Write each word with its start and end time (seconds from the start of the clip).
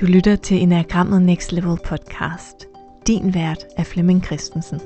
Du 0.00 0.06
lytter 0.06 0.36
til 0.36 0.62
Enagrammet 0.62 1.22
Next 1.22 1.52
Level 1.52 1.78
podcast. 1.84 2.66
Din 3.06 3.34
vært 3.34 3.66
er 3.76 3.82
Flemming 3.82 4.24
Christensen. 4.24 4.80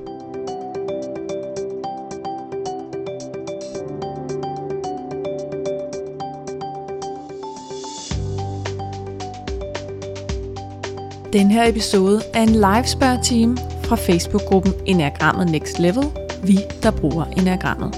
Den 11.33 11.51
her 11.51 11.69
episode 11.69 12.21
er 12.35 12.43
en 12.43 12.49
live 12.49 12.87
spørgetime 12.87 13.57
fra 13.85 13.97
Facebook-gruppen 13.97 14.73
Enagrammet 14.87 15.51
Next 15.51 15.79
Level, 15.79 16.05
vi 16.45 16.59
der 16.83 16.91
bruger 16.91 17.25
Enagrammet. 17.25 17.95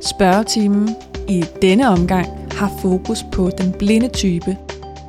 Spørgetimen 0.00 0.88
i 1.28 1.44
denne 1.62 1.88
omgang 1.88 2.26
har 2.52 2.72
fokus 2.82 3.24
på 3.32 3.50
den 3.58 3.72
blinde 3.72 4.08
type, 4.08 4.56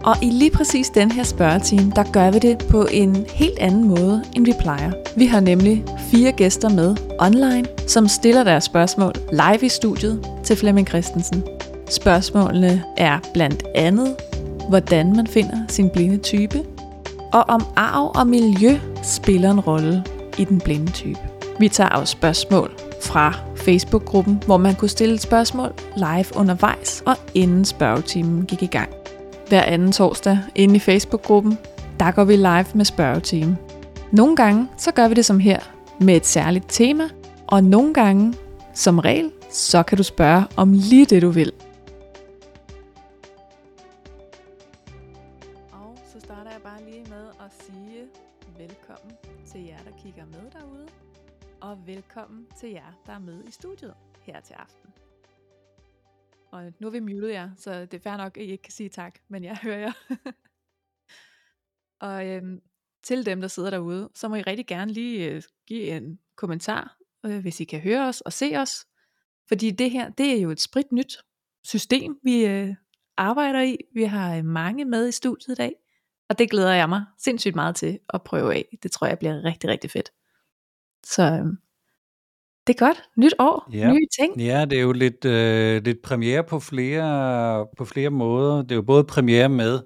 og 0.03 0.15
i 0.21 0.29
lige 0.29 0.51
præcis 0.51 0.89
den 0.89 1.11
her 1.11 1.23
spørgetime, 1.23 1.91
der 1.95 2.03
gør 2.03 2.31
vi 2.31 2.39
det 2.39 2.57
på 2.69 2.87
en 2.91 3.25
helt 3.29 3.59
anden 3.59 3.87
måde, 3.87 4.23
end 4.35 4.45
vi 4.45 4.53
plejer. 4.59 4.91
Vi 5.15 5.25
har 5.25 5.39
nemlig 5.39 5.83
fire 6.11 6.31
gæster 6.31 6.69
med 6.69 6.95
online, 7.19 7.65
som 7.87 8.07
stiller 8.07 8.43
deres 8.43 8.63
spørgsmål 8.63 9.13
live 9.31 9.65
i 9.65 9.69
studiet 9.69 10.27
til 10.43 10.55
Flemming 10.55 10.87
Christensen. 10.87 11.43
Spørgsmålene 11.89 12.83
er 12.97 13.19
blandt 13.33 13.63
andet, 13.75 14.15
hvordan 14.69 15.15
man 15.15 15.27
finder 15.27 15.57
sin 15.67 15.89
blinde 15.89 16.17
type, 16.17 16.63
og 17.33 17.43
om 17.47 17.65
arv 17.75 18.11
og 18.15 18.27
miljø 18.27 18.79
spiller 19.03 19.51
en 19.51 19.59
rolle 19.59 20.03
i 20.37 20.43
den 20.43 20.59
blinde 20.59 20.91
type. 20.91 21.19
Vi 21.59 21.69
tager 21.69 21.89
også 21.89 22.11
spørgsmål 22.11 22.71
fra 23.01 23.33
Facebook-gruppen, 23.55 24.43
hvor 24.45 24.57
man 24.57 24.75
kunne 24.75 24.89
stille 24.89 25.15
et 25.15 25.21
spørgsmål 25.21 25.73
live 25.95 26.25
undervejs 26.35 27.03
og 27.05 27.15
inden 27.33 27.65
spørgetimen 27.65 28.45
gik 28.45 28.63
i 28.63 28.65
gang. 28.65 29.00
Hver 29.51 29.63
anden 29.63 29.91
torsdag 29.91 30.39
inde 30.55 30.75
i 30.75 30.79
Facebook-gruppen, 30.79 31.57
der 31.99 32.11
går 32.11 32.23
vi 32.23 32.35
live 32.35 32.65
med 32.75 32.85
spørgetime. 32.85 33.57
Nogle 34.11 34.35
gange 34.35 34.67
så 34.77 34.91
gør 34.91 35.07
vi 35.07 35.13
det 35.13 35.25
som 35.25 35.39
her 35.39 35.59
med 35.99 36.15
et 36.15 36.25
særligt 36.25 36.65
tema, 36.69 37.03
og 37.47 37.63
nogle 37.63 37.93
gange, 37.93 38.33
som 38.73 38.99
regel, 38.99 39.31
så 39.49 39.83
kan 39.83 39.97
du 39.97 40.03
spørge 40.03 40.43
om 40.57 40.73
lige 40.73 41.05
det 41.05 41.21
du 41.21 41.29
vil. 41.29 41.51
Og 45.71 45.97
så 46.13 46.19
starter 46.19 46.51
jeg 46.51 46.61
bare 46.63 46.83
lige 46.91 47.05
med 47.09 47.25
at 47.39 47.51
sige 47.65 48.01
velkommen 48.57 49.13
til 49.51 49.65
jer, 49.65 49.77
der 49.85 49.91
kigger 50.03 50.23
med 50.25 50.51
derude, 50.51 50.87
og 51.61 51.77
velkommen 51.87 52.45
til 52.59 52.69
jer, 52.69 52.93
der 53.05 53.13
er 53.13 53.19
med 53.19 53.43
i 53.47 53.51
studiet 53.51 53.93
her 54.25 54.41
til 54.41 54.53
aften. 54.53 54.80
Og 56.51 56.73
nu 56.79 56.87
har 56.87 56.91
vi 56.91 56.99
muted 56.99 57.29
jer, 57.29 57.49
så 57.57 57.81
det 57.85 57.93
er 57.93 57.99
fair 57.99 58.17
nok, 58.17 58.37
at 58.37 58.43
I 58.43 58.51
ikke 58.51 58.61
kan 58.61 58.71
sige 58.71 58.89
tak, 58.89 59.19
men 59.27 59.43
jeg 59.43 59.57
hører 59.57 59.79
jer. 59.79 59.91
og 62.07 62.27
øhm, 62.27 62.61
til 63.03 63.25
dem, 63.25 63.41
der 63.41 63.47
sidder 63.47 63.69
derude, 63.69 64.09
så 64.15 64.27
må 64.27 64.35
I 64.35 64.41
rigtig 64.41 64.67
gerne 64.67 64.93
lige 64.93 65.29
øh, 65.29 65.43
give 65.67 65.87
en 65.87 66.19
kommentar, 66.35 66.97
øh, 67.25 67.39
hvis 67.39 67.59
I 67.59 67.63
kan 67.63 67.79
høre 67.79 68.07
os 68.07 68.21
og 68.21 68.33
se 68.33 68.53
os. 68.55 68.87
Fordi 69.47 69.71
det 69.71 69.91
her, 69.91 70.09
det 70.09 70.37
er 70.37 70.41
jo 70.41 70.49
et 70.49 70.61
sprit 70.61 70.91
nyt 70.91 71.17
system, 71.63 72.19
vi 72.23 72.45
øh, 72.45 72.75
arbejder 73.17 73.61
i. 73.61 73.77
Vi 73.93 74.03
har 74.03 74.35
øh, 74.35 74.45
mange 74.45 74.85
med 74.85 75.07
i 75.07 75.11
studiet 75.11 75.53
i 75.53 75.55
dag, 75.55 75.73
og 76.29 76.39
det 76.39 76.49
glæder 76.49 76.73
jeg 76.73 76.89
mig 76.89 77.05
sindssygt 77.17 77.55
meget 77.55 77.75
til 77.75 77.99
at 78.09 78.23
prøve 78.23 78.55
af. 78.55 78.77
Det 78.83 78.91
tror 78.91 79.07
jeg 79.07 79.19
bliver 79.19 79.43
rigtig, 79.43 79.69
rigtig 79.69 79.91
fedt. 79.91 80.11
Så 81.03 81.23
øh, 81.23 81.45
det 82.71 82.81
er 82.81 82.85
godt. 82.85 83.03
Nyt 83.17 83.33
år. 83.39 83.69
Ja. 83.73 83.91
Nye 83.91 84.07
ting. 84.19 84.41
Ja, 84.41 84.65
det 84.65 84.77
er 84.77 84.81
jo 84.81 84.91
lidt, 84.91 85.25
øh, 85.25 85.83
lidt 85.85 85.97
premiere 86.03 86.43
på 86.43 86.59
flere, 86.59 87.67
på 87.77 87.85
flere 87.85 88.09
måder. 88.09 88.61
Det 88.61 88.71
er 88.71 88.75
jo 88.75 88.81
både 88.81 89.03
premiere 89.03 89.49
med, 89.49 89.79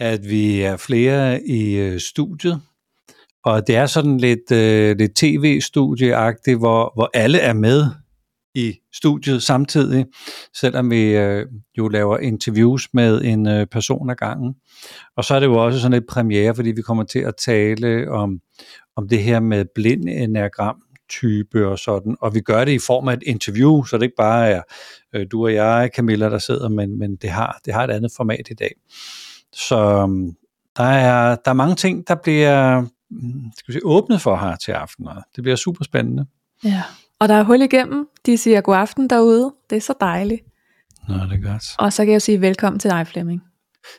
at 0.00 0.20
vi 0.28 0.60
er 0.60 0.76
flere 0.76 1.42
i 1.42 1.74
øh, 1.74 2.00
studiet, 2.00 2.60
og 3.44 3.66
det 3.66 3.76
er 3.76 3.86
sådan 3.86 4.18
lidt, 4.18 4.52
øh, 4.52 4.96
lidt 4.98 5.16
tv-studieagtigt, 5.16 6.58
hvor, 6.58 6.92
hvor 6.94 7.10
alle 7.14 7.38
er 7.38 7.52
med 7.52 7.86
i 8.54 8.74
studiet 8.94 9.42
samtidig, 9.42 10.06
selvom 10.54 10.90
vi 10.90 11.16
øh, 11.16 11.46
jo 11.78 11.88
laver 11.88 12.18
interviews 12.18 12.88
med 12.94 13.22
en 13.22 13.48
øh, 13.48 13.66
person 13.66 14.10
ad 14.10 14.16
gangen. 14.16 14.54
Og 15.16 15.24
så 15.24 15.34
er 15.34 15.40
det 15.40 15.46
jo 15.46 15.64
også 15.64 15.80
sådan 15.80 15.98
et 15.98 16.06
premiere, 16.08 16.54
fordi 16.54 16.70
vi 16.70 16.82
kommer 16.82 17.04
til 17.04 17.18
at 17.18 17.34
tale 17.44 18.10
om, 18.10 18.38
om 18.96 19.08
det 19.08 19.22
her 19.22 19.40
med 19.40 19.64
blind 19.74 20.08
enagram 20.08 20.82
type 21.20 21.66
og 21.66 21.78
sådan, 21.78 22.16
og 22.20 22.34
vi 22.34 22.40
gør 22.40 22.64
det 22.64 22.72
i 22.72 22.78
form 22.78 23.08
af 23.08 23.12
et 23.12 23.22
interview, 23.26 23.84
så 23.84 23.96
det 23.96 24.02
ikke 24.02 24.16
bare 24.16 24.48
er 24.50 24.62
øh, 25.14 25.26
du 25.30 25.44
og 25.44 25.54
jeg, 25.54 25.90
Camilla, 25.96 26.30
der 26.30 26.38
sidder, 26.38 26.68
men, 26.68 26.98
men 26.98 27.16
det, 27.16 27.30
har, 27.30 27.60
det 27.64 27.74
har 27.74 27.84
et 27.84 27.90
andet 27.90 28.12
format 28.16 28.48
i 28.50 28.54
dag. 28.54 28.70
Så 29.52 30.02
um, 30.02 30.32
der 30.76 30.84
er, 30.84 31.36
der 31.44 31.50
er 31.50 31.54
mange 31.54 31.74
ting, 31.74 32.08
der 32.08 32.14
bliver 32.14 32.80
mm, 33.10 33.50
skal 33.56 33.64
vi 33.68 33.72
sige, 33.72 33.86
åbnet 33.86 34.20
for 34.20 34.36
her 34.36 34.56
til 34.56 34.72
aften, 34.72 35.08
og 35.08 35.22
det 35.36 35.42
bliver 35.42 35.56
super 35.56 35.84
spændende. 35.84 36.26
Ja. 36.64 36.82
Og 37.20 37.28
der 37.28 37.34
er 37.34 37.42
hul 37.42 37.62
igennem. 37.62 38.08
De 38.26 38.38
siger 38.38 38.60
god 38.60 38.76
aften 38.76 39.10
derude. 39.10 39.52
Det 39.70 39.76
er 39.76 39.80
så 39.80 39.94
dejligt. 40.00 40.40
Nå, 41.08 41.14
det 41.14 41.44
er 41.44 41.50
godt. 41.50 41.62
Og 41.78 41.92
så 41.92 42.04
kan 42.04 42.12
jeg 42.12 42.22
sige 42.22 42.40
velkommen 42.40 42.80
til 42.80 42.90
dig, 42.90 43.06
Flemming. 43.06 43.42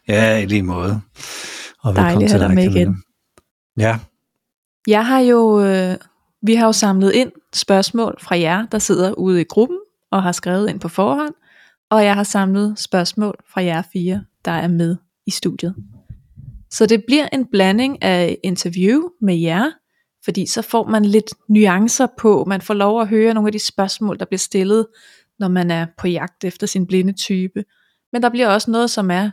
Ja, 0.08 0.38
i 0.38 0.46
lige 0.46 0.64
måde. 0.64 1.02
Og 1.84 1.96
Dejligt 1.96 2.34
at 2.34 2.40
have 2.40 2.48
dig 2.48 2.56
med 2.56 2.64
Camilla. 2.64 2.82
igen. 2.82 3.04
Ja, 3.78 4.00
Jeg 4.88 5.08
har 5.08 5.20
jo, 5.20 5.64
øh, 5.64 5.96
vi 6.44 6.56
har 6.56 6.66
jo 6.66 6.72
samlet 6.72 7.12
ind 7.14 7.32
spørgsmål 7.54 8.18
fra 8.22 8.40
jer, 8.40 8.66
der 8.66 8.80
sidder 8.80 9.14
ude 9.14 9.42
i 9.42 9.44
gruppen 9.44 9.78
og 10.12 10.24
har 10.24 10.32
skrevet 10.32 10.70
ind 10.70 10.80
på 10.80 10.88
forhånd. 10.88 11.34
Og 11.90 12.06
jeg 12.06 12.16
har 12.16 12.24
samlet 12.24 12.80
spørgsmål 12.80 13.36
fra 13.54 13.64
jer 13.64 13.82
fire, 13.94 14.26
der 14.46 14.52
er 14.52 14.68
med 14.68 14.96
i 15.26 15.32
studiet. 15.32 15.76
Så 16.70 16.86
det 16.86 17.04
bliver 17.08 17.28
en 17.34 17.46
blanding 17.46 18.04
af 18.04 18.38
interview 18.44 19.02
med 19.22 19.36
jer, 19.36 19.72
fordi 20.26 20.46
så 20.46 20.62
får 20.62 20.88
man 20.88 21.06
lidt 21.06 21.34
nuancer 21.50 22.08
på, 22.18 22.46
man 22.48 22.62
får 22.62 22.74
lov 22.74 23.02
at 23.02 23.08
høre 23.08 23.34
nogle 23.34 23.48
af 23.48 23.52
de 23.52 23.60
spørgsmål, 23.60 24.20
der 24.20 24.26
bliver 24.26 24.40
stillet, 24.40 24.88
når 25.40 25.48
man 25.48 25.72
er 25.72 25.86
på 25.98 26.08
jagt 26.08 26.44
efter 26.44 26.68
sin 26.68 26.88
blinde 26.88 27.14
type. 27.14 27.64
Men 28.12 28.22
der 28.24 28.30
bliver 28.30 28.48
også 28.48 28.72
noget, 28.72 28.90
som 28.90 29.12
er 29.12 29.32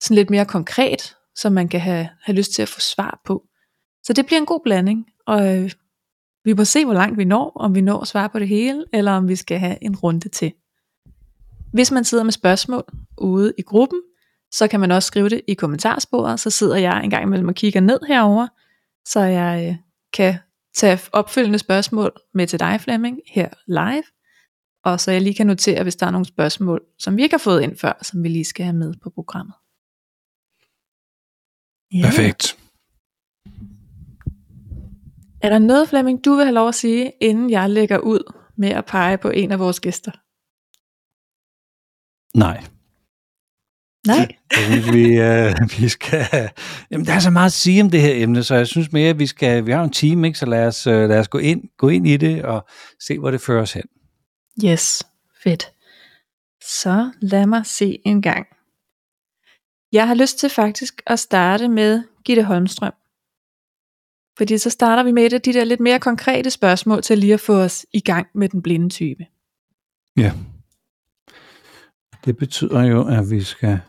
sådan 0.00 0.14
lidt 0.14 0.30
mere 0.30 0.44
konkret, 0.44 1.16
som 1.36 1.52
man 1.52 1.68
kan 1.68 1.80
have, 1.80 2.08
have 2.22 2.36
lyst 2.36 2.52
til 2.52 2.62
at 2.62 2.68
få 2.68 2.80
svar 2.80 3.20
på. 3.24 3.42
Så 4.02 4.12
det 4.12 4.26
bliver 4.26 4.40
en 4.40 4.46
god 4.46 4.60
blanding, 4.64 5.06
og 5.26 5.56
øh, 5.56 5.70
vi 6.44 6.52
må 6.52 6.64
se, 6.64 6.84
hvor 6.84 6.94
langt 6.94 7.18
vi 7.18 7.24
når, 7.24 7.52
om 7.56 7.74
vi 7.74 7.80
når 7.80 8.00
at 8.00 8.08
svare 8.08 8.28
på 8.28 8.38
det 8.38 8.48
hele, 8.48 8.84
eller 8.92 9.12
om 9.12 9.28
vi 9.28 9.36
skal 9.36 9.58
have 9.58 9.84
en 9.84 9.96
runde 9.96 10.28
til. 10.28 10.52
Hvis 11.72 11.90
man 11.90 12.04
sidder 12.04 12.24
med 12.24 12.32
spørgsmål 12.32 12.84
ude 13.18 13.52
i 13.58 13.62
gruppen, 13.62 14.02
så 14.50 14.68
kan 14.68 14.80
man 14.80 14.90
også 14.90 15.06
skrive 15.06 15.28
det 15.28 15.40
i 15.48 15.54
kommentarsporet, 15.54 16.40
så 16.40 16.50
sidder 16.50 16.76
jeg 16.76 17.04
en 17.04 17.10
gang 17.10 17.22
imellem 17.22 17.48
og 17.48 17.54
kigger 17.54 17.80
ned 17.80 18.00
herover, 18.08 18.48
så 19.04 19.20
jeg 19.20 19.68
øh, 19.68 19.76
kan 20.12 20.38
tage 20.74 21.00
opfølgende 21.12 21.58
spørgsmål 21.58 22.12
med 22.34 22.46
til 22.46 22.60
dig, 22.60 22.80
Flemming, 22.80 23.20
her 23.26 23.48
live, 23.66 24.04
og 24.84 25.00
så 25.00 25.10
jeg 25.10 25.22
lige 25.22 25.34
kan 25.34 25.46
notere, 25.46 25.82
hvis 25.82 25.96
der 25.96 26.06
er 26.06 26.10
nogle 26.10 26.26
spørgsmål, 26.26 26.82
som 26.98 27.16
vi 27.16 27.22
ikke 27.22 27.32
har 27.32 27.38
fået 27.38 27.62
ind 27.62 27.76
før, 27.76 27.92
som 28.02 28.22
vi 28.22 28.28
lige 28.28 28.44
skal 28.44 28.64
have 28.64 28.76
med 28.76 28.94
på 29.02 29.10
programmet. 29.10 29.54
Ja. 31.92 32.06
perfekt. 32.06 32.61
Er 35.42 35.48
der 35.48 35.58
noget, 35.58 35.88
Flemming, 35.88 36.24
du 36.24 36.34
vil 36.34 36.44
have 36.44 36.54
lov 36.54 36.68
at 36.68 36.74
sige, 36.74 37.12
inden 37.20 37.50
jeg 37.50 37.70
lægger 37.70 37.98
ud 37.98 38.32
med 38.56 38.68
at 38.68 38.84
pege 38.84 39.18
på 39.18 39.28
en 39.28 39.52
af 39.52 39.58
vores 39.58 39.80
gæster? 39.80 40.12
Nej. 42.38 42.64
Nej. 44.06 44.36
Vi, 44.92 45.18
øh, 45.18 45.54
vi 45.80 45.88
skal... 45.88 46.50
Jamen, 46.90 47.06
der 47.06 47.12
er 47.12 47.18
så 47.18 47.30
meget 47.30 47.46
at 47.46 47.52
sige 47.52 47.82
om 47.82 47.90
det 47.90 48.00
her 48.00 48.22
emne, 48.22 48.44
så 48.44 48.54
jeg 48.54 48.66
synes 48.66 48.92
mere, 48.92 49.10
at 49.10 49.18
vi 49.18 49.26
skal... 49.26 49.66
Vi 49.66 49.72
har 49.72 49.84
en 49.84 49.90
time, 49.90 50.26
ikke? 50.26 50.38
så 50.38 50.46
lad 50.46 50.66
os, 50.66 50.86
øh, 50.86 51.08
lad 51.08 51.18
os 51.18 51.28
gå, 51.28 51.38
ind, 51.38 51.62
gå 51.78 51.88
ind 51.88 52.06
i 52.06 52.16
det 52.16 52.44
og 52.44 52.66
se, 53.00 53.18
hvor 53.18 53.30
det 53.30 53.40
fører 53.40 53.62
os 53.62 53.72
hen. 53.72 53.84
Yes, 54.64 55.02
fedt. 55.44 55.72
Så 56.64 57.10
lad 57.20 57.46
mig 57.46 57.66
se 57.66 57.98
en 58.04 58.22
gang. 58.22 58.46
Jeg 59.92 60.08
har 60.08 60.14
lyst 60.14 60.38
til 60.38 60.50
faktisk 60.50 61.02
at 61.06 61.18
starte 61.18 61.68
med 61.68 62.02
Gitte 62.24 62.42
Holmstrøm. 62.42 62.92
Fordi 64.38 64.58
så 64.58 64.70
starter 64.70 65.02
vi 65.02 65.12
med 65.12 65.26
et 65.26 65.32
af 65.32 65.40
de 65.42 65.52
der 65.52 65.64
lidt 65.64 65.80
mere 65.80 66.00
konkrete 66.00 66.50
spørgsmål 66.50 67.02
til 67.02 67.18
lige 67.18 67.34
at 67.34 67.40
få 67.40 67.52
os 67.52 67.86
i 67.92 68.00
gang 68.00 68.26
med 68.34 68.48
den 68.48 68.62
blinde 68.62 68.88
type. 68.88 69.26
Ja. 70.16 70.30
Det 72.24 72.36
betyder 72.36 72.82
jo, 72.84 73.00
at 73.16 73.30
vi 73.30 73.40
skal 73.40 73.80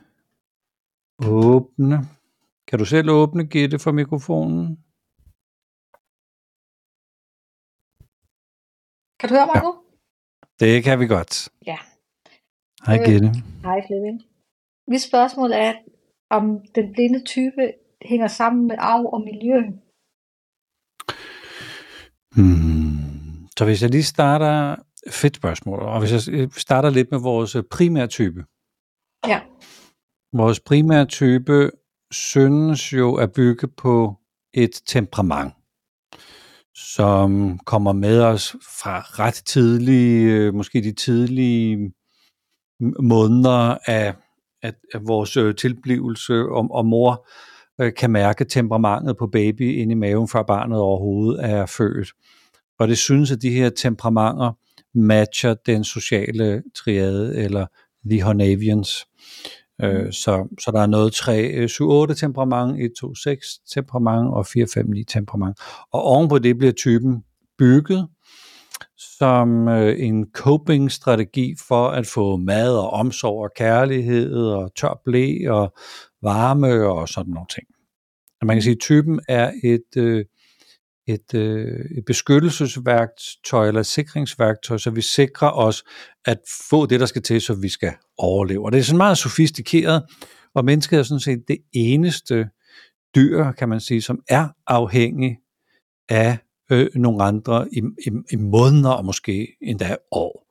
åbne. 1.26 1.98
Kan 2.68 2.80
du 2.80 2.86
selv 2.86 3.10
åbne, 3.10 3.44
Gitte, 3.48 3.80
for 3.80 3.92
mikrofonen? 3.92 4.66
Kan 9.20 9.30
du 9.30 9.34
høre 9.36 9.46
mig 9.52 9.56
Ja. 9.56 9.62
nu? 9.68 9.72
Det 10.60 10.84
kan 10.84 11.00
vi 11.00 11.08
godt. 11.08 11.34
Ja. 11.72 11.78
Hej, 12.86 12.98
Øh. 13.00 13.06
Gitte. 13.08 13.30
Hej 13.68 13.80
Flemming. 13.88 14.18
Mit 14.88 15.02
spørgsmål 15.10 15.52
er, 15.52 15.74
om 16.30 16.44
den 16.76 16.94
blinde 16.94 17.24
type 17.34 17.64
hænger 18.02 18.28
sammen 18.28 18.68
med 18.68 18.76
arv 18.80 19.06
og 19.14 19.22
miljø. 19.22 19.60
Hmm. 22.36 23.48
Så 23.58 23.66
hvis 23.66 23.82
jeg 23.82 23.90
lige 23.90 24.04
starter... 24.04 24.76
Fedt 25.12 25.36
spørgsmål. 25.36 25.80
Og 25.80 26.00
hvis 26.00 26.12
jeg 26.12 26.36
øh, 26.40 26.50
starter 26.58 26.90
lidt 26.90 27.12
med 27.12 27.20
vores 27.20 27.58
primære 27.72 28.08
type. 28.08 28.46
Ja. 29.28 29.42
Vores 30.34 30.60
primære 30.60 31.06
type 31.06 31.72
synes 32.12 32.94
jo 32.94 33.16
at 33.16 33.34
bygge 33.34 33.68
på 33.68 34.16
et 34.54 34.82
temperament, 34.86 35.54
som 36.76 37.60
kommer 37.60 37.94
med 37.94 38.22
os 38.22 38.56
fra 38.82 39.00
ret 39.00 39.42
tidlige, 39.46 40.32
øh, 40.32 40.54
måske 40.54 40.82
de 40.82 40.92
tidlige 40.92 41.94
måneder 43.00 43.78
af, 43.86 44.16
af, 44.62 44.74
af 44.94 45.08
vores 45.08 45.38
øh, 45.38 45.56
tilblivelse, 45.56 46.34
og, 46.34 46.68
og 46.72 46.86
mor 46.86 47.28
øh, 47.82 47.94
kan 47.94 48.12
mærke 48.12 48.46
temperamentet 48.46 49.18
på 49.18 49.28
baby 49.28 49.62
inde 49.62 49.92
i 49.92 49.96
maven, 49.96 50.28
før 50.28 50.44
barnet 50.44 50.80
overhovedet 50.80 51.46
er 51.46 51.66
født. 51.66 52.08
Og 52.80 52.88
det 52.88 52.98
synes, 52.98 53.32
at 53.32 53.42
de 53.42 53.50
her 53.50 53.70
temperamenter 53.70 54.52
matcher 54.96 55.54
den 55.66 55.84
sociale 55.84 56.64
triade, 56.76 57.38
eller 57.38 57.66
The 58.10 58.24
Hornavians. 58.24 59.06
Øh, 59.82 60.12
så, 60.12 60.48
så 60.64 60.72
der 60.72 60.82
er 60.82 60.88
noget 60.88 61.14
3, 61.14 61.68
7, 61.68 61.90
8 61.90 62.16
temperament, 62.16 62.82
1, 62.82 62.92
2, 63.00 63.16
6 63.16 63.48
temperament 63.74 64.34
og 64.34 64.46
4, 64.46 64.68
5, 64.74 64.86
9 64.90 65.04
temperament. 65.04 65.58
Og 65.92 66.04
ovenpå 66.04 66.40
det 66.40 66.58
bliver 66.58 66.74
typen 66.74 67.24
bygget 67.58 68.08
som 69.18 69.68
øh, 69.68 69.96
en 70.00 70.26
coping-strategi 70.34 71.56
for 71.68 71.88
at 71.88 72.08
få 72.08 72.38
mad 72.38 72.78
og 72.78 72.90
omsorg 72.90 73.44
og 73.44 73.52
kærlighed 73.56 74.36
og 74.36 74.76
tør 74.76 75.02
blæ 75.06 75.38
og 75.50 75.74
varme 76.24 76.88
og 76.88 77.10
sådan 77.10 77.34
nogle 77.34 77.48
ting. 77.50 77.68
Man 78.44 78.56
kan 78.56 78.62
sige, 78.64 78.76
at 78.76 78.80
typen 78.80 79.20
er 79.28 79.52
et, 79.64 79.98
øh, 79.98 80.26
et, 81.08 81.34
øh, 81.34 81.86
et 81.98 82.06
beskyttelsesværktøj 82.06 83.68
eller 83.68 83.80
et 83.80 83.86
sikringsværktøj, 83.86 84.78
så 84.78 84.90
vi 84.90 85.02
sikrer 85.02 85.52
os 85.52 85.84
at 86.26 86.38
få 86.70 86.86
det, 86.86 87.00
der 87.00 87.06
skal 87.06 87.22
til, 87.22 87.42
så 87.42 87.54
vi 87.54 87.70
skal 87.70 87.94
overleve. 88.18 88.66
Og 88.66 88.72
det 88.72 88.80
er 88.80 88.84
sådan 88.84 88.98
meget 88.98 89.18
sofistikeret, 89.18 90.04
og 90.56 90.66
mennesket 90.66 91.00
er 91.00 91.04
sådan 91.04 91.20
set 91.20 91.44
det 91.48 91.58
eneste 91.74 92.50
dyr, 93.16 93.52
kan 93.52 93.70
man 93.70 93.80
sige, 93.80 94.02
som 94.02 94.20
er 94.30 94.48
afhængig 94.68 95.38
af 96.10 96.38
øh, 96.72 96.90
nogle 96.96 97.24
andre 97.24 97.68
i, 97.72 97.82
i, 98.08 98.12
i 98.32 98.36
måneder 98.36 98.90
og 98.90 99.06
måske 99.06 99.48
endda 99.62 99.96
år. 100.12 100.44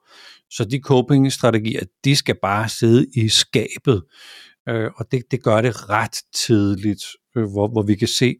Så 0.50 0.64
de 0.64 0.78
coping-strategier, 0.78 1.80
de 2.04 2.16
skal 2.16 2.36
bare 2.42 2.68
sidde 2.68 3.06
i 3.14 3.28
skabet, 3.28 4.02
øh, 4.68 4.90
og 4.96 5.12
det, 5.12 5.22
det 5.30 5.42
gør 5.42 5.60
det 5.60 5.90
ret 5.90 6.16
tidligt, 6.34 7.02
øh, 7.36 7.50
hvor, 7.50 7.68
hvor 7.68 7.82
vi 7.82 7.94
kan 7.94 8.08
se, 8.08 8.36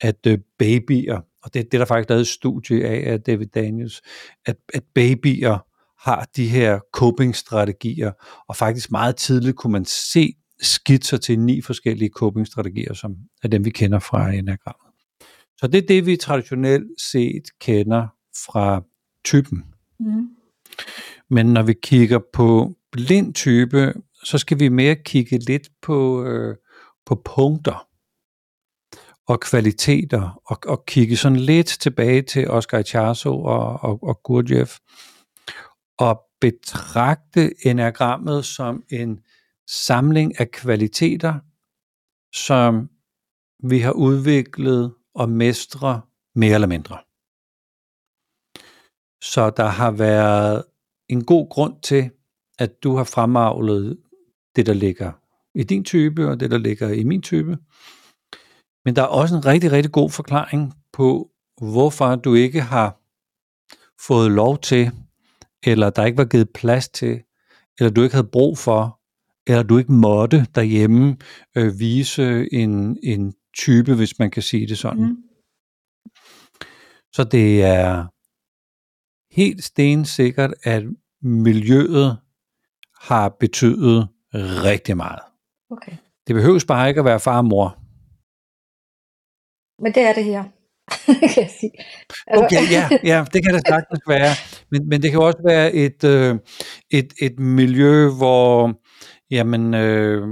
at 0.00 0.26
øh, 0.26 0.38
babyer, 0.58 1.20
og 1.42 1.54
det, 1.54 1.64
det 1.64 1.74
er 1.74 1.78
der 1.78 1.84
faktisk 1.84 2.08
lavet 2.08 2.20
et 2.20 2.26
studie 2.26 2.86
af 2.86 3.12
af 3.12 3.20
David 3.20 3.46
Daniels, 3.46 4.02
at, 4.46 4.56
at 4.74 4.82
babyer 4.94 5.66
har 6.08 6.28
de 6.36 6.48
her 6.48 6.80
coping-strategier, 6.92 8.12
og 8.48 8.56
faktisk 8.56 8.90
meget 8.90 9.16
tidligt 9.16 9.56
kunne 9.56 9.72
man 9.72 9.84
se 9.84 10.34
skitser 10.60 11.16
til 11.16 11.38
ni 11.38 11.60
forskellige 11.60 12.10
coping-strategier, 12.16 12.94
som 12.94 13.16
er 13.42 13.48
dem, 13.48 13.64
vi 13.64 13.70
kender 13.70 13.98
fra 13.98 14.32
enagrammet. 14.32 14.92
Så 15.56 15.66
det 15.66 15.82
er 15.82 15.86
det, 15.86 16.06
vi 16.06 16.16
traditionelt 16.16 17.00
set 17.12 17.42
kender 17.60 18.06
fra 18.46 18.82
typen. 19.24 19.64
Mm. 20.00 20.28
Men 21.30 21.46
når 21.46 21.62
vi 21.62 21.74
kigger 21.82 22.20
på 22.32 22.74
blind 22.92 23.34
type, 23.34 23.94
så 24.24 24.38
skal 24.38 24.60
vi 24.60 24.68
mere 24.68 24.96
kigge 24.96 25.38
lidt 25.38 25.68
på, 25.82 26.24
øh, 26.24 26.56
på 27.06 27.22
punkter 27.24 27.88
og 29.26 29.40
kvaliteter, 29.40 30.40
og, 30.44 30.58
og 30.66 30.86
kigge 30.86 31.16
sådan 31.16 31.38
lidt 31.38 31.66
tilbage 31.66 32.22
til 32.22 32.50
Oscar 32.50 32.78
Icharso 32.78 33.42
og, 33.42 33.80
og, 33.82 34.02
og 34.02 34.20
Gurdjieff, 34.22 34.78
og 35.98 36.20
betragte 36.40 37.66
enagrammet 37.66 38.44
som 38.44 38.84
en 38.90 39.20
samling 39.68 40.40
af 40.40 40.50
kvaliteter, 40.50 41.34
som 42.34 42.90
vi 43.64 43.78
har 43.78 43.92
udviklet 43.92 44.94
og 45.14 45.28
mestre 45.28 46.00
mere 46.34 46.54
eller 46.54 46.68
mindre. 46.68 46.98
Så 49.22 49.50
der 49.56 49.66
har 49.66 49.90
været 49.90 50.64
en 51.08 51.24
god 51.24 51.50
grund 51.50 51.82
til, 51.82 52.10
at 52.58 52.82
du 52.82 52.96
har 52.96 53.04
fremavlet 53.04 53.98
det, 54.56 54.66
der 54.66 54.72
ligger 54.72 55.12
i 55.54 55.62
din 55.62 55.84
type, 55.84 56.28
og 56.28 56.40
det, 56.40 56.50
der 56.50 56.58
ligger 56.58 56.88
i 56.88 57.04
min 57.04 57.22
type. 57.22 57.58
Men 58.84 58.96
der 58.96 59.02
er 59.02 59.06
også 59.06 59.36
en 59.36 59.46
rigtig, 59.46 59.72
rigtig 59.72 59.92
god 59.92 60.10
forklaring 60.10 60.74
på, 60.92 61.30
hvorfor 61.60 62.16
du 62.16 62.34
ikke 62.34 62.60
har 62.60 62.98
fået 64.06 64.30
lov 64.30 64.58
til, 64.58 64.90
eller 65.62 65.90
der 65.90 66.04
ikke 66.04 66.18
var 66.18 66.24
givet 66.24 66.50
plads 66.50 66.88
til, 66.88 67.22
eller 67.78 67.90
du 67.90 68.02
ikke 68.02 68.14
havde 68.14 68.28
brug 68.32 68.58
for, 68.58 69.00
eller 69.46 69.62
du 69.62 69.78
ikke 69.78 69.92
måtte 69.92 70.46
derhjemme 70.54 71.16
øh, 71.56 71.78
vise 71.78 72.52
en, 72.52 72.98
en 73.02 73.34
type, 73.58 73.94
hvis 73.94 74.18
man 74.18 74.30
kan 74.30 74.42
sige 74.42 74.66
det 74.66 74.78
sådan. 74.78 75.04
Mm. 75.04 75.16
Så 77.12 77.24
det 77.24 77.62
er 77.62 78.06
helt 79.34 79.64
stensikkert, 79.64 80.54
at 80.62 80.84
miljøet 81.22 82.18
har 83.00 83.28
betydet 83.40 84.08
rigtig 84.34 84.96
meget. 84.96 85.22
Okay. 85.70 85.92
Det 86.26 86.34
behøves 86.34 86.64
bare 86.64 86.88
ikke 86.88 86.98
at 86.98 87.04
være 87.04 87.20
far 87.20 87.38
og 87.38 87.44
mor. 87.44 87.78
Men 89.82 89.94
det 89.94 90.02
er 90.02 90.12
det 90.12 90.24
her. 90.24 90.44
kan 91.34 91.42
jeg 91.42 91.50
sige. 91.60 91.72
Altså. 92.26 92.44
Okay, 92.44 92.70
ja, 92.70 92.88
ja, 93.04 93.24
det 93.32 93.44
kan 93.44 93.54
det 93.54 93.62
sagtens 93.68 94.00
være. 94.08 94.34
Men, 94.70 94.88
men 94.88 95.02
det 95.02 95.10
kan 95.10 95.20
også 95.20 95.42
være 95.44 95.72
et, 95.72 96.04
øh, 96.04 96.38
et, 96.90 97.12
et 97.22 97.38
miljø, 97.38 98.08
hvor 98.08 98.72
jamen, 99.30 99.74
øh, 99.74 100.22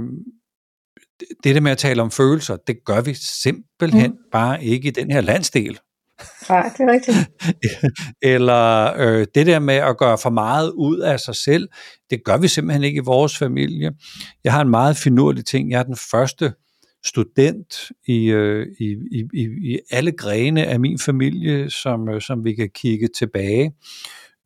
det 1.43 1.55
der 1.55 1.61
med 1.61 1.71
at 1.71 1.77
tale 1.77 2.01
om 2.01 2.11
følelser, 2.11 2.57
det 2.67 2.85
gør 2.85 3.01
vi 3.01 3.13
simpelthen 3.13 4.11
mm. 4.11 4.17
bare 4.31 4.63
ikke 4.63 4.87
i 4.87 4.91
den 4.91 5.11
her 5.11 5.21
landsdel. 5.21 5.79
Nej, 6.49 6.71
det 6.77 6.83
er 6.83 6.91
rigtigt. 6.91 7.17
Eller 8.33 8.93
øh, 8.97 9.27
det 9.35 9.45
der 9.45 9.59
med 9.59 9.75
at 9.75 9.97
gøre 9.97 10.17
for 10.17 10.29
meget 10.29 10.71
ud 10.71 10.99
af 10.99 11.19
sig 11.19 11.35
selv, 11.35 11.69
det 12.09 12.23
gør 12.23 12.37
vi 12.37 12.47
simpelthen 12.47 12.83
ikke 12.83 12.97
i 12.97 13.05
vores 13.05 13.37
familie. 13.37 13.91
Jeg 14.43 14.53
har 14.53 14.61
en 14.61 14.69
meget 14.69 14.97
finurlig 14.97 15.45
ting. 15.45 15.71
Jeg 15.71 15.79
er 15.79 15.83
den 15.83 15.97
første 16.11 16.53
student 17.05 17.91
i, 18.07 18.25
øh, 18.25 18.67
i, 18.79 18.95
i, 19.33 19.47
i 19.73 19.79
alle 19.91 20.11
grene 20.11 20.65
af 20.65 20.79
min 20.79 20.99
familie, 20.99 21.69
som, 21.69 22.09
øh, 22.09 22.21
som 22.21 22.45
vi 22.45 22.53
kan 22.53 22.69
kigge 22.75 23.07
tilbage. 23.17 23.73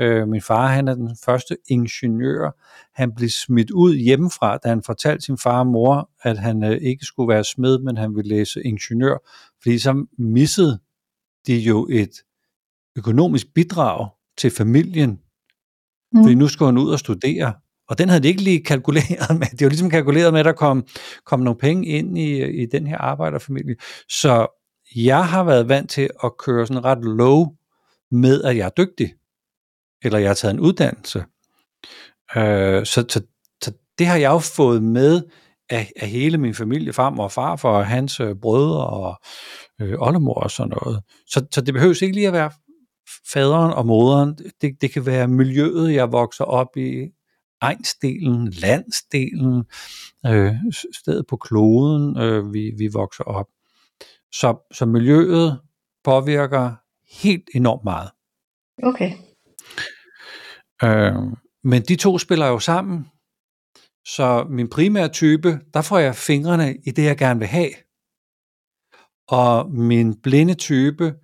Øh, 0.01 0.27
min 0.27 0.41
far 0.41 0.67
han 0.67 0.87
er 0.87 0.95
den 0.95 1.15
første 1.25 1.57
ingeniør. 1.69 2.51
Han 2.93 3.15
blev 3.15 3.29
smidt 3.29 3.71
ud 3.71 3.95
hjemmefra, 3.95 4.57
da 4.57 4.69
han 4.69 4.83
fortalte 4.83 5.25
sin 5.25 5.37
far 5.37 5.59
og 5.59 5.67
mor, 5.67 6.09
at 6.21 6.37
han 6.37 6.63
øh, 6.63 6.77
ikke 6.81 7.05
skulle 7.05 7.33
være 7.33 7.43
smed, 7.43 7.79
men 7.79 7.97
han 7.97 8.15
ville 8.15 8.29
læse 8.35 8.61
ingeniør, 8.63 9.17
fordi 9.63 9.79
så 9.79 10.05
missede 10.17 10.79
de 11.47 11.57
jo 11.57 11.87
et 11.91 12.11
økonomisk 12.97 13.53
bidrag 13.53 14.09
til 14.37 14.51
familien, 14.51 15.09
mm. 16.11 16.23
fordi 16.23 16.35
nu 16.35 16.47
skulle 16.47 16.67
han 16.67 16.77
ud 16.77 16.91
og 16.91 16.99
studere. 16.99 17.53
Og 17.89 17.97
den 17.97 18.09
havde 18.09 18.23
de 18.23 18.27
ikke 18.27 18.41
lige 18.41 18.63
kalkuleret 18.63 19.39
med. 19.39 19.47
De 19.57 19.65
var 19.65 19.69
ligesom 19.69 19.89
kalkuleret 19.89 20.33
med, 20.33 20.39
at 20.39 20.45
der 20.45 20.51
kom, 20.51 20.87
kom 21.25 21.39
nogle 21.39 21.57
penge 21.57 21.87
ind 21.87 22.17
i, 22.17 22.61
i 22.61 22.65
den 22.65 22.87
her 22.87 22.97
arbejderfamilie. 22.97 23.75
Så 24.09 24.47
jeg 24.95 25.27
har 25.27 25.43
været 25.43 25.69
vant 25.69 25.89
til 25.89 26.09
at 26.23 26.37
køre 26.37 26.67
sådan 26.67 26.85
ret 26.85 27.03
low 27.03 27.45
med, 28.11 28.43
at 28.43 28.57
jeg 28.57 28.65
er 28.65 28.83
dygtig 28.83 29.13
eller 30.05 30.19
jeg 30.19 30.29
har 30.29 30.35
taget 30.35 30.53
en 30.53 30.59
uddannelse. 30.59 31.19
Øh, 32.35 32.85
så, 32.85 33.05
så, 33.09 33.21
så 33.63 33.73
det 33.97 34.07
har 34.07 34.15
jeg 34.15 34.29
jo 34.29 34.39
fået 34.39 34.83
med 34.83 35.21
af, 35.69 35.91
af 35.95 36.07
hele 36.07 36.37
min 36.37 36.53
familie, 36.53 36.93
farmor 36.93 37.23
og 37.23 37.31
farfar 37.31 37.69
og 37.69 37.85
hans 37.85 38.19
øh, 38.19 38.35
brødre 38.41 38.87
og 38.87 39.19
øh, 39.81 39.95
oldemor 39.99 40.33
og 40.33 40.51
sådan 40.51 40.73
noget. 40.83 41.03
Så, 41.27 41.45
så 41.51 41.61
det 41.61 41.73
behøves 41.73 42.01
ikke 42.01 42.15
lige 42.15 42.27
at 42.27 42.33
være 42.33 42.51
faderen 43.33 43.73
og 43.73 43.85
moderen. 43.85 44.37
Det, 44.61 44.81
det 44.81 44.91
kan 44.91 45.05
være 45.05 45.27
miljøet, 45.27 45.93
jeg 45.93 46.11
vokser 46.11 46.43
op 46.43 46.77
i, 46.77 47.07
egnsdelen, 47.61 48.49
landsdelen, 48.49 49.63
øh, 50.25 50.53
stedet 51.03 51.27
på 51.27 51.37
kloden, 51.37 52.17
øh, 52.17 52.53
vi, 52.53 52.71
vi 52.77 52.87
vokser 52.93 53.23
op. 53.23 53.47
Så, 54.31 54.67
så 54.71 54.85
miljøet 54.85 55.59
påvirker 56.03 56.73
helt 57.23 57.49
enormt 57.55 57.83
meget. 57.83 58.09
Okay. 58.83 59.11
Øh, 60.83 61.15
men 61.63 61.81
de 61.81 61.95
to 61.95 62.17
spiller 62.17 62.47
jo 62.47 62.59
sammen, 62.59 63.05
så 64.07 64.47
min 64.49 64.69
primære 64.69 65.09
type, 65.09 65.59
der 65.73 65.81
får 65.81 65.97
jeg 65.97 66.15
fingrene 66.15 66.77
i 66.85 66.91
det, 66.91 67.03
jeg 67.03 67.17
gerne 67.17 67.39
vil 67.39 67.47
have. 67.47 67.71
Og 69.27 69.71
min 69.71 70.21
blinde 70.21 70.53
type 70.53 71.15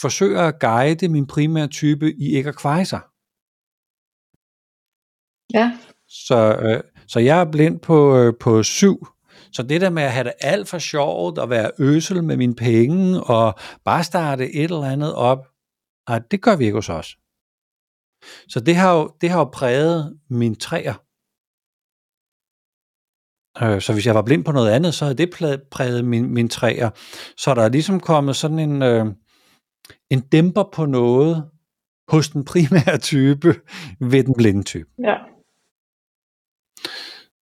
forsøger 0.00 0.40
at 0.40 0.60
guide 0.60 1.08
min 1.08 1.26
primære 1.26 1.68
type 1.68 2.14
i 2.14 2.36
ikke 2.36 2.48
at 2.48 2.56
kveje 2.56 2.84
sig. 2.84 3.00
Ja. 5.54 5.78
Så, 6.08 6.58
øh, 6.62 6.82
så 7.08 7.20
jeg 7.20 7.40
er 7.40 7.50
blind 7.50 7.80
på, 7.80 8.16
øh, 8.16 8.34
på 8.40 8.62
syv. 8.62 9.06
Så 9.52 9.62
det 9.62 9.80
der 9.80 9.90
med 9.90 10.02
at 10.02 10.12
have 10.12 10.24
det 10.24 10.32
alt 10.40 10.68
for 10.68 10.78
sjovt, 10.78 11.38
og 11.38 11.50
være 11.50 11.70
øsel 11.78 12.24
med 12.24 12.36
mine 12.36 12.54
penge, 12.54 13.20
og 13.22 13.58
bare 13.84 14.04
starte 14.04 14.54
et 14.54 14.64
eller 14.64 14.82
andet 14.82 15.14
op, 15.14 15.46
nej, 16.08 16.18
det 16.30 16.42
gør 16.42 16.56
vi 16.56 16.64
ikke 16.64 16.76
hos 16.76 16.88
os. 16.88 17.16
Så 18.48 18.60
det 18.60 18.76
har 18.76 18.94
jo, 18.94 19.14
det 19.20 19.30
har 19.30 19.38
jo 19.38 19.44
præget 19.44 20.20
mine 20.30 20.54
træer. 20.54 20.94
Øh, 23.62 23.80
så 23.80 23.92
hvis 23.92 24.06
jeg 24.06 24.14
var 24.14 24.22
blind 24.22 24.44
på 24.44 24.52
noget 24.52 24.70
andet, 24.70 24.94
så 24.94 25.04
havde 25.04 25.18
det 25.18 25.30
præget, 25.70 26.04
min, 26.04 26.34
min 26.34 26.48
træer. 26.48 26.90
Så 27.36 27.54
der 27.54 27.62
er 27.62 27.68
ligesom 27.68 28.00
kommet 28.00 28.36
sådan 28.36 28.58
en, 28.58 28.82
øh, 28.82 29.06
en 30.10 30.20
dæmper 30.20 30.64
på 30.72 30.86
noget 30.86 31.50
hos 32.08 32.28
den 32.28 32.44
primære 32.44 32.98
type 33.10 33.54
ved 34.00 34.24
den 34.24 34.34
blinde 34.36 34.62
type. 34.62 34.88
Ja. 35.04 35.14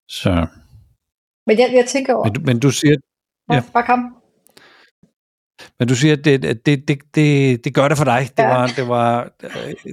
Så, 0.09 0.47
Men 1.47 1.59
jeg, 1.59 1.69
jeg 1.73 1.85
tænker 1.87 2.13
over... 2.13 2.23
men, 2.25 2.33
du, 2.33 2.41
men 2.45 2.59
du 2.59 2.71
siger, 2.71 2.95
Ja, 3.49 3.55
ja. 3.55 3.63
bare 3.73 3.83
kom. 3.85 3.99
men 5.79 5.87
du 5.87 5.95
siger, 5.95 6.13
at 6.17 6.25
det, 6.25 6.41
det, 6.65 6.87
det, 6.87 6.99
det, 7.15 7.63
det 7.65 7.73
gør 7.75 7.87
det 7.87 7.97
for 7.97 8.05
dig. 8.05 8.29
Det 8.37 8.43
Ja. 8.43 8.47
var, 8.47 8.67
det 8.67 8.87
var, 8.87 9.31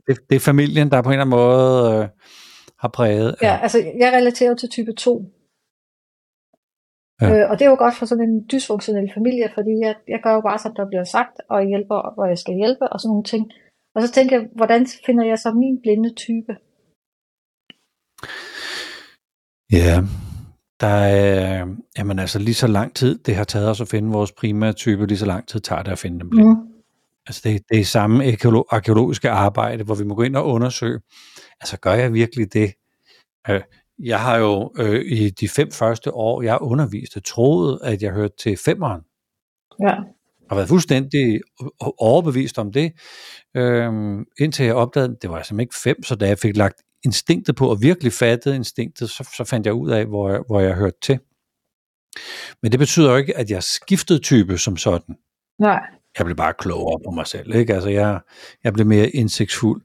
det, 0.07 0.19
det 0.31 0.37
er 0.37 0.41
familien, 0.41 0.91
der 0.91 1.03
på 1.03 1.09
en 1.09 1.13
eller 1.13 1.21
anden 1.25 1.31
måde 1.39 1.95
øh, 2.03 2.09
har 2.79 2.89
præget. 2.89 3.37
Ja, 3.43 3.59
altså 3.63 3.79
jeg 3.79 4.13
relaterer 4.13 4.55
til 4.55 4.69
type 4.69 4.93
2. 4.99 5.33
Ja. 7.21 7.27
Øh, 7.31 7.51
og 7.51 7.59
det 7.59 7.65
er 7.65 7.71
jo 7.71 7.77
godt 7.85 7.97
for 7.99 8.07
sådan 8.07 8.29
en 8.29 8.47
dysfunktionel 8.53 9.11
familie, 9.15 9.47
fordi 9.55 9.73
jeg, 9.87 9.95
jeg 10.09 10.21
gør 10.25 10.35
jo 10.35 10.41
bare, 10.41 10.59
som 10.59 10.75
der 10.75 10.87
bliver 10.91 11.05
sagt, 11.05 11.37
og 11.51 11.57
jeg 11.61 11.69
hjælper, 11.69 12.15
hvor 12.15 12.27
jeg 12.33 12.39
skal 12.39 12.55
hjælpe, 12.55 12.85
og 12.93 13.01
sådan 13.01 13.11
nogle 13.13 13.25
ting. 13.33 13.45
Og 13.95 14.03
så 14.03 14.13
tænker 14.13 14.37
jeg, 14.37 14.49
hvordan 14.57 14.87
finder 15.07 15.25
jeg 15.25 15.39
så 15.39 15.49
min 15.63 15.77
blinde 15.83 16.11
type? 16.25 16.53
Ja, 19.73 19.95
der 20.81 20.97
er, 21.23 21.67
jamen 21.99 22.19
altså 22.19 22.39
lige 22.39 22.55
så 22.55 22.67
lang 22.67 22.95
tid, 22.95 23.19
det 23.19 23.35
har 23.37 23.45
taget 23.45 23.71
os 23.71 23.81
at 23.81 23.89
finde 23.89 24.13
vores 24.13 24.33
primære 24.33 24.73
type, 24.73 25.07
lige 25.07 25.19
så 25.19 25.27
lang 25.27 25.49
tid 25.49 25.61
tager 25.61 25.83
det 25.83 25.93
at 25.93 25.99
finde 25.99 26.21
dem 26.21 26.31
blinde. 26.31 26.55
Mm. 26.55 26.71
Altså 27.27 27.41
det, 27.45 27.63
det 27.71 27.81
er 27.81 27.85
samme 27.85 28.25
arkeolo- 28.25 28.69
arkeologiske 28.71 29.31
arbejde, 29.31 29.85
hvor 29.85 29.95
vi 29.95 30.05
må 30.05 30.15
gå 30.15 30.23
ind 30.23 30.37
og 30.37 30.47
undersøge, 30.47 31.01
altså 31.61 31.79
gør 31.81 31.95
jeg 31.95 32.13
virkelig 32.13 32.53
det? 32.53 32.75
Øh, 33.51 33.61
Jeg 34.03 34.21
har 34.21 34.37
jo 34.37 34.73
øh, 34.79 35.05
i 35.07 35.31
de 35.31 35.49
fem 35.49 35.71
første 35.71 36.15
år, 36.15 36.43
jeg 36.43 36.59
underviste, 36.61 37.21
troet, 37.21 37.79
at 37.83 38.03
jeg 38.03 38.13
hørte 38.13 38.35
til 38.39 38.57
femeren. 38.57 39.01
Ja. 39.81 39.95
har 40.49 40.57
været 40.57 40.69
fuldstændig 40.69 41.41
overbevist 41.99 42.59
om 42.59 42.73
det, 42.73 42.93
øhm, 43.57 44.25
indtil 44.39 44.65
jeg 44.67 44.75
opdagede, 44.75 45.13
at 45.13 45.23
det 45.23 45.31
var 45.31 45.37
jeg 45.37 45.47
simpelthen 45.47 45.65
ikke 45.65 45.77
fem, 45.83 46.03
så 46.03 46.15
da 46.15 46.27
jeg 46.29 46.39
fik 46.39 46.57
lagt 46.57 46.83
instinktet 47.05 47.57
på, 47.57 47.71
og 47.71 47.83
virkelig 47.83 48.13
fattede 48.13 48.57
instinktet, 48.57 49.11
så, 49.11 49.29
så 49.37 49.45
fandt 49.45 49.67
jeg 49.67 49.75
ud 49.75 49.91
af, 49.91 50.07
hvor 50.07 50.31
jeg, 50.31 50.41
hvor 50.47 50.61
jeg 50.61 50.75
hørte 50.75 50.97
til. 51.03 51.19
Men 52.63 52.73
det 52.73 52.79
betyder 52.79 53.11
jo 53.11 53.17
ikke, 53.17 53.37
at 53.37 53.51
jeg 53.51 53.63
skiftede 53.63 54.19
type 54.19 54.59
som 54.59 54.77
sådan. 54.77 55.17
Nej. 55.59 55.81
Jeg 56.19 56.27
blev 56.27 56.37
bare 56.37 56.55
klogere 56.59 57.01
på 57.07 57.11
mig 57.11 57.27
selv. 57.27 57.55
Ikke? 57.55 57.75
Altså 57.75 57.89
jeg, 57.89 58.21
jeg 58.65 58.73
blev 58.73 58.87
mere 58.87 59.11
indsigtsfuld. 59.11 59.83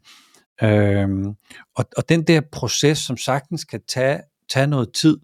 Øhm, 0.64 1.36
og, 1.76 1.86
og 1.98 2.10
den 2.10 2.24
der 2.24 2.42
proces, 2.52 2.98
som 2.98 3.18
sagtens 3.18 3.64
kan 3.64 3.82
tage, 3.88 4.22
tage 4.50 4.68
noget 4.68 4.94
tid 4.94 5.18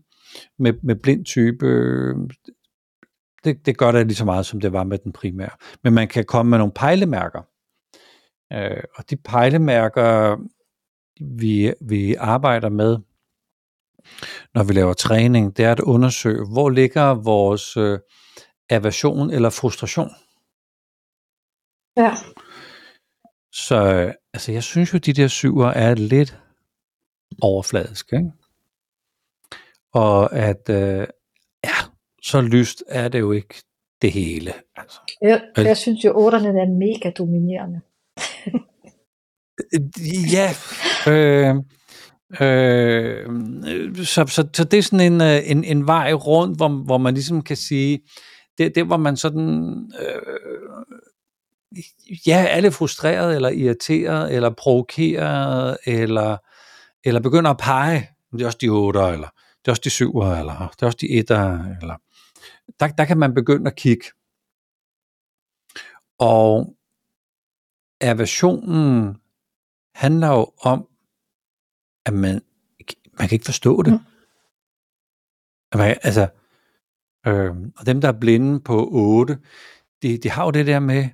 med, 0.60 0.74
med 0.84 0.96
blind 0.96 1.26
type, 1.26 1.66
øh, 1.66 2.16
det, 3.44 3.66
det 3.66 3.78
gør 3.78 3.92
det 3.92 4.08
lige 4.08 4.16
så 4.16 4.26
meget, 4.26 4.46
som 4.46 4.62
det 4.62 4.74
var 4.74 4.84
med 4.84 4.98
den 4.98 5.12
primære. 5.12 5.50
Men 5.84 5.94
man 5.94 6.08
kan 6.08 6.26
komme 6.26 6.50
med 6.50 6.58
nogle 6.58 6.74
pejlemærker. 6.74 7.42
Øh, 8.54 8.84
og 8.96 9.10
de 9.10 9.16
pejlemærker, 9.16 10.38
vi, 11.40 11.74
vi 11.82 12.16
arbejder 12.16 12.70
med, 12.70 12.98
når 14.54 14.64
vi 14.64 14.74
laver 14.74 14.94
træning, 14.94 15.58
det 15.58 15.66
er 15.66 15.72
at 15.72 15.80
undersøge, 15.80 16.48
hvor 16.54 16.70
ligger 16.70 17.14
vores 17.14 17.78
øh, 17.78 18.00
aversion 18.70 19.30
eller 19.30 19.50
frustration. 19.50 20.10
Ja. 21.98 22.16
Så 23.54 24.12
altså, 24.34 24.52
jeg 24.52 24.64
synes 24.64 24.94
jo, 24.94 24.98
de 24.98 25.14
der 25.14 25.28
syver 25.28 25.68
er 25.68 25.96
lidt 25.96 26.40
overfladiske. 27.42 28.16
Ikke? 28.16 28.32
Og 29.94 30.36
at, 30.36 30.70
øh, 30.70 31.08
ja, 31.64 31.76
så 32.24 32.42
lyst 32.42 32.84
er 32.88 33.08
det 33.08 33.20
jo 33.20 33.32
ikke 33.32 33.56
det 34.02 34.12
hele. 34.12 34.54
Altså. 34.76 35.00
Jeg, 35.22 35.42
Vel- 35.58 35.66
jeg 35.66 35.78
synes 35.78 36.06
jo, 36.06 36.12
otterne 36.16 36.48
er 36.48 36.78
mega 36.78 37.12
dominerende. 37.18 37.82
Ja, 40.34 40.50
øh, 41.12 41.56
øh, 42.42 43.96
så, 43.96 44.26
så, 44.28 44.48
så 44.54 44.64
det 44.64 44.78
er 44.78 44.82
sådan 44.82 45.14
en, 45.14 45.22
øh, 45.22 45.52
en, 45.52 45.64
en 45.64 45.88
vej 45.88 46.14
rundt, 46.14 46.58
hvor, 46.58 46.84
hvor 46.86 46.98
man 46.98 47.14
ligesom 47.14 47.42
kan 47.42 47.58
sige, 47.58 48.00
det, 48.58 48.76
det 48.76 48.86
hvor 48.86 48.98
man 48.98 49.18
sådan, 49.18 49.92
øh, 50.00 50.22
ja, 52.28 52.48
er 52.50 52.60
lidt 52.60 52.74
frustreret, 52.74 53.36
eller 53.36 53.50
irriteret, 53.50 54.34
eller 54.36 54.50
provokeret, 54.50 55.78
eller, 55.86 56.38
eller 57.04 57.20
begynder 57.20 57.52
at 57.52 57.58
pege, 57.58 58.10
det 58.32 58.42
er 58.42 58.46
også 58.46 58.58
de 58.62 58.70
otter, 58.70 59.08
eller 59.08 59.28
det 59.60 59.68
er 59.68 59.72
også 59.72 59.82
de 59.84 59.90
syver, 59.90 60.36
eller 60.36 60.74
det 60.76 60.82
er 60.82 60.86
også 60.86 60.98
de 61.02 61.10
etter, 61.10 61.64
eller 61.82 61.96
der, 62.80 62.88
der 62.88 63.06
kan 63.06 63.18
man 63.18 63.34
begynde 63.34 63.72
at 63.72 63.76
kigge. 63.76 64.06
Og 66.20 66.76
aversionen 68.02 69.18
handler 69.96 70.28
jo 70.28 70.54
om, 70.62 70.88
at 72.06 72.14
man, 72.14 72.42
man 73.20 73.28
kan 73.28 73.36
ikke 73.36 73.46
forstå 73.46 73.82
det. 73.82 73.94
Mm. 73.94 74.00
At 75.72 75.80
Man, 75.80 75.98
altså, 76.04 76.30
øh, 77.28 77.56
og 77.78 77.86
dem, 77.86 78.02
der 78.02 78.08
er 78.08 78.20
blinde 78.20 78.60
på 78.60 78.90
8, 78.92 79.40
de, 80.02 80.18
de 80.18 80.30
har 80.30 80.46
jo 80.46 80.52
det 80.52 80.68
der 80.68 80.80
med, 80.80 81.10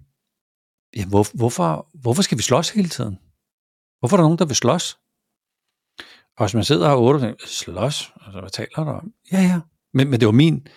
ja, 0.96 1.06
hvor, 1.06 1.38
hvorfor, 1.38 1.88
hvorfor 2.02 2.22
skal 2.22 2.38
vi 2.38 2.44
slås 2.44 2.70
hele 2.70 2.90
tiden? 2.90 3.18
Hvorfor 4.00 4.18
er 4.18 4.22
der 4.22 4.24
nogen, 4.26 4.38
der 4.38 4.46
vil 4.46 4.56
slås? 4.56 4.98
Og 6.38 6.46
hvis 6.46 6.54
man 6.54 6.64
sidder 6.64 6.90
og 6.90 7.04
8 7.04 7.18
og 7.18 7.22
tænker, 7.22 7.46
slås? 7.48 8.12
Altså, 8.26 8.40
hvad 8.40 8.50
taler 8.50 8.84
du 8.84 8.90
om? 8.90 9.12
Ja, 9.32 9.42
ja. 9.42 9.60
Men, 9.94 10.10
men 10.10 10.20
det 10.20 10.26
var 10.26 10.32
min, 10.32 10.68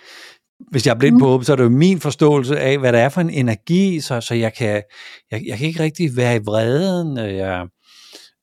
hvis 0.70 0.86
jeg 0.86 0.94
er 0.94 0.98
blind 0.98 1.18
på 1.18 1.26
åben, 1.26 1.44
så 1.44 1.52
er 1.52 1.56
det 1.56 1.64
jo 1.64 1.68
min 1.68 2.00
forståelse 2.00 2.58
af, 2.60 2.78
hvad 2.78 2.92
der 2.92 2.98
er 2.98 3.08
for 3.08 3.20
en 3.20 3.30
energi, 3.30 4.00
så, 4.00 4.20
så 4.20 4.34
jeg, 4.34 4.54
kan, 4.54 4.82
jeg, 5.30 5.42
jeg 5.46 5.58
kan 5.58 5.66
ikke 5.66 5.82
rigtig 5.82 6.16
være 6.16 6.36
i 6.36 6.38
vreden. 6.38 7.18
øh, 7.18 7.34
Jeg, 7.36 7.66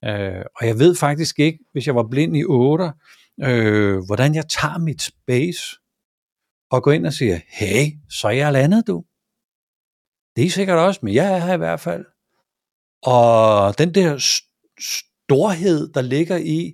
øh, 0.06 0.46
og 0.56 0.68
jeg 0.68 0.80
ved 0.80 0.96
faktisk 0.96 1.40
ikke, 1.40 1.60
hvis 1.72 1.88
jeg 1.88 1.96
var 1.96 2.08
blind 2.12 2.38
i 2.38 2.44
8, 2.44 2.92
øh, 3.44 3.98
hvordan 4.06 4.36
jeg 4.36 4.44
tager 4.50 4.78
mit 4.78 5.02
space 5.02 5.62
og 6.72 6.84
går 6.84 6.92
ind 6.92 7.06
og 7.06 7.14
siger, 7.14 7.40
hey, 7.48 7.92
så 8.10 8.28
er 8.28 8.32
jeg 8.32 8.54
landet, 8.54 8.88
du. 8.88 9.04
Det 10.38 10.44
er 10.44 10.48
I 10.48 10.50
sikkert 10.50 10.77
også, 10.79 11.00
men 11.03 11.13
jeg 11.13 11.34
er 11.34 11.38
her 11.38 11.53
i 11.53 11.58
hvert 11.58 11.79
fald. 11.79 12.06
Og 13.03 13.77
den 13.77 13.94
der 13.94 14.17
st- 14.17 14.75
storhed, 14.79 15.94
der 15.94 16.01
ligger 16.01 16.38
i, 16.38 16.74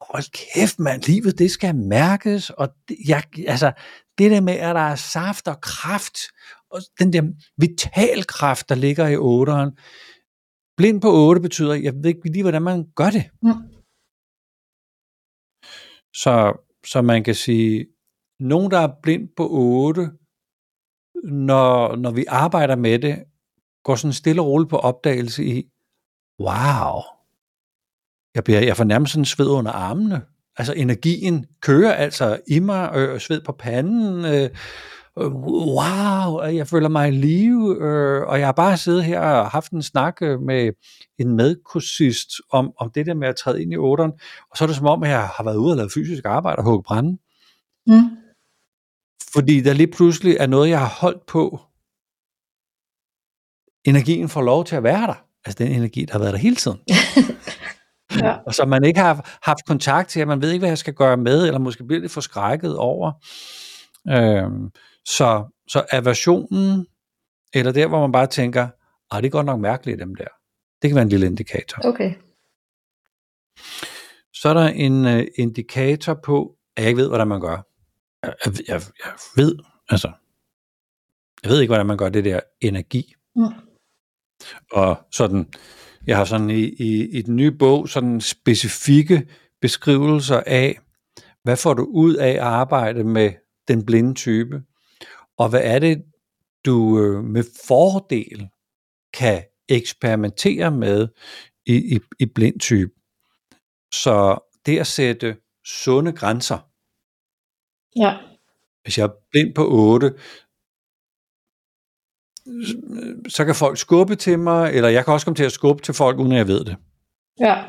hold 0.00 0.30
kæft 0.32 0.78
mand, 0.78 1.02
livet 1.02 1.38
det 1.38 1.50
skal 1.50 1.74
mærkes, 1.74 2.50
og 2.50 2.68
det, 2.88 2.96
jeg, 3.08 3.22
altså, 3.46 3.72
det 4.18 4.30
der 4.30 4.40
med, 4.40 4.52
at 4.52 4.74
der 4.74 4.80
er 4.80 4.94
saft 4.94 5.48
og 5.48 5.60
kraft, 5.60 6.18
og 6.70 6.80
den 6.98 7.12
der 7.12 7.22
vitalkraft, 7.56 8.68
der 8.68 8.74
ligger 8.74 9.08
i 9.08 9.16
otteren, 9.16 9.70
blind 10.76 11.00
på 11.00 11.10
8 11.12 11.40
betyder, 11.40 11.74
jeg 11.74 11.94
ved 11.94 12.06
ikke 12.06 12.32
lige, 12.32 12.42
hvordan 12.42 12.62
man 12.62 12.84
gør 12.96 13.10
det. 13.10 13.24
Mm. 13.42 13.62
Så, 16.22 16.34
så 16.86 17.02
man 17.02 17.24
kan 17.24 17.34
sige, 17.34 17.86
nogen, 18.40 18.70
der 18.70 18.78
er 18.78 19.00
blind 19.02 19.28
på 19.36 19.48
8, 19.50 20.10
når, 21.22 21.96
når 21.96 22.10
vi 22.10 22.24
arbejder 22.28 22.76
med 22.76 22.98
det, 22.98 23.24
går 23.84 23.94
sådan 23.94 24.12
stille 24.12 24.42
og 24.42 24.46
roligt 24.46 24.70
på 24.70 24.76
opdagelse 24.76 25.44
i, 25.44 25.68
wow, 26.40 27.00
jeg, 28.34 28.44
bliver, 28.44 28.60
jeg 28.60 28.76
får 28.76 28.84
nærmest 28.84 29.12
sådan 29.12 29.24
sved 29.24 29.48
under 29.48 29.72
armene. 29.72 30.22
Altså 30.56 30.72
energien 30.72 31.46
kører 31.60 31.92
altså 31.92 32.40
i 32.48 32.58
mig, 32.58 32.90
øh, 32.94 33.20
sved 33.20 33.40
på 33.40 33.52
panden, 33.52 34.24
øh, 34.24 34.50
wow, 35.18 36.42
jeg 36.42 36.66
føler 36.66 36.88
mig 36.88 37.08
i 37.08 37.10
live, 37.10 37.76
øh, 37.80 38.22
og 38.22 38.38
jeg 38.38 38.46
har 38.46 38.52
bare 38.52 38.76
siddet 38.76 39.04
her 39.04 39.20
og 39.20 39.50
haft 39.50 39.72
en 39.72 39.82
snak 39.82 40.16
øh, 40.22 40.40
med 40.40 40.72
en 41.18 41.36
medkursist 41.36 42.28
om, 42.50 42.72
om 42.78 42.90
det 42.90 43.06
der 43.06 43.14
med 43.14 43.28
at 43.28 43.36
træde 43.36 43.62
ind 43.62 43.72
i 43.72 43.76
otteren, 43.76 44.12
og 44.50 44.56
så 44.56 44.64
er 44.64 44.66
det 44.66 44.76
som 44.76 44.86
om, 44.86 45.02
at 45.02 45.10
jeg 45.10 45.28
har 45.28 45.44
været 45.44 45.56
ude 45.56 45.72
og 45.72 45.76
lavet 45.76 45.92
fysisk 45.92 46.24
arbejde 46.24 46.58
og 46.58 46.64
hugge 46.64 46.82
brænde. 46.82 47.18
Mm. 47.86 48.21
Fordi 49.34 49.60
der 49.60 49.72
lige 49.72 49.92
pludselig 49.92 50.36
er 50.40 50.46
noget, 50.46 50.68
jeg 50.68 50.78
har 50.78 50.96
holdt 51.00 51.26
på. 51.26 51.60
Energien 53.84 54.28
får 54.28 54.42
lov 54.42 54.64
til 54.64 54.76
at 54.76 54.82
være 54.82 55.06
der. 55.06 55.24
Altså 55.44 55.64
den 55.64 55.72
energi, 55.72 56.04
der 56.04 56.12
har 56.12 56.18
været 56.18 56.32
der 56.32 56.38
hele 56.38 56.56
tiden. 56.56 56.78
Ja. 58.20 58.36
Og 58.46 58.54
som 58.54 58.68
man 58.68 58.84
ikke 58.84 59.00
har 59.00 59.38
haft 59.42 59.66
kontakt 59.66 60.08
til, 60.08 60.20
at 60.20 60.28
man 60.28 60.42
ved 60.42 60.50
ikke, 60.50 60.60
hvad 60.60 60.70
jeg 60.70 60.78
skal 60.78 60.94
gøre 60.94 61.16
med, 61.16 61.46
eller 61.46 61.58
måske 61.58 61.84
bliver 61.84 62.00
lidt 62.00 62.12
forskrækket 62.12 62.76
over. 62.76 63.12
Øhm, 64.08 64.70
så, 65.04 65.44
så 65.68 65.84
aversionen, 65.90 66.86
eller 67.54 67.72
der, 67.72 67.86
hvor 67.86 68.00
man 68.00 68.12
bare 68.12 68.26
tænker, 68.26 68.68
ah, 69.10 69.22
det 69.22 69.28
er 69.28 69.30
godt 69.30 69.46
nok 69.46 69.60
mærkeligt, 69.60 70.00
dem 70.00 70.14
der. 70.14 70.28
Det 70.82 70.90
kan 70.90 70.94
være 70.94 71.02
en 71.02 71.08
lille 71.08 71.26
indikator. 71.26 71.86
Okay. 71.86 72.14
Så 74.34 74.48
er 74.48 74.54
der 74.54 74.68
en 74.68 75.04
uh, 75.04 75.22
indikator 75.38 76.14
på, 76.14 76.56
at 76.76 76.82
jeg 76.82 76.88
ikke 76.88 77.00
ved, 77.00 77.08
hvordan 77.08 77.28
man 77.28 77.40
gør. 77.40 77.71
Jeg, 78.22 78.34
jeg, 78.68 78.82
jeg, 79.04 79.12
ved, 79.36 79.58
altså, 79.88 80.12
jeg 81.42 81.50
ved 81.50 81.60
ikke, 81.60 81.70
hvordan 81.70 81.86
man 81.86 81.96
gør 81.96 82.08
det 82.08 82.24
der 82.24 82.40
energi. 82.60 83.14
Mm. 83.36 83.44
Og 84.72 84.96
sådan, 85.10 85.52
jeg 86.06 86.16
har 86.16 86.24
sådan 86.24 86.50
i, 86.50 86.62
i, 86.62 87.18
i 87.18 87.22
den 87.22 87.36
nye 87.36 87.52
bog 87.52 87.88
sådan 87.88 88.20
specifikke 88.20 89.28
beskrivelser 89.60 90.42
af, 90.46 90.78
hvad 91.42 91.56
får 91.56 91.74
du 91.74 91.84
ud 91.84 92.14
af 92.14 92.30
at 92.30 92.38
arbejde 92.38 93.04
med 93.04 93.32
den 93.68 93.86
blinde 93.86 94.14
type? 94.14 94.62
Og 95.38 95.48
hvad 95.48 95.60
er 95.64 95.78
det, 95.78 96.04
du 96.64 97.00
øh, 97.00 97.24
med 97.24 97.44
fordel 97.66 98.48
kan 99.14 99.44
eksperimentere 99.68 100.70
med 100.70 101.08
i, 101.66 101.96
i, 101.96 102.00
i 102.18 102.26
blind 102.26 102.60
type? 102.60 102.90
Så 103.92 104.38
det 104.66 104.78
at 104.78 104.86
sætte 104.86 105.36
sunde 105.64 106.12
grænser. 106.12 106.71
Ja. 107.96 108.18
Hvis 108.82 108.98
jeg 108.98 109.04
er 109.04 109.12
blind 109.30 109.54
på 109.54 109.68
8, 109.70 110.14
så 113.28 113.44
kan 113.44 113.54
folk 113.54 113.78
skubbe 113.78 114.16
til 114.16 114.38
mig, 114.38 114.72
eller 114.74 114.88
jeg 114.88 115.04
kan 115.04 115.14
også 115.14 115.26
komme 115.26 115.36
til 115.36 115.44
at 115.44 115.52
skubbe 115.52 115.82
til 115.82 115.94
folk, 115.94 116.18
uden 116.18 116.32
at 116.32 116.38
jeg 116.38 116.48
ved 116.48 116.64
det. 116.64 116.76
Ja. 117.40 117.64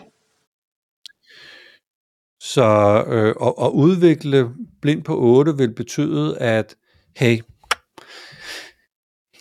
Så 2.40 2.64
øh, 3.08 3.36
at, 3.48 3.54
at 3.62 3.70
udvikle 3.70 4.50
blind 4.82 5.04
på 5.04 5.20
8 5.20 5.58
vil 5.58 5.74
betyde, 5.76 6.38
at 6.38 6.76
hey, 7.18 7.42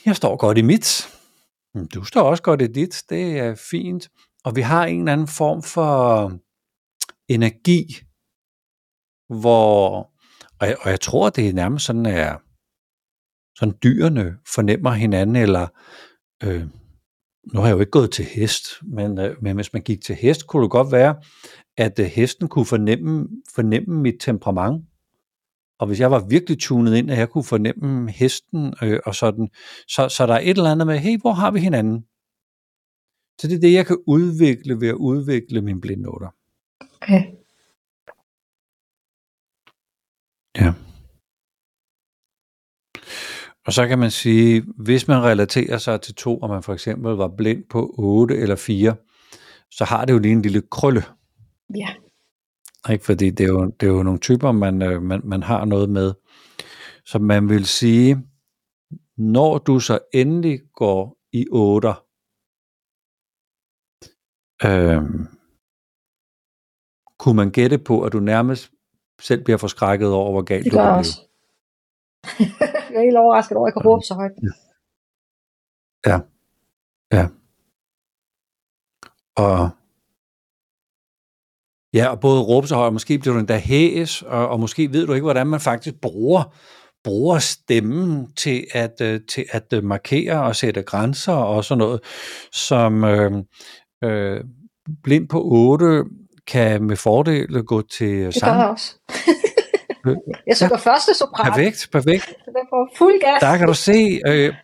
jeg 0.07 0.17
står 0.17 0.37
godt 0.37 0.59
i 0.59 0.62
mit. 0.62 1.09
Du 1.95 2.05
står 2.05 2.23
også 2.23 2.43
godt 2.43 2.62
i 2.62 2.67
dit. 2.67 3.03
Det 3.09 3.39
er 3.39 3.55
fint. 3.71 4.11
Og 4.45 4.57
vi 4.57 4.61
har 4.61 4.87
en 4.87 4.99
eller 4.99 5.12
anden 5.12 5.29
form 5.29 5.62
for 5.62 6.33
energi, 7.29 7.85
hvor, 9.41 10.12
og 10.62 10.69
jeg, 10.69 10.76
og 10.81 10.90
jeg 10.90 11.00
tror, 11.00 11.31
det 11.31 11.49
er 11.49 11.52
nærmest 11.52 11.85
sådan, 11.85 12.07
at 12.07 12.38
sådan 13.59 13.75
dyrene 13.83 14.37
fornemmer 14.54 14.90
hinanden, 14.90 15.37
eller 15.37 15.66
øh, 16.45 16.66
nu 17.54 17.61
har 17.61 17.66
jeg 17.66 17.75
jo 17.75 17.81
ikke 17.81 17.90
gået 17.90 18.11
til 18.11 18.25
hest, 18.25 18.64
men, 18.83 19.19
øh, 19.19 19.42
men 19.42 19.54
hvis 19.54 19.73
man 19.73 19.83
gik 19.83 20.00
til 20.00 20.14
hest, 20.14 20.47
kunne 20.47 20.62
det 20.62 20.71
godt 20.71 20.92
være, 20.92 21.16
at 21.76 21.99
øh, 21.99 22.07
hesten 22.07 22.49
kunne 22.49 22.66
fornemme, 22.66 23.28
fornemme 23.54 24.00
mit 24.00 24.14
temperament. 24.21 24.85
Og 25.78 25.87
hvis 25.87 26.00
jeg 26.00 26.11
var 26.11 26.26
virkelig 26.28 26.59
tunet 26.59 26.97
ind, 26.97 27.11
at 27.11 27.19
jeg 27.19 27.28
kunne 27.28 27.45
fornemme 27.45 28.11
hesten 28.11 28.75
øh, 28.83 29.00
og 29.07 29.14
sådan, 29.14 29.49
så, 29.88 30.09
så 30.09 30.26
der 30.26 30.35
er 30.35 30.40
et 30.40 30.57
eller 30.57 30.71
andet 30.71 30.87
med, 30.87 30.99
hey, 30.99 31.21
hvor 31.21 31.33
har 31.33 31.50
vi 31.50 31.61
hinanden? 31.61 32.04
Så 33.40 33.49
det 33.49 33.57
er 33.57 33.61
det, 33.61 33.73
jeg 33.73 33.87
kan 33.87 33.99
udvikle 34.07 34.81
ved 34.81 34.88
at 34.88 34.95
udvikle 34.95 35.62
min 35.62 35.81
blindnoter. 35.81 36.28
Okay. 37.02 37.42
Ja. 40.59 40.75
Og 43.66 43.73
så 43.73 43.87
kan 43.87 43.99
man 43.99 44.11
sige, 44.11 44.64
hvis 44.76 45.09
man 45.09 45.23
relaterer 45.23 45.78
sig 45.78 46.00
til 46.00 46.14
to, 46.14 46.38
og 46.38 46.49
man 46.49 46.62
for 46.62 46.73
eksempel 46.73 47.12
var 47.12 47.28
blind 47.28 47.64
på 47.71 47.94
8 47.99 48.37
eller 48.37 48.56
4, 48.56 48.97
så 49.71 49.85
har 49.85 50.04
det 50.04 50.12
jo 50.12 50.18
lige 50.18 50.32
en 50.32 50.42
lille 50.42 50.62
krølle. 50.71 51.02
Ja. 51.76 51.94
Ikke? 52.92 53.04
Fordi 53.04 53.30
det 53.30 53.44
er, 53.44 53.49
jo, 53.49 53.66
det 53.80 53.87
er 53.87 53.92
jo 53.92 54.02
nogle 54.02 54.21
typer, 54.21 54.52
man, 54.52 54.82
øh, 54.82 55.02
man, 55.02 55.21
man 55.25 55.42
har 55.42 55.64
noget 55.64 55.90
med. 55.90 56.12
Så 57.04 57.18
man 57.18 57.49
vil 57.49 57.66
sige, 57.66 58.23
når 59.16 59.59
du 59.59 59.80
så 59.80 59.99
endelig 60.14 60.61
går 60.75 61.18
i 61.32 61.47
8, 61.50 61.88
øhm, 64.64 65.26
kunne 67.18 67.37
man 67.37 67.50
gætte 67.50 67.78
på, 67.78 68.02
at 68.02 68.12
du 68.12 68.21
nærmest 68.21 68.72
selv 69.23 69.45
bliver 69.45 69.57
forskrækket 69.57 70.09
over, 70.12 70.33
hvor 70.33 70.43
galt 70.43 70.64
Det 70.64 70.73
du 70.73 70.76
blive. 70.76 70.91
også. 70.91 71.21
jeg 72.93 72.99
er 73.00 73.05
helt 73.05 73.17
overrasket 73.17 73.57
over, 73.57 73.67
at 73.67 73.71
jeg 73.75 73.83
kan 73.83 73.91
råbe 73.91 74.05
så 74.05 74.14
højt. 74.14 74.33
Og 79.37 79.71
ja, 81.95 82.09
og 82.09 82.21
både 82.21 82.43
råbe 82.43 82.67
så 82.67 82.75
højt, 82.75 82.87
og 82.87 82.93
måske 82.93 83.19
bliver 83.19 83.35
du 83.35 83.41
endda 83.41 83.59
hæs, 83.59 84.23
og, 84.23 84.49
og 84.49 84.61
måske 84.61 84.93
ved 84.93 85.07
du 85.07 85.12
ikke, 85.12 85.25
hvordan 85.25 85.47
man 85.47 85.61
faktisk 85.61 86.00
bruger, 86.00 86.55
bruger 87.05 87.38
stemmen 87.38 88.32
til 88.32 88.67
at, 88.73 89.00
øh, 89.00 89.21
til 89.28 89.45
at 89.50 89.73
øh, 89.75 89.85
markere 89.85 90.43
og 90.43 90.56
sætte 90.56 90.82
grænser 90.82 91.32
og 91.32 91.65
sådan 91.65 91.78
noget, 91.78 92.00
som 92.52 93.04
øh, 93.04 93.32
øh, 94.04 94.45
blind 95.02 95.28
på 95.28 95.43
8 95.45 96.04
kan 96.47 96.83
med 96.83 96.97
fordel 96.97 97.63
gå 97.65 97.83
til 97.83 98.09
Det 98.09 98.25
gør 98.25 98.31
sang. 98.31 98.61
jeg 98.61 98.69
også. 98.69 98.95
jeg 100.47 100.57
synger 100.57 100.76
ja. 100.85 100.91
første 100.91 101.15
sopran. 101.15 101.52
Perfekt, 101.52 101.89
perfekt. 101.93 102.26
Der 102.45 102.52
får 102.71 102.91
fuld 102.99 103.21
gas. 103.21 103.41
Der 103.41 103.57
kan 103.59 103.67
du 103.67 103.75
se. 103.75 104.21
Øh, 104.28 104.55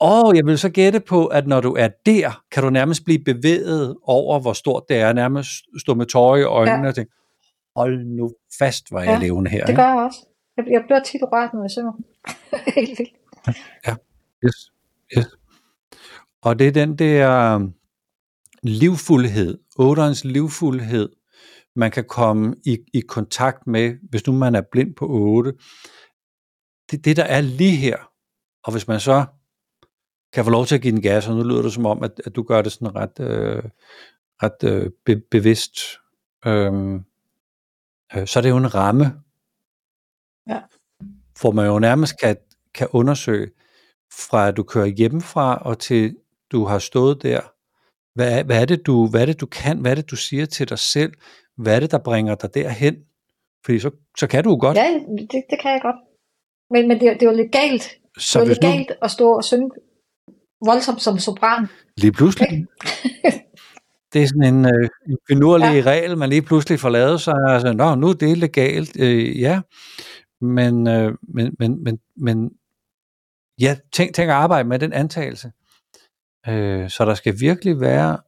og 0.00 0.36
jeg 0.36 0.46
vil 0.46 0.58
så 0.58 0.68
gætte 0.68 1.00
på, 1.00 1.26
at 1.26 1.46
når 1.46 1.60
du 1.60 1.72
er 1.74 1.88
der, 2.06 2.42
kan 2.52 2.62
du 2.62 2.70
nærmest 2.70 3.04
blive 3.04 3.24
bevæget 3.24 3.96
over, 4.02 4.40
hvor 4.40 4.52
stort 4.52 4.82
det 4.88 4.96
er. 4.96 5.12
Nærmest 5.12 5.50
stå 5.80 5.94
med 5.94 6.06
tårer 6.06 6.36
i 6.36 6.42
øjnene 6.42 6.82
Ja. 6.82 6.88
og 6.88 6.94
tænke, 6.94 7.12
hold 7.76 8.04
nu 8.04 8.30
fast, 8.58 8.88
hvor 8.90 9.00
jeg 9.00 9.08
Ja, 9.08 9.18
levende 9.26 9.50
her. 9.50 9.66
Det 9.66 9.76
gør 9.76 9.86
jeg 9.88 9.96
også. 9.96 10.18
Jeg, 10.56 10.64
jeg 10.70 10.82
bliver 10.86 11.02
tit 11.02 11.20
rørt, 11.32 11.54
når 11.54 11.62
jeg 11.62 11.70
synger. 11.70 11.92
Helt 12.76 12.98
vildt. 12.98 13.12
Yes, 14.44 14.70
yes. 15.18 15.26
Og 16.42 16.58
det 16.58 16.66
er 16.68 16.72
den 16.72 16.96
der 16.98 17.58
livfuldhed, 18.68 19.58
otterens 19.78 20.24
livfuldhed, 20.24 21.08
man 21.76 21.90
kan 21.90 22.04
komme 22.04 22.54
i, 22.64 22.78
i 22.94 23.00
kontakt 23.00 23.66
med, 23.66 23.94
hvis 24.10 24.26
nu 24.26 24.32
man 24.32 24.54
er 24.54 24.62
blind 24.72 24.94
på 24.94 25.06
8. 25.08 25.52
Det 26.90 27.04
det, 27.04 27.16
der 27.16 27.24
er 27.24 27.40
lige 27.40 27.76
her. 27.76 27.96
Og 28.64 28.72
hvis 28.72 28.88
man 28.88 29.00
så 29.00 29.24
kan 30.32 30.44
få 30.44 30.50
lov 30.50 30.66
til 30.66 30.74
at 30.74 30.80
give 30.82 30.92
den 30.92 31.02
gas, 31.02 31.28
og 31.28 31.36
nu 31.36 31.42
lyder 31.42 31.62
det 31.62 31.72
som 31.72 31.86
om, 31.86 32.02
at, 32.02 32.20
at 32.24 32.36
du 32.36 32.42
gør 32.42 32.62
det 32.62 32.72
sådan 32.72 32.94
ret, 32.96 33.20
øh, 33.20 33.62
ret 34.42 34.64
øh, 34.64 34.90
be, 35.04 35.16
bevidst, 35.30 35.76
øhm, 36.46 36.94
øh, 38.16 38.26
så 38.26 38.38
er 38.38 38.42
det 38.42 38.50
jo 38.50 38.56
en 38.56 38.74
ramme, 38.74 39.04
Ja. 40.48 40.60
hvor 41.40 41.50
man 41.50 41.66
jo 41.66 41.78
nærmest 41.78 42.20
kan, 42.20 42.36
kan 42.74 42.88
undersøge, 42.90 43.50
fra 44.12 44.48
at 44.48 44.56
du 44.56 44.62
kører 44.62 44.86
hjemmefra, 44.86 45.56
og 45.56 45.78
til 45.78 46.16
du 46.52 46.64
har 46.64 46.78
stået 46.78 47.22
der, 47.22 47.40
hvad 48.16 48.38
er, 48.38 48.42
hvad, 48.42 48.60
er 48.60 48.64
det, 48.64 48.86
du, 48.86 49.06
hvad 49.06 49.22
er 49.22 49.26
det, 49.26 49.40
du 49.40 49.46
kan? 49.46 49.78
Hvad 49.78 49.90
er 49.90 49.94
det, 49.94 50.10
du 50.10 50.16
siger 50.16 50.46
til 50.46 50.68
dig 50.68 50.78
selv? 50.78 51.12
Hvad 51.56 51.76
er 51.76 51.80
det, 51.80 51.90
der 51.90 51.98
bringer 51.98 52.34
dig 52.34 52.54
derhen? 52.54 52.96
Fordi 53.64 53.78
så, 53.78 53.90
så 54.18 54.26
kan 54.26 54.44
du 54.44 54.50
jo 54.50 54.58
godt. 54.60 54.76
Ja, 54.76 55.00
det, 55.18 55.42
det 55.50 55.58
kan 55.62 55.70
jeg 55.70 55.80
godt. 55.82 55.96
Men, 56.70 56.88
men 56.88 57.00
det, 57.00 57.20
det 57.20 57.22
er 57.26 57.30
jo 57.30 57.36
legalt. 57.36 57.82
så 58.18 58.40
det 58.40 58.46
er 58.46 58.48
jo 58.48 58.54
nu 58.62 58.68
legalt 58.68 58.92
at 59.02 59.10
stå 59.10 59.32
og 59.32 59.44
synge 59.44 59.70
voldsomt 60.66 61.02
som 61.02 61.18
sopran. 61.18 61.66
lige 61.96 62.12
pludselig, 62.12 62.48
det 64.12 64.22
er 64.22 64.26
sådan 64.26 64.54
en, 64.54 64.64
øh, 64.64 64.88
en 65.08 65.18
finurlig 65.28 65.84
ja. 65.84 65.90
regel, 65.90 66.18
man 66.18 66.28
lige 66.28 66.42
pludselig 66.42 66.80
får 66.80 66.88
lavet 66.88 67.20
sig. 67.20 67.34
Altså, 67.48 67.72
Nå, 67.72 67.94
nu 67.94 68.08
er 68.08 68.12
det 68.12 68.38
legalt. 68.38 69.00
Øh, 69.00 69.40
ja, 69.40 69.60
men, 70.40 70.86
øh, 70.88 71.12
men, 71.34 71.54
men, 71.58 71.84
men, 71.84 71.98
men 72.16 72.50
ja, 73.60 73.76
tænk, 73.92 74.14
tænk 74.14 74.28
at 74.28 74.34
arbejde 74.34 74.68
med 74.68 74.78
den 74.78 74.92
antagelse. 74.92 75.52
Øh, 76.48 76.90
så 76.90 77.04
der 77.04 77.14
skal 77.14 77.40
virkelig 77.40 77.80
være 77.80 78.18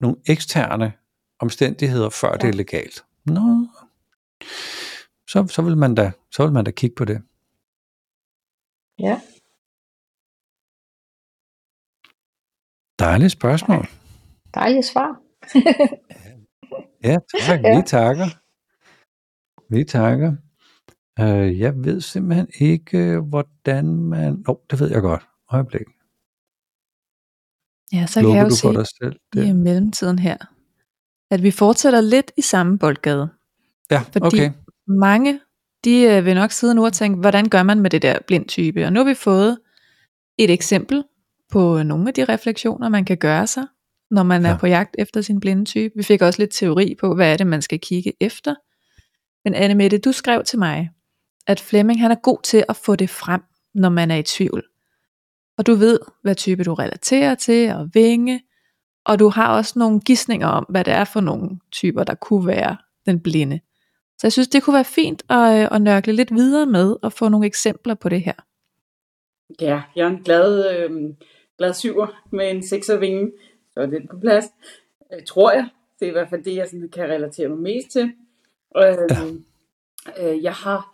nogle 0.00 0.16
eksterne 0.26 0.92
omstændigheder, 1.38 2.10
før 2.10 2.30
ja. 2.30 2.36
det 2.36 2.48
er 2.48 2.52
legalt. 2.52 3.04
Nå, 3.26 3.68
så, 5.28 5.46
så, 5.46 5.62
vil 5.62 5.76
man 5.76 5.94
da, 5.94 6.12
så 6.30 6.44
vil 6.44 6.52
man 6.52 6.64
da 6.64 6.70
kigge 6.70 6.94
på 6.96 7.04
det. 7.04 7.22
Ja. 8.98 9.20
Dejligt 12.98 13.32
spørgsmål. 13.32 13.86
Dejligt 14.54 14.86
svar. 14.86 15.20
Ja, 17.04 17.18
tak. 17.46 17.60
Ja. 17.64 17.76
Vi 17.76 17.82
takker. 17.86 18.26
Vi 19.70 19.84
takker. 19.84 20.36
Øh, 21.20 21.60
jeg 21.60 21.84
ved 21.84 22.00
simpelthen 22.00 22.48
ikke, 22.60 23.20
hvordan 23.20 23.84
man... 23.86 24.32
Nå, 24.46 24.52
oh, 24.52 24.56
det 24.70 24.80
ved 24.80 24.90
jeg 24.90 25.00
godt. 25.02 25.28
Øjeblik. 25.50 25.86
Ja, 27.94 28.06
så 28.06 28.14
kan 28.14 28.22
Lukker 28.22 28.40
jeg 28.42 28.50
jo 28.50 28.56
se 28.56 28.68
dig 28.68 28.86
selv? 29.00 29.16
i 29.34 29.38
Det. 29.38 29.56
mellemtiden 29.56 30.18
her, 30.18 30.36
at 31.30 31.42
vi 31.42 31.50
fortsætter 31.50 32.00
lidt 32.00 32.32
i 32.36 32.42
samme 32.42 32.78
boldgade. 32.78 33.28
Ja, 33.90 34.02
Fordi 34.12 34.26
okay. 34.26 34.50
mange, 34.86 35.40
de 35.84 36.00
øh, 36.02 36.24
vil 36.24 36.34
nok 36.34 36.52
sidde 36.52 36.74
nu 36.74 36.84
og 36.84 36.92
tænke, 36.92 37.20
hvordan 37.20 37.48
gør 37.48 37.62
man 37.62 37.80
med 37.80 37.90
det 37.90 38.02
der 38.02 38.18
blind 38.26 38.46
type? 38.46 38.84
Og 38.86 38.92
nu 38.92 39.00
har 39.00 39.04
vi 39.04 39.14
fået 39.14 39.58
et 40.38 40.50
eksempel 40.50 41.04
på 41.52 41.82
nogle 41.82 42.08
af 42.08 42.14
de 42.14 42.24
refleksioner, 42.24 42.88
man 42.88 43.04
kan 43.04 43.16
gøre 43.16 43.46
sig, 43.46 43.66
når 44.10 44.22
man 44.22 44.42
ja. 44.42 44.48
Er 44.48 44.58
på 44.58 44.66
jagt 44.66 44.94
efter 44.98 45.20
sin 45.20 45.40
blinde 45.40 45.64
type. 45.64 45.94
Vi 45.96 46.02
fik 46.02 46.22
også 46.22 46.38
lidt 46.38 46.50
teori 46.52 46.94
på, 47.00 47.14
hvad 47.14 47.32
er 47.32 47.36
det, 47.36 47.46
man 47.46 47.62
skal 47.62 47.80
kigge 47.80 48.12
efter. 48.20 48.54
Men 49.44 49.54
Anne 49.54 49.74
Mette, 49.74 49.98
du 49.98 50.12
skrev 50.12 50.44
til 50.44 50.58
mig, 50.58 50.90
at 51.46 51.60
Flemming 51.60 52.00
han 52.00 52.10
er 52.10 52.20
god 52.22 52.38
til 52.42 52.64
at 52.68 52.76
få 52.76 52.96
det 52.96 53.10
frem, 53.10 53.40
når 53.74 53.88
man 53.88 54.10
er 54.10 54.16
i 54.16 54.22
tvivl. 54.22 54.64
Og 55.58 55.66
du 55.66 55.74
ved, 55.74 56.00
hvad 56.22 56.34
type 56.34 56.64
du 56.64 56.74
relaterer 56.74 57.34
til, 57.34 57.70
og 57.70 57.90
vinge, 57.94 58.42
og 59.04 59.18
du 59.18 59.28
har 59.28 59.56
også 59.56 59.78
nogle 59.78 60.00
gissninger 60.00 60.46
om, 60.46 60.66
hvad 60.68 60.84
det 60.84 60.94
er 60.94 61.04
for 61.04 61.20
nogle 61.20 61.50
typer, 61.72 62.04
der 62.04 62.14
kunne 62.14 62.46
være 62.46 62.76
den 63.06 63.20
blinde. 63.20 63.60
Så 64.18 64.26
jeg 64.26 64.32
synes, 64.32 64.48
det 64.48 64.62
kunne 64.62 64.74
være 64.74 64.84
fint 64.84 65.22
at, 65.30 65.62
øh, 65.62 65.68
at 65.70 65.82
nørkle 65.82 66.12
lidt 66.12 66.34
videre 66.34 66.66
med, 66.66 66.96
og 67.02 67.12
få 67.12 67.28
nogle 67.28 67.46
eksempler 67.46 67.94
på 67.94 68.08
det 68.08 68.22
her. 68.22 68.32
Ja, 69.60 69.82
jeg 69.96 70.04
er 70.04 70.10
en 70.10 70.22
glad, 70.22 70.76
øh, 70.76 71.14
glad 71.58 71.74
syver 71.74 72.06
med 72.32 72.50
en 72.50 72.66
sekservinge, 72.66 73.32
så 73.74 73.80
er 73.80 73.86
den 73.86 74.08
på 74.08 74.16
plads. 74.20 74.44
Øh, 75.12 75.22
tror 75.26 75.52
jeg. 75.52 75.68
Det 76.00 76.06
er 76.06 76.10
i 76.10 76.12
hvert 76.12 76.30
fald 76.30 76.44
det, 76.44 76.56
jeg 76.56 76.68
sådan 76.68 76.88
kan 76.88 77.04
relatere 77.08 77.48
mig 77.48 77.58
mest 77.58 77.90
til. 77.90 78.12
Øh, 78.76 78.82
ja. 79.10 79.24
øh, 80.32 80.42
jeg 80.42 80.52
har, 80.52 80.93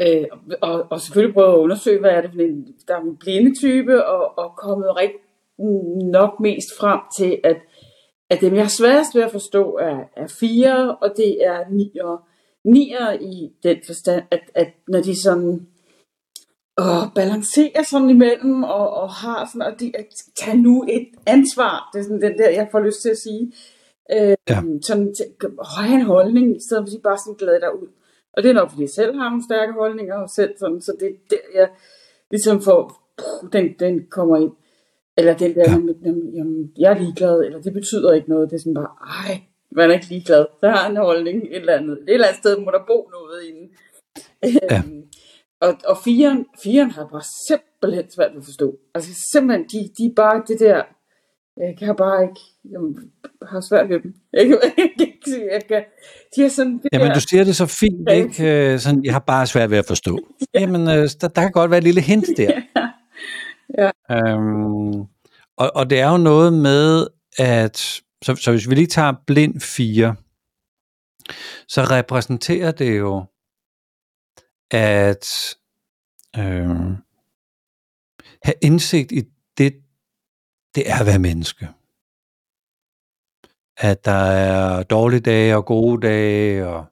øh, 0.00 0.24
og, 0.60 0.86
og 0.90 1.00
selvfølgelig 1.00 1.34
prøvet 1.34 1.52
at 1.52 1.58
undersøge, 1.58 2.00
hvad 2.00 2.10
er 2.10 2.20
det 2.20 2.30
for 2.32 2.40
en, 2.40 2.74
der 2.88 2.96
er 2.96 3.00
en 3.00 3.16
blinde 3.16 3.58
type, 3.58 4.06
og, 4.06 4.38
og 4.38 4.56
kommet 4.56 4.96
rigtig 4.96 5.20
nok 6.10 6.40
mest 6.40 6.68
frem 6.80 7.00
til, 7.18 7.40
at, 7.44 7.56
at 8.30 8.40
dem, 8.40 8.54
jeg 8.54 8.62
har 8.62 8.68
sværest 8.68 9.14
ved 9.14 9.22
at 9.22 9.32
forstå, 9.32 9.76
er, 9.76 9.98
er 10.16 10.26
fire, 10.26 10.96
og 10.96 11.12
det 11.16 11.46
er 11.46 11.58
nier. 11.70 12.28
Nier 12.64 13.12
i 13.20 13.52
den 13.62 13.76
forstand, 13.86 14.22
at, 14.30 14.40
at 14.54 14.68
når 14.88 15.00
de 15.00 15.22
sådan 15.22 15.66
og 16.76 17.12
balancerer 17.14 17.82
sådan 17.82 18.10
imellem, 18.10 18.62
og, 18.64 18.90
og 18.90 19.10
har 19.10 19.48
sådan, 19.52 19.62
og 19.62 19.80
de, 19.80 19.92
at 19.94 20.06
tage 20.36 20.56
nu 20.56 20.84
et 20.88 21.08
ansvar, 21.26 21.90
det 21.92 21.98
er 21.98 22.02
sådan 22.02 22.22
den 22.22 22.38
der, 22.38 22.50
jeg 22.50 22.68
får 22.70 22.80
lyst 22.80 23.02
til 23.02 23.08
at 23.08 23.18
sige, 23.18 23.52
øh, 24.12 24.36
ja. 24.48 24.62
sådan, 24.82 25.14
have 25.66 25.94
en 25.94 26.06
holdning, 26.06 26.56
i 26.56 26.60
stedet 26.60 26.80
for 26.80 26.86
at 26.86 26.90
sige 26.90 27.00
bare 27.02 27.18
sådan 27.18 27.38
glad 27.38 27.60
dig 27.60 27.82
ud. 27.82 27.88
Og 28.36 28.42
det 28.42 28.50
er 28.50 28.54
nok, 28.54 28.70
fordi 28.70 28.82
jeg 28.82 28.90
selv 28.90 29.14
har 29.16 29.28
nogle 29.28 29.44
stærke 29.44 29.72
holdninger, 29.72 30.14
og 30.14 30.30
selv 30.30 30.54
sådan, 30.58 30.80
så 30.80 30.92
det 31.00 31.08
er 31.08 31.14
der, 31.30 31.60
jeg 31.60 31.68
ligesom 32.30 32.62
får, 32.62 32.80
den, 33.52 33.74
den 33.78 34.06
kommer 34.10 34.36
ind. 34.36 34.52
Eller 35.16 35.36
den 35.36 35.54
der, 35.54 35.64
ja. 35.66 35.72
jamen, 35.72 36.34
jamen, 36.34 36.72
jeg 36.78 36.92
er 36.92 36.98
ligeglad, 36.98 37.44
eller 37.44 37.60
det 37.60 37.72
betyder 37.72 38.12
ikke 38.12 38.28
noget, 38.28 38.50
det 38.50 38.56
er 38.56 38.60
sådan 38.60 38.74
bare, 38.74 38.92
ej, 39.24 39.40
man 39.70 39.90
er 39.90 39.94
ikke 39.94 40.08
ligeglad, 40.08 40.46
der 40.60 40.70
har 40.70 40.90
en 40.90 40.96
holdning, 40.96 41.42
et 41.42 41.56
eller 41.56 41.72
andet. 41.72 41.98
Et 42.08 42.14
eller 42.14 42.26
andet 42.26 42.38
sted 42.38 42.58
må 42.58 42.70
der 42.70 42.84
bo 42.86 43.10
noget 43.12 43.42
inde. 43.48 43.68
Ja. 44.70 44.76
Øhm, 44.78 45.02
og, 45.60 45.74
og 45.88 45.96
firen, 46.04 46.46
firen 46.62 46.90
har 46.90 47.06
bare 47.06 47.22
simpelthen 47.48 48.10
svært 48.10 48.36
at 48.36 48.44
forstå. 48.44 48.78
Altså 48.94 49.10
simpelthen, 49.32 49.64
de, 49.72 49.90
de 49.98 50.10
er 50.10 50.14
bare 50.16 50.42
det 50.48 50.60
der, 50.60 50.82
jeg 51.56 51.74
kan 51.78 51.96
bare 51.96 52.22
ikke, 52.22 52.40
jeg 52.64 52.80
har 53.42 53.60
svært 53.60 53.88
ved 53.88 54.00
dem. 54.00 54.14
Jeg 54.32 54.46
kan, 54.46 54.58
jeg, 54.98 55.12
jeg 55.52 55.62
kan, 55.68 55.84
de 56.36 56.44
er 56.44 56.48
sådan 56.48 56.78
det 56.78 56.88
Jamen, 56.92 57.12
du 57.12 57.20
siger 57.20 57.44
det 57.44 57.56
så 57.56 57.66
fint, 57.66 58.08
ikke? 58.10 58.72
Øh, 58.72 58.78
sådan, 58.78 59.04
jeg 59.04 59.12
har 59.12 59.20
bare 59.20 59.46
svært 59.46 59.70
ved 59.70 59.78
at 59.78 59.86
forstå. 59.86 60.18
ja. 60.54 60.60
Jamen, 60.60 60.88
øh, 60.88 61.08
der, 61.20 61.28
der 61.28 61.42
kan 61.42 61.52
godt 61.52 61.70
være 61.70 61.78
et 61.78 61.84
lille 61.84 62.00
hint 62.00 62.26
der. 62.36 62.52
ja. 63.78 63.90
ja. 64.10 64.16
Øhm, 64.16 65.00
og, 65.56 65.70
og 65.74 65.90
det 65.90 66.00
er 66.00 66.10
jo 66.10 66.16
noget 66.16 66.52
med, 66.52 67.06
at, 67.38 67.78
så, 68.24 68.36
så 68.36 68.50
hvis 68.50 68.70
vi 68.70 68.74
lige 68.74 68.86
tager 68.86 69.12
blind 69.26 69.60
4, 69.60 70.16
så 71.68 71.82
repræsenterer 71.82 72.70
det 72.70 72.98
jo 72.98 73.24
at 74.70 75.54
øh, 76.36 76.96
have 78.42 78.54
indsigt 78.62 79.12
i 79.12 79.22
det, 79.58 79.83
det 80.74 80.90
er 80.90 81.00
at 81.00 81.06
være 81.06 81.18
menneske. 81.18 81.68
At 83.76 84.04
der 84.04 84.12
er 84.12 84.82
dårlige 84.82 85.20
dage 85.20 85.56
og 85.56 85.64
gode 85.64 86.06
dage, 86.06 86.66
og 86.66 86.84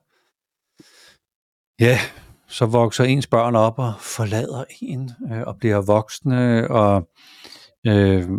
ja, 1.79 1.99
så 2.47 2.65
vokser 2.65 3.03
ens 3.03 3.27
børn 3.27 3.55
op 3.55 3.79
og 3.79 3.93
forlader 3.99 4.63
en 4.81 5.11
øh, 5.31 5.41
og 5.41 5.57
bliver 5.57 5.81
voksne, 5.81 6.67
og 6.71 7.09
øh, 7.87 8.29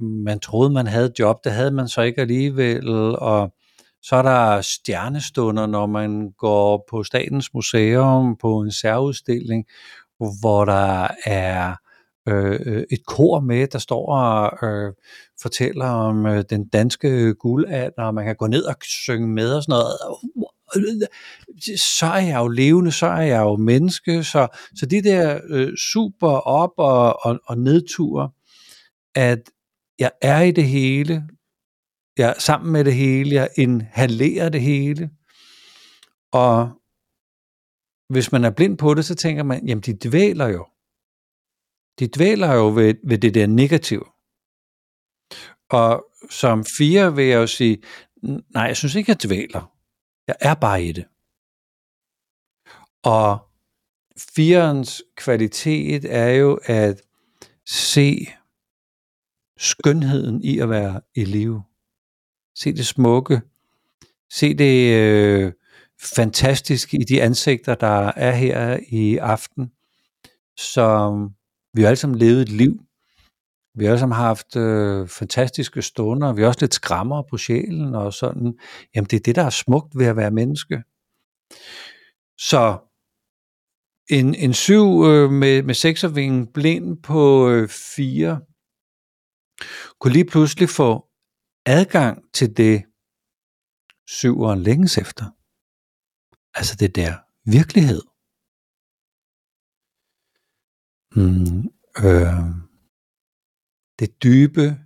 man 0.00 0.40
troede, 0.40 0.70
man 0.70 0.86
havde 0.86 1.06
et 1.06 1.18
job, 1.18 1.44
det 1.44 1.52
havde 1.52 1.70
man 1.70 1.88
så 1.88 2.02
ikke 2.02 2.20
alligevel, 2.20 3.16
og 3.18 3.54
så 4.02 4.16
er 4.16 4.22
der 4.22 4.60
stjernestunder, 4.60 5.66
når 5.66 5.86
man 5.86 6.32
går 6.38 6.84
på 6.90 7.04
Statens 7.04 7.54
Museum 7.54 8.36
på 8.36 8.60
en 8.60 8.72
særudstilling, 8.72 9.66
hvor 10.40 10.64
der 10.64 11.08
er 11.24 11.76
Øh, 12.28 12.60
øh, 12.66 12.84
et 12.90 13.06
kor 13.06 13.40
med, 13.40 13.66
der 13.66 13.78
står 13.78 14.16
og 14.16 14.68
øh, 14.68 14.92
fortæller 15.42 15.86
om 15.86 16.26
øh, 16.26 16.44
den 16.50 16.68
danske 16.68 17.34
guldalder, 17.34 18.02
og 18.02 18.14
man 18.14 18.24
kan 18.24 18.36
gå 18.36 18.46
ned 18.46 18.64
og 18.64 18.74
synge 18.82 19.28
med 19.28 19.54
og 19.54 19.62
sådan 19.62 19.72
noget. 19.72 19.98
Uh, 20.34 20.42
øh, 20.76 21.78
så 21.78 22.06
er 22.06 22.20
jeg 22.20 22.38
jo 22.38 22.48
levende, 22.48 22.92
så 22.92 23.06
er 23.06 23.22
jeg 23.22 23.40
jo 23.40 23.56
menneske, 23.56 24.24
så, 24.24 24.48
så 24.76 24.86
de 24.86 25.02
der 25.02 25.40
øh, 25.48 25.76
super 25.76 26.28
op- 26.28 26.78
og, 26.78 27.26
og, 27.26 27.40
og 27.46 27.58
nedture, 27.58 28.30
at 29.14 29.40
jeg 29.98 30.10
er 30.22 30.40
i 30.40 30.50
det 30.50 30.64
hele, 30.64 31.24
jeg 32.18 32.30
er 32.30 32.40
sammen 32.40 32.72
med 32.72 32.84
det 32.84 32.94
hele, 32.94 33.34
jeg 33.34 33.48
inhalerer 33.56 34.48
det 34.48 34.60
hele, 34.60 35.10
og 36.32 36.70
hvis 38.08 38.32
man 38.32 38.44
er 38.44 38.50
blind 38.50 38.78
på 38.78 38.94
det, 38.94 39.04
så 39.04 39.14
tænker 39.14 39.42
man, 39.42 39.66
jamen 39.66 39.82
de 39.82 40.08
dvæler 40.08 40.46
jo. 40.46 40.66
De 41.98 42.08
dvæler 42.08 42.54
jo 42.54 42.68
ved, 42.74 42.94
ved 43.04 43.18
det 43.18 43.34
der 43.34 43.46
negative. 43.46 44.04
Og 45.70 46.04
som 46.30 46.64
fire 46.64 47.14
vil 47.14 47.24
jeg 47.24 47.36
jo 47.36 47.46
sige, 47.46 47.82
nej, 48.22 48.62
jeg 48.62 48.76
synes 48.76 48.94
ikke, 48.94 49.10
jeg 49.10 49.24
dvæler. 49.24 49.72
Jeg 50.26 50.36
er 50.40 50.54
bare 50.54 50.84
i 50.84 50.92
det. 50.92 51.04
Og 53.02 53.38
firens 54.34 55.02
kvalitet 55.16 56.04
er 56.04 56.28
jo 56.28 56.60
at 56.64 57.02
se 57.66 58.26
skønheden 59.56 60.42
i 60.42 60.58
at 60.58 60.70
være 60.70 61.00
i 61.14 61.24
live. 61.24 61.62
Se 62.54 62.72
det 62.72 62.86
smukke. 62.86 63.40
Se 64.30 64.54
det 64.54 64.94
øh, 64.94 65.52
fantastiske 66.00 66.96
i 66.96 67.04
de 67.04 67.22
ansigter, 67.22 67.74
der 67.74 68.12
er 68.16 68.30
her 68.30 68.78
i 68.88 69.16
aften. 69.16 69.72
Som 70.56 71.34
vi 71.74 71.82
har 71.82 71.88
alle 71.88 71.96
sammen 71.96 72.18
levet 72.18 72.42
et 72.42 72.48
liv. 72.48 72.74
Vi 73.74 73.84
har 73.84 73.90
alle 73.90 74.00
sammen 74.00 74.16
haft 74.16 74.56
øh, 74.56 75.08
fantastiske 75.08 75.82
stunder. 75.82 76.32
Vi 76.32 76.40
har 76.40 76.48
også 76.48 76.60
lidt 76.60 76.74
skrammer 76.74 77.22
på 77.30 77.36
sjælen 77.36 77.94
og 77.94 78.12
sådan. 78.12 78.58
Jamen 78.94 79.08
det 79.10 79.16
er 79.16 79.22
det, 79.22 79.36
der 79.36 79.44
er 79.44 79.50
smukt 79.50 79.98
ved 79.98 80.06
at 80.06 80.16
være 80.16 80.30
menneske. 80.30 80.82
Så 82.38 82.78
en, 84.10 84.34
en 84.34 84.54
syv 84.54 85.04
øh, 85.04 85.30
med, 85.30 85.62
med 85.62 85.74
sekservingen 85.74 86.52
blind 86.52 87.02
på 87.02 87.48
øh, 87.50 87.68
fire 87.68 88.40
kunne 90.00 90.12
lige 90.12 90.24
pludselig 90.24 90.68
få 90.68 91.06
adgang 91.66 92.22
til 92.34 92.56
det, 92.56 92.84
syveren 94.08 94.62
længes 94.62 94.98
efter. 94.98 95.24
Altså 96.54 96.76
det 96.80 96.96
der 96.96 97.14
virkelighed. 97.50 98.02
Mm, 101.16 101.70
øh, 102.04 102.44
det 103.98 104.22
dybe, 104.22 104.78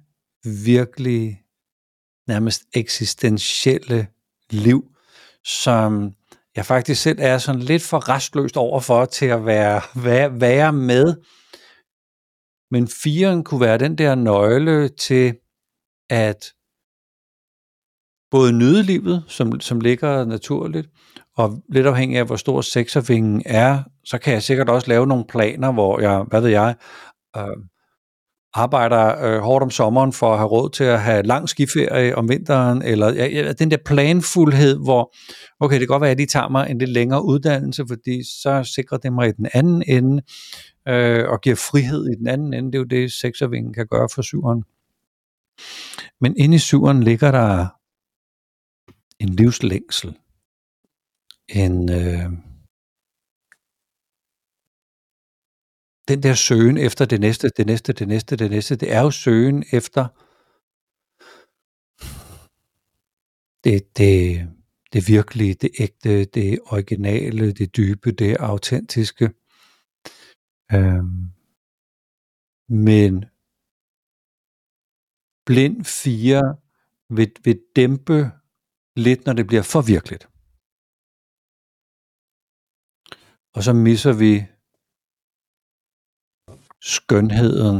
virkelige, 0.64 1.42
nærmest 2.28 2.62
eksistentielle 2.74 4.08
liv, 4.50 4.96
som 5.44 6.14
jeg 6.56 6.66
faktisk 6.66 7.02
selv 7.02 7.18
er 7.20 7.38
sådan 7.38 7.60
lidt 7.62 7.82
for 7.82 8.08
restløst 8.08 8.56
overfor 8.56 9.04
til 9.04 9.26
at 9.26 9.46
være, 9.46 9.80
være, 10.02 10.40
være 10.40 10.72
med. 10.72 11.14
Men 12.70 12.88
firen 12.88 13.44
kunne 13.44 13.60
være 13.60 13.78
den 13.78 13.98
der 13.98 14.14
nøgle 14.14 14.88
til 14.88 15.38
at 16.10 16.52
både 18.30 18.52
nyde 18.52 18.82
livet, 18.82 19.24
som, 19.28 19.60
som 19.60 19.80
ligger 19.80 20.24
naturligt, 20.24 20.88
og 21.36 21.62
lidt 21.72 21.86
afhængig 21.86 22.18
af, 22.18 22.26
hvor 22.26 22.36
stor 22.36 22.60
sekservingen 22.60 23.42
er, 23.46 23.82
så 24.04 24.18
kan 24.18 24.32
jeg 24.32 24.42
sikkert 24.42 24.68
også 24.68 24.88
lave 24.88 25.06
nogle 25.06 25.24
planer, 25.28 25.72
hvor 25.72 26.00
jeg, 26.00 26.24
hvad 26.28 26.40
ved 26.40 26.50
jeg, 26.50 26.74
øh, 27.36 27.56
arbejder 28.54 29.24
øh, 29.24 29.38
hårdt 29.38 29.62
om 29.62 29.70
sommeren 29.70 30.12
for 30.12 30.32
at 30.32 30.38
have 30.38 30.48
råd 30.48 30.70
til 30.70 30.84
at 30.84 31.00
have 31.00 31.22
lang 31.22 31.48
skiferie 31.48 32.16
om 32.16 32.28
vinteren, 32.28 32.82
eller 32.82 33.12
ja, 33.14 33.52
den 33.52 33.70
der 33.70 33.76
planfuldhed, 33.84 34.78
hvor, 34.84 35.14
okay, 35.60 35.74
det 35.74 35.80
kan 35.80 35.88
godt 35.88 36.00
være, 36.00 36.10
at 36.10 36.14
jeg 36.14 36.16
lige 36.16 36.26
tager 36.26 36.48
mig 36.48 36.70
en 36.70 36.78
lidt 36.78 36.90
længere 36.90 37.24
uddannelse, 37.24 37.84
fordi 37.88 38.22
så 38.42 38.70
sikrer 38.74 38.98
det 38.98 39.12
mig 39.12 39.28
i 39.28 39.32
den 39.32 39.48
anden 39.54 39.82
ende, 39.86 40.22
øh, 40.88 41.28
og 41.28 41.40
giver 41.40 41.56
frihed 41.56 42.06
i 42.06 42.14
den 42.18 42.26
anden 42.26 42.54
ende. 42.54 42.72
Det 42.72 42.74
er 42.74 42.78
jo 42.78 43.02
det, 43.02 43.12
sekservingen 43.12 43.74
kan 43.74 43.86
gøre 43.90 44.08
for 44.14 44.22
syveren. 44.22 44.62
Men 46.20 46.34
inde 46.36 46.54
i 46.54 46.58
syveren 46.58 47.02
ligger 47.02 47.30
der 47.30 47.66
en 49.20 49.28
livslængsel. 49.28 50.18
En, 51.48 51.74
øh, 52.00 52.30
den 56.08 56.22
der 56.22 56.34
søgen 56.34 56.78
efter 56.78 57.04
det 57.04 57.20
næste, 57.20 57.48
det 57.56 57.66
næste, 57.66 57.92
det 57.92 58.08
næste, 58.08 58.36
det 58.36 58.50
næste, 58.50 58.76
det 58.76 58.92
er 58.92 59.00
jo 59.00 59.10
søgen 59.10 59.64
efter 59.72 60.04
det, 63.64 63.98
det, 63.98 64.48
det 64.92 65.08
virkelige, 65.08 65.54
det 65.54 65.70
ægte, 65.78 66.24
det 66.24 66.60
originale, 66.66 67.52
det 67.52 67.76
dybe, 67.76 68.12
det 68.12 68.36
autentiske. 68.36 69.24
Øhm, 70.72 71.22
men 72.68 73.12
blind 75.46 75.84
fire 75.84 76.56
vil, 77.16 77.32
vil 77.44 77.60
dæmpe 77.76 78.30
lidt, 78.96 79.26
når 79.26 79.32
det 79.32 79.46
bliver 79.46 79.62
for 79.62 79.82
virkeligt. 79.82 80.28
Og 83.54 83.62
så 83.62 83.72
misser 83.72 84.12
vi 84.12 84.46
skønheden 86.80 87.78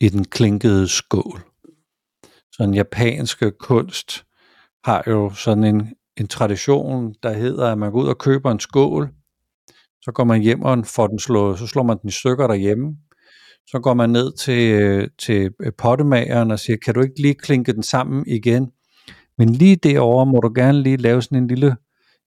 i 0.00 0.08
den 0.08 0.24
klinkede 0.24 0.88
skål. 0.88 1.40
Så 2.52 2.62
den 2.66 2.74
japanske 2.74 3.50
kunst 3.50 4.26
har 4.84 5.04
jo 5.06 5.30
sådan 5.30 5.64
en 5.64 5.94
en 6.16 6.28
tradition, 6.28 7.14
der 7.22 7.32
hedder, 7.32 7.72
at 7.72 7.78
man 7.78 7.92
går 7.92 8.02
ud 8.02 8.08
og 8.08 8.18
køber 8.18 8.50
en 8.50 8.60
skål, 8.60 9.10
så 10.02 10.12
går 10.14 10.24
man 10.24 10.40
hjem 10.40 10.62
og 10.62 10.86
får 10.86 11.06
den 11.06 11.18
slået, 11.18 11.58
så 11.58 11.66
slår 11.66 11.82
man 11.82 11.98
den 12.02 12.08
i 12.08 12.12
stykker 12.12 12.46
derhjemme, 12.46 12.96
så 13.66 13.80
går 13.82 13.94
man 13.94 14.10
ned 14.10 14.32
til, 14.36 14.72
øh, 14.72 15.08
til 15.18 15.50
øh, 15.60 15.72
pottemageren 15.78 16.50
og 16.50 16.58
siger, 16.58 16.76
kan 16.84 16.94
du 16.94 17.00
ikke 17.00 17.22
lige 17.22 17.34
klinke 17.34 17.72
den 17.72 17.82
sammen 17.82 18.24
igen? 18.26 18.72
Men 19.42 19.54
lige 19.54 19.76
derovre 19.76 20.26
må 20.26 20.40
du 20.40 20.52
gerne 20.54 20.82
lige 20.82 20.96
lave 20.96 21.22
sådan 21.22 21.38
en 21.38 21.46
lille, 21.46 21.76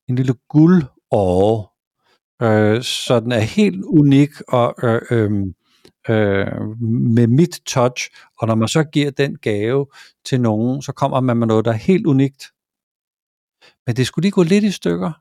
en 0.08 0.16
lille 0.16 0.34
guldåre, 0.50 1.68
øh, 2.42 2.84
så 2.84 3.20
den 3.20 3.32
er 3.32 3.40
helt 3.40 3.84
unik 3.84 4.30
og 4.48 4.76
øh, 4.84 5.02
øh, 5.12 5.32
øh, 6.10 6.80
med 7.16 7.28
mit 7.28 7.62
touch, 7.66 8.10
og 8.40 8.48
når 8.48 8.56
man 8.56 8.68
så 8.68 8.84
giver 8.84 9.12
den 9.12 9.38
gave 9.38 9.88
til 10.26 10.42
nogen, 10.42 10.82
så 10.82 10.92
kommer 10.92 11.20
man 11.20 11.38
med 11.38 11.48
noget, 11.48 11.66
der 11.66 11.72
er 11.72 11.76
helt 11.76 12.06
unikt. 12.06 12.44
Men 13.88 13.96
det 13.96 14.08
skulle 14.08 14.24
lige 14.24 14.32
gå 14.32 14.44
lidt 14.44 14.64
i 14.64 14.72
stykker, 14.72 15.12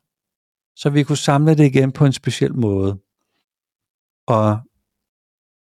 så 0.76 0.90
vi 0.90 1.02
kunne 1.02 1.16
samle 1.16 1.56
det 1.56 1.64
igen 1.64 1.92
på 1.92 2.06
en 2.06 2.12
speciel 2.12 2.54
måde. 2.54 2.98
Og 4.26 4.58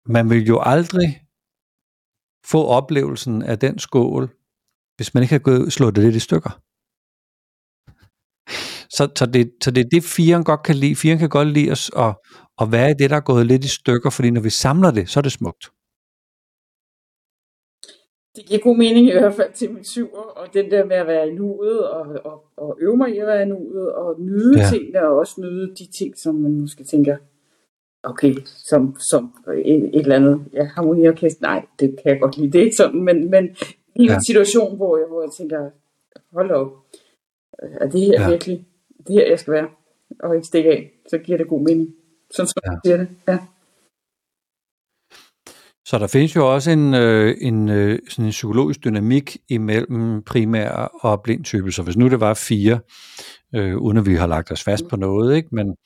man 0.06 0.30
vil 0.30 0.46
jo 0.46 0.60
aldrig 0.62 1.22
få 2.44 2.66
oplevelsen 2.66 3.42
af 3.42 3.58
den 3.58 3.78
skål, 3.78 4.39
hvis 5.00 5.14
man 5.14 5.22
ikke 5.22 5.34
har 5.38 5.46
gået, 5.48 5.72
slået 5.72 5.96
det 5.96 6.04
lidt 6.04 6.16
i 6.16 6.26
stykker. 6.28 6.52
Så, 8.96 9.04
så, 9.18 9.26
det, 9.34 9.52
så 9.62 9.70
det 9.70 9.80
er 9.84 9.88
det, 9.94 10.02
firen 10.04 10.44
godt 10.44 10.62
kan 10.62 10.76
lide. 10.82 10.96
Firen 10.96 11.18
kan 11.18 11.28
godt 11.28 11.48
lide 11.48 11.70
os 11.76 11.90
at, 12.04 12.12
at 12.62 12.66
være 12.72 12.90
i 12.90 12.94
det, 12.98 13.10
der 13.10 13.16
er 13.16 13.28
gået 13.30 13.46
lidt 13.46 13.64
i 13.64 13.68
stykker, 13.80 14.10
fordi 14.10 14.30
når 14.30 14.40
vi 14.40 14.50
samler 14.50 14.90
det, 14.90 15.08
så 15.08 15.20
er 15.20 15.22
det 15.22 15.32
smukt. 15.32 15.64
Det 18.36 18.42
giver 18.48 18.60
god 18.60 18.76
mening 18.76 19.08
i 19.08 19.12
hvert 19.12 19.34
fald 19.34 19.52
til 19.52 19.72
min 19.74 19.84
syver, 19.84 20.22
og 20.40 20.54
den 20.54 20.70
der 20.70 20.84
med 20.84 20.96
at 20.96 21.06
være 21.06 21.28
i 21.28 21.34
nuet, 21.34 21.90
og, 21.90 22.02
og, 22.24 22.44
og 22.56 22.78
øve 22.80 22.96
mig 22.96 23.14
i 23.14 23.18
at 23.18 23.26
være 23.26 23.42
i 23.42 23.48
nuet, 23.54 23.92
og 23.92 24.20
nyde 24.20 24.60
ja. 24.60 24.68
tingene, 24.72 25.08
og 25.08 25.16
også 25.16 25.40
nyde 25.40 25.74
de 25.78 25.86
ting, 25.98 26.18
som 26.18 26.34
man 26.34 26.60
måske 26.60 26.84
tænker, 26.84 27.16
okay, 28.02 28.34
som, 28.70 28.96
som 29.10 29.34
et, 29.64 29.84
et 29.84 30.00
eller 30.00 30.16
andet, 30.16 30.44
ja, 30.52 30.64
harmoniorkester, 30.64 31.42
nej, 31.42 31.66
det 31.80 31.88
kan 32.02 32.12
jeg 32.12 32.20
godt 32.20 32.36
lide, 32.36 32.52
det 32.52 32.58
er 32.58 32.64
ikke 32.64 32.76
sådan, 32.76 33.02
men, 33.04 33.30
men 33.30 33.56
i 33.94 34.04
ja. 34.04 34.14
en 34.14 34.24
situation, 34.24 34.76
hvor 34.76 34.96
jeg, 34.96 35.06
hvor 35.06 35.22
jeg 35.22 35.30
tænker, 35.38 35.70
hold 36.32 36.50
op, 36.50 36.72
er 37.58 37.88
det 37.88 38.00
her 38.00 38.20
ja. 38.20 38.28
virkelig, 38.28 38.66
det 39.06 39.14
her 39.14 39.26
jeg 39.28 39.38
skal 39.38 39.52
være, 39.52 39.68
og 40.20 40.34
ikke 40.34 40.46
stikke 40.46 40.70
af, 40.70 40.90
så 41.10 41.18
giver 41.18 41.38
det 41.38 41.48
god 41.48 41.60
mening. 41.60 41.94
Sådan 42.30 42.48
som 42.48 42.62
ja. 42.66 42.70
siger 42.84 42.96
det, 42.96 43.08
ja. 43.28 43.38
Så 45.90 45.98
der 45.98 46.06
findes 46.06 46.36
jo 46.36 46.54
også 46.54 46.70
en, 46.70 46.94
øh, 46.94 47.36
en, 47.40 47.68
øh, 47.68 47.98
sådan 48.08 48.24
en 48.24 48.30
psykologisk 48.30 48.84
dynamik 48.84 49.36
imellem 49.48 50.22
primær 50.22 50.70
og 51.02 51.22
blind 51.22 51.44
type. 51.44 51.72
Så 51.72 51.82
hvis 51.82 51.96
nu 51.96 52.08
det 52.08 52.20
var 52.20 52.34
fire, 52.34 52.80
øh, 53.54 53.76
uden 53.76 53.98
at 53.98 54.06
vi 54.06 54.14
har 54.14 54.26
lagt 54.26 54.52
os 54.52 54.62
fast 54.62 54.84
på 54.88 54.96
noget, 54.96 55.36
ikke? 55.36 55.48
men 55.52 55.76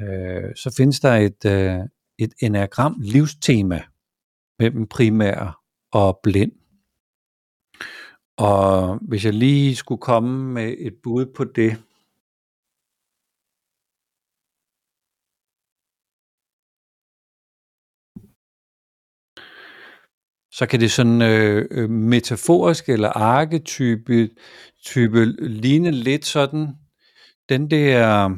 øh, 0.00 0.54
så 0.56 0.74
findes 0.76 1.00
der 1.00 1.14
et, 1.14 1.44
øh, 1.46 1.80
et 2.18 2.32
enagram 2.42 3.00
livstema 3.00 3.82
mellem 4.58 4.86
primær 4.86 5.60
og 5.92 6.20
blind. 6.22 6.52
Og 8.36 8.98
hvis 9.08 9.24
jeg 9.24 9.34
lige 9.34 9.76
skulle 9.76 10.00
komme 10.00 10.52
med 10.52 10.74
et 10.78 10.94
bud 11.02 11.26
på 11.26 11.44
det, 11.44 11.72
så 20.50 20.66
kan 20.66 20.80
det 20.80 20.90
sådan 20.90 21.22
øh, 21.22 21.68
øh 21.70 21.90
metaforisk 21.90 22.88
eller 22.88 23.08
arketype 23.08 24.30
type 24.84 25.24
ligne 25.48 25.90
lidt 25.90 26.24
sådan 26.24 26.68
den 27.48 27.70
der 27.70 28.30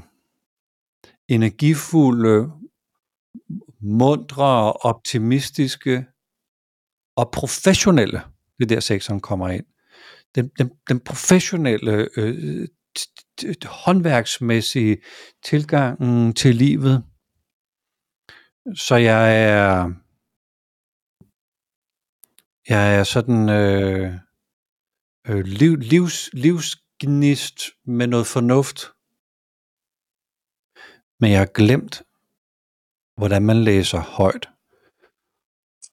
energifulde, 1.29 2.51
mundre, 3.81 4.73
optimistiske 4.73 6.07
og 7.17 7.31
professionelle, 7.31 8.21
det 8.59 8.69
der 8.69 8.81
sektoren 8.81 9.21
kommer 9.21 9.49
ind. 9.49 9.67
Den, 10.37 10.51
den, 10.59 10.71
den 10.89 11.01
professionelle, 11.01 12.09
øh, 12.17 12.69
håndværksmæssige 13.65 14.97
tilgang 15.45 16.37
til 16.37 16.55
livet. 16.55 17.05
Så 18.75 18.97
jeg 18.97 19.43
er 19.51 19.93
jeg 22.69 22.99
er 22.99 23.05
sådan 23.05 23.49
øh, 23.49 24.15
øh, 25.29 25.45
liv, 25.45 25.77
livs, 25.77 26.31
livsgnist 26.33 27.59
med 27.85 28.07
noget 28.07 28.27
fornuft. 28.27 28.81
Men 31.21 31.31
jeg 31.31 31.39
har 31.39 31.53
glemt, 31.55 32.03
hvordan 33.17 33.43
man 33.43 33.65
læser 33.65 34.01
højt 34.01 34.49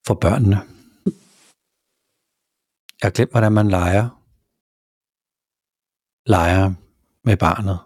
for 0.06 0.14
børnene. 0.14 0.56
Jeg 3.00 3.06
har 3.08 3.10
glemt, 3.10 3.30
hvordan 3.30 3.52
man 3.52 3.68
leger. 3.68 4.23
Leger 6.26 6.74
med 7.24 7.36
barnet. 7.36 7.78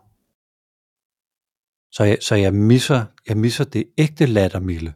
Så 1.93 2.05
jeg, 2.05 2.19
så 2.21 2.35
jeg 2.35 2.55
misser, 2.55 3.07
jeg 3.29 3.37
misser 3.37 3.65
det 3.65 3.93
ægte 3.99 4.27
lattermilde. 4.27 4.93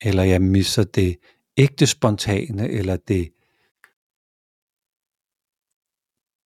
Eller 0.00 0.22
jeg 0.22 0.42
misser 0.42 0.84
det 0.84 1.18
ægte 1.56 1.86
spontane, 1.86 2.68
eller 2.68 2.96
det 2.96 3.32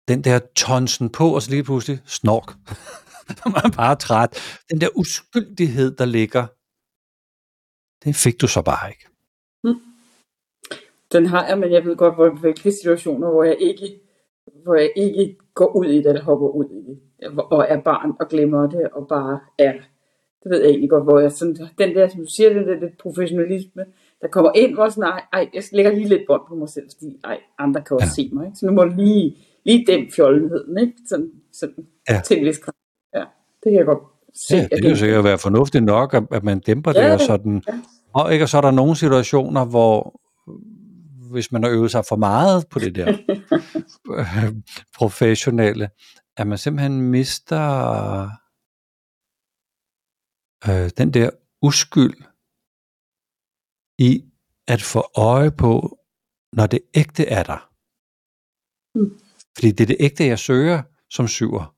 den 0.08 0.24
der 0.24 0.40
tonsen 0.56 1.10
på, 1.10 1.36
og 1.36 1.42
så 1.42 1.52
lige 1.52 1.64
pludselig 1.64 2.02
snork. 2.06 2.48
man 3.54 3.66
er 3.66 3.76
bare 3.76 3.96
træt. 3.96 4.32
Den 4.70 4.82
der 4.82 4.90
uskyldighed, 4.96 5.96
der 5.96 6.06
ligger, 6.06 6.48
den 8.04 8.14
fik 8.14 8.42
du 8.42 8.48
så 8.48 8.62
bare 8.62 8.90
ikke. 8.90 9.06
Mm. 9.64 9.82
Den 11.12 11.26
har 11.26 11.48
jeg, 11.48 11.60
men 11.60 11.72
jeg 11.72 11.86
ved 11.86 11.96
godt, 11.98 12.16
hvor 12.16 12.30
hvilke 12.30 12.72
situationer, 12.72 13.30
hvor 13.30 13.44
jeg 13.44 13.58
ikke 13.60 14.00
hvor 14.64 14.76
jeg 14.76 14.92
ikke 14.96 15.38
går 15.54 15.76
ud 15.76 15.86
i 15.86 15.98
det, 15.98 16.06
eller 16.06 16.24
hopper 16.24 16.48
ud 16.48 16.66
i 16.66 16.82
det, 16.90 17.00
og 17.38 17.66
er 17.70 17.82
barn, 17.82 18.14
og 18.20 18.28
glemmer 18.28 18.70
det, 18.70 18.90
og 18.94 19.08
bare 19.08 19.40
er. 19.58 19.74
Det 20.44 20.52
ved 20.52 20.62
jeg 20.62 20.70
egentlig 20.70 20.90
godt, 20.90 21.04
hvor 21.04 21.20
jeg 21.20 21.32
sådan, 21.32 21.56
den 21.78 21.96
der, 21.96 22.08
som 22.08 22.20
du 22.20 22.26
siger, 22.26 22.54
den 22.54 22.68
der 22.68 22.80
lidt 22.80 22.98
professionalisme, 22.98 23.86
der 24.22 24.28
kommer 24.28 24.52
ind, 24.56 24.74
hvor 24.74 24.90
sådan, 24.90 25.04
ej, 25.04 25.22
ej, 25.34 25.50
jeg 25.54 25.64
lægger 25.72 25.92
lige 25.92 26.08
lidt 26.08 26.22
bånd 26.28 26.42
på 26.48 26.56
mig 26.56 26.70
selv, 26.70 26.86
fordi 26.98 27.20
ej, 27.24 27.38
andre 27.60 27.82
kan 27.82 27.96
også 27.96 28.08
ja. 28.18 28.24
se 28.24 28.30
mig. 28.34 28.46
Ikke? 28.46 28.58
Så 28.58 28.66
nu 28.66 28.72
må 28.72 28.84
lige, 28.84 29.38
lige 29.66 29.86
dem 29.88 30.12
fjoldenheden, 30.16 30.78
ikke? 30.78 30.94
Sådan, 31.10 31.32
sådan 31.54 31.88
ja. 32.10 32.22
til 32.26 32.38
en 32.38 32.46
vis 32.46 32.60
grad. 32.60 32.74
Ja, 33.16 33.24
det 33.64 33.72
kan 33.72 33.74
jeg 33.74 33.86
godt 33.86 34.04
se. 34.34 34.56
Ja, 34.56 34.62
det 34.62 34.82
kan 34.82 34.90
jo 34.90 34.96
sikkert 34.96 35.24
være 35.24 35.38
fornuftigt 35.38 35.84
nok, 35.84 36.14
at, 36.14 36.24
at 36.32 36.44
man 36.44 36.60
dæmper 36.60 36.92
ja, 36.96 37.06
det, 37.06 37.14
og 37.14 37.20
sådan. 37.20 37.64
Ja. 37.68 37.74
Og, 38.14 38.34
ikke, 38.34 38.46
og 38.46 38.50
så 38.50 38.58
er 38.58 38.62
der 38.62 38.72
nogle 38.72 38.96
situationer, 38.96 39.66
hvor 39.66 40.20
hvis 41.32 41.52
man 41.52 41.64
har 41.64 41.70
øvet 41.70 41.92
sig 41.92 42.06
for 42.10 42.16
meget 42.16 42.68
på 42.70 42.80
det 42.80 42.96
der 42.96 43.18
professionelle, 44.98 45.90
at 46.38 46.48
man 46.48 46.58
simpelthen 46.58 47.02
mister 47.02 48.24
øh, 50.68 50.90
den 50.98 51.14
der 51.14 51.30
uskyld, 51.62 52.14
i 54.00 54.26
at 54.68 54.82
få 54.82 55.12
øje 55.16 55.52
på, 55.52 56.00
når 56.54 56.68
det 56.68 56.80
ægte 56.94 57.26
er 57.26 57.44
der. 57.44 57.70
Mm. 58.96 59.20
Fordi 59.56 59.72
det 59.72 59.84
er 59.84 59.88
det 59.88 59.98
ægte, 60.00 60.26
jeg 60.26 60.40
søger 60.40 60.82
som 61.10 61.28
syver. 61.28 61.76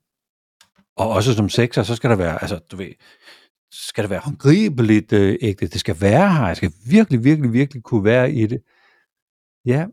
Og 0.96 1.10
også 1.10 1.34
som 1.34 1.50
sekser, 1.50 1.84
så 1.84 1.96
skal 1.96 2.10
der 2.10 2.16
være, 2.16 2.42
altså 2.42 2.60
du 2.72 2.76
ved, 2.76 2.94
skal 3.72 4.04
det 4.04 4.10
være 4.10 4.20
håndgribeligt 4.20 5.14
øh, 5.14 5.38
ægte. 5.42 5.68
Det 5.68 5.80
skal 5.80 6.02
være 6.02 6.34
her. 6.34 6.48
Jeg 6.48 6.58
skal 6.58 6.74
virkelig, 6.86 7.24
virkelig, 7.24 7.54
virkelig 7.54 7.84
kunne 7.84 8.04
være 8.04 8.32
i 8.32 8.46
det. 8.48 8.62
Ja, 9.66 9.88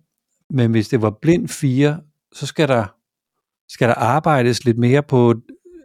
men 0.50 0.70
hvis 0.70 0.88
det 0.88 1.02
var 1.02 1.10
blind 1.22 1.48
fire, 1.48 2.02
så 2.32 2.46
skal 2.46 2.68
der, 2.68 2.96
skal 3.68 3.88
der 3.88 3.94
arbejdes 3.94 4.64
lidt 4.64 4.78
mere 4.78 5.02
på 5.02 5.34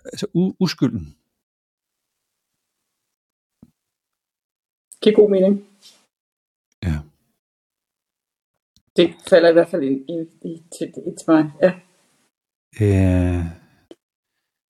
altså, 0.05 0.25
u- 0.25 0.55
uskylden. 0.59 1.17
Giver 5.01 5.15
god 5.15 5.29
mening. 5.29 5.55
Ja. 6.83 6.95
Det 8.95 9.15
falder 9.29 9.49
i 9.49 9.53
hvert 9.53 9.69
fald 9.69 9.83
ind 9.83 10.09
i, 10.09 10.13
i, 10.47 10.63
til, 10.77 10.87
i 10.87 11.11
til 11.19 11.25
mig, 11.27 11.51
ja. 11.61 11.71
Øh, 12.81 13.45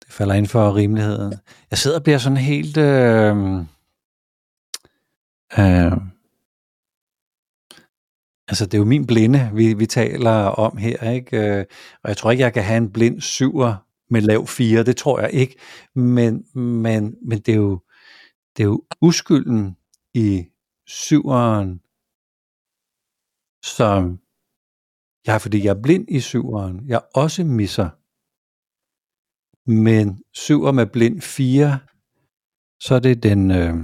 det 0.01 0.11
falder 0.17 0.35
ind 0.35 0.47
for 0.47 0.75
rimeligheden. 0.75 1.33
Jeg 1.71 1.77
sidder 1.77 1.97
og 1.97 2.03
bliver 2.03 2.17
sådan 2.17 2.37
helt... 2.37 2.77
Øh, 2.77 3.35
øh, 5.59 6.16
altså, 8.47 8.65
det 8.65 8.73
er 8.73 8.77
jo 8.77 8.85
min 8.85 9.07
blinde, 9.07 9.51
vi, 9.53 9.73
vi 9.73 9.85
taler 9.85 10.31
om 10.31 10.77
her, 10.77 11.11
ikke? 11.11 11.37
Øh, 11.37 11.65
og 12.03 12.09
jeg 12.09 12.17
tror 12.17 12.31
ikke, 12.31 12.43
jeg 12.43 12.53
kan 12.53 12.63
have 12.63 12.77
en 12.77 12.91
blind 12.91 13.21
syver 13.21 13.75
med 14.09 14.21
lav 14.21 14.47
4, 14.47 14.83
det 14.83 14.97
tror 14.97 15.19
jeg 15.19 15.33
ikke. 15.33 15.55
Men, 15.95 16.45
men, 16.55 17.15
men 17.21 17.39
det, 17.39 17.51
er 17.51 17.57
jo, 17.57 17.81
det 18.57 18.63
er 18.63 18.67
jo 18.67 18.83
uskylden 19.01 19.77
i 20.13 20.45
syveren, 20.87 21.81
som 23.63 24.19
jeg, 25.27 25.41
fordi 25.41 25.63
jeg 25.63 25.69
er 25.77 25.81
blind 25.81 26.05
i 26.09 26.19
syveren, 26.19 26.87
jeg 26.87 27.01
også 27.15 27.43
misser. 27.43 27.89
Men 29.69 30.23
syver 30.33 30.71
med 30.71 30.85
blind 30.85 31.21
4, 31.21 31.79
så 32.81 32.95
er 32.95 32.99
det 32.99 33.23
den, 33.23 33.51
øh, 33.51 33.75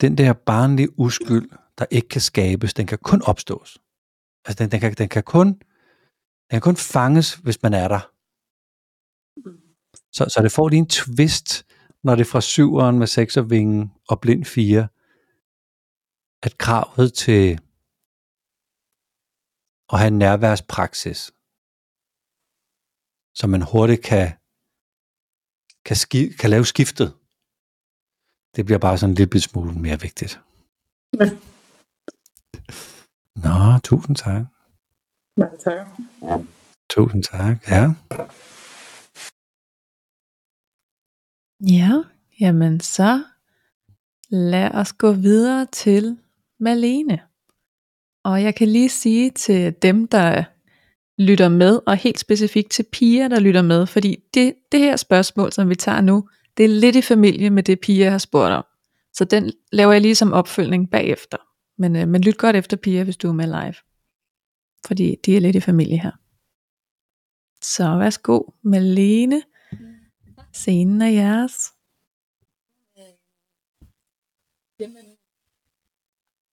den 0.00 0.18
der 0.18 0.32
barnlige 0.32 0.98
uskyld, 0.98 1.50
der 1.78 1.86
ikke 1.90 2.08
kan 2.08 2.20
skabes, 2.20 2.74
den 2.74 2.86
kan 2.86 2.98
kun 2.98 3.22
opstås. 3.22 3.78
Altså 4.44 4.64
den, 4.64 4.70
den, 4.70 4.80
kan, 4.80 4.94
den, 4.94 5.08
kan 5.08 5.22
kun, 5.22 5.46
den 5.46 6.50
kan 6.50 6.60
kun 6.60 6.76
fanges, 6.76 7.34
hvis 7.34 7.62
man 7.62 7.74
er 7.74 7.88
der. 7.88 8.10
Så, 10.12 10.24
så 10.28 10.42
det 10.42 10.52
får 10.52 10.68
lige 10.68 10.78
en 10.78 10.88
twist, 10.88 11.66
når 12.04 12.14
det 12.14 12.20
er 12.26 12.30
fra 12.30 12.40
syveren 12.40 12.98
med 12.98 13.06
seks 13.06 13.36
og 13.36 13.50
vingen 13.50 13.92
og 14.08 14.20
blind 14.20 14.44
fire, 14.44 14.88
at 16.42 16.58
kravet 16.58 17.14
til 17.14 17.58
at 19.92 19.98
have 19.98 20.08
en 20.08 20.18
nærværspraksis, 20.18 21.20
så 23.38 23.46
man 23.46 23.62
hurtigt 23.62 24.02
kan, 24.02 24.26
kan, 25.84 25.96
ski, 25.96 26.28
kan 26.40 26.50
lave 26.50 26.64
skiftet, 26.64 27.14
det 28.56 28.64
bliver 28.64 28.78
bare 28.78 28.98
sådan 28.98 29.10
en 29.10 29.14
lille 29.14 29.40
smule 29.40 29.72
mere 29.72 30.00
vigtigt. 30.00 30.40
Ja. 31.20 31.30
Nå, 33.36 33.78
tusind 33.84 34.16
tak. 34.16 34.42
Mange 35.36 35.56
tak. 35.64 35.86
Tusind 36.90 37.22
tak, 37.22 37.68
ja. 37.68 37.94
Ja, 41.60 42.02
jamen 42.40 42.80
så 42.80 43.22
lad 44.30 44.70
os 44.70 44.92
gå 44.92 45.12
videre 45.12 45.66
til 45.66 46.18
Malene. 46.60 47.20
Og 48.24 48.42
jeg 48.42 48.54
kan 48.54 48.68
lige 48.68 48.88
sige 48.88 49.30
til 49.30 49.74
dem, 49.82 50.08
der 50.08 50.44
lytter 51.18 51.48
med, 51.48 51.80
og 51.86 51.96
helt 51.96 52.18
specifikt 52.18 52.70
til 52.70 52.86
piger, 52.92 53.28
der 53.28 53.40
lytter 53.40 53.62
med, 53.62 53.86
fordi 53.86 54.16
det, 54.34 54.54
det 54.72 54.80
her 54.80 54.96
spørgsmål, 54.96 55.52
som 55.52 55.68
vi 55.68 55.74
tager 55.74 56.00
nu, 56.00 56.28
det 56.56 56.64
er 56.64 56.68
lidt 56.68 56.96
i 56.96 57.02
familie 57.02 57.50
med 57.50 57.62
det, 57.62 57.80
Pia 57.80 58.10
har 58.10 58.18
spurgt 58.18 58.52
om. 58.52 58.64
Så 59.12 59.24
den 59.24 59.52
laver 59.72 59.92
jeg 59.92 60.02
lige 60.02 60.14
som 60.14 60.32
opfølgning 60.32 60.90
bagefter. 60.90 61.38
Men, 61.76 61.96
øh, 61.96 62.08
men 62.08 62.20
lyt 62.20 62.38
godt 62.38 62.56
efter 62.56 62.76
Pia, 62.76 63.04
hvis 63.04 63.16
du 63.16 63.28
er 63.28 63.32
med 63.32 63.46
live. 63.46 63.74
Fordi 64.86 65.16
de 65.26 65.36
er 65.36 65.40
lidt 65.40 65.56
i 65.56 65.60
familie 65.60 65.98
her. 65.98 66.12
Så 67.62 67.98
værsgo, 67.98 68.42
Malene. 68.62 69.42
Scenen 70.52 71.02
er 71.02 71.08
jeres. 71.08 71.72
Jamen, 74.80 75.06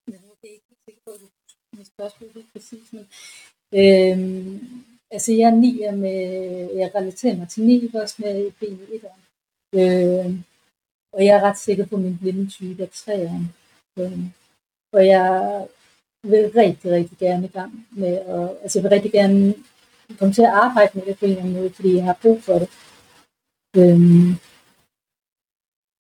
jeg 0.07 0.15
er 0.15 0.47
ikke 0.47 0.65
helt 0.69 0.79
sikker 0.85 1.01
på, 1.05 1.11
at 1.11 1.77
mit 1.77 1.87
spørgsmål 1.87 2.29
er 2.35 2.41
præcis, 2.53 2.93
men 2.93 3.07
øhm, 3.73 4.83
altså 5.11 5.31
jeg 5.33 5.49
er 5.49 5.55
nier 5.55 5.95
med, 5.95 6.19
jeg 6.75 6.91
relaterer 6.95 7.37
mig 7.37 7.49
til 7.49 7.63
9 7.63 7.91
også 7.93 8.15
med 8.17 8.51
ben 8.51 8.79
i 8.91 8.95
et 8.95 9.05
øh, 9.73 10.39
og 11.13 11.25
jeg 11.25 11.36
er 11.36 11.43
ret 11.43 11.57
sikker 11.57 11.86
på, 11.86 11.95
at 11.95 12.01
min 12.01 12.17
blinde 12.17 12.49
type 12.49 12.84
er 12.84 12.88
træeren. 12.88 13.53
Øh, 13.99 14.19
og 14.93 15.05
jeg 15.07 15.27
vil 16.23 16.51
rigtig, 16.55 16.91
rigtig 16.91 17.17
gerne 17.17 17.45
i 17.45 17.49
gang 17.49 17.88
med, 17.91 18.19
og, 18.19 18.57
altså 18.62 18.79
jeg 18.79 18.84
vil 18.84 18.95
rigtig 18.95 19.12
gerne 19.12 19.53
komme 20.19 20.34
til 20.34 20.41
at 20.41 20.55
arbejde 20.65 20.91
med 20.93 21.05
det 21.05 21.19
på 21.19 21.25
en 21.25 21.31
eller 21.31 21.43
anden 21.43 21.57
måde, 21.57 21.73
fordi 21.73 21.95
jeg 21.95 22.03
har 22.03 22.19
brug 22.21 22.43
for 22.43 22.53
det. 22.53 22.69
Øhm, 23.77 24.31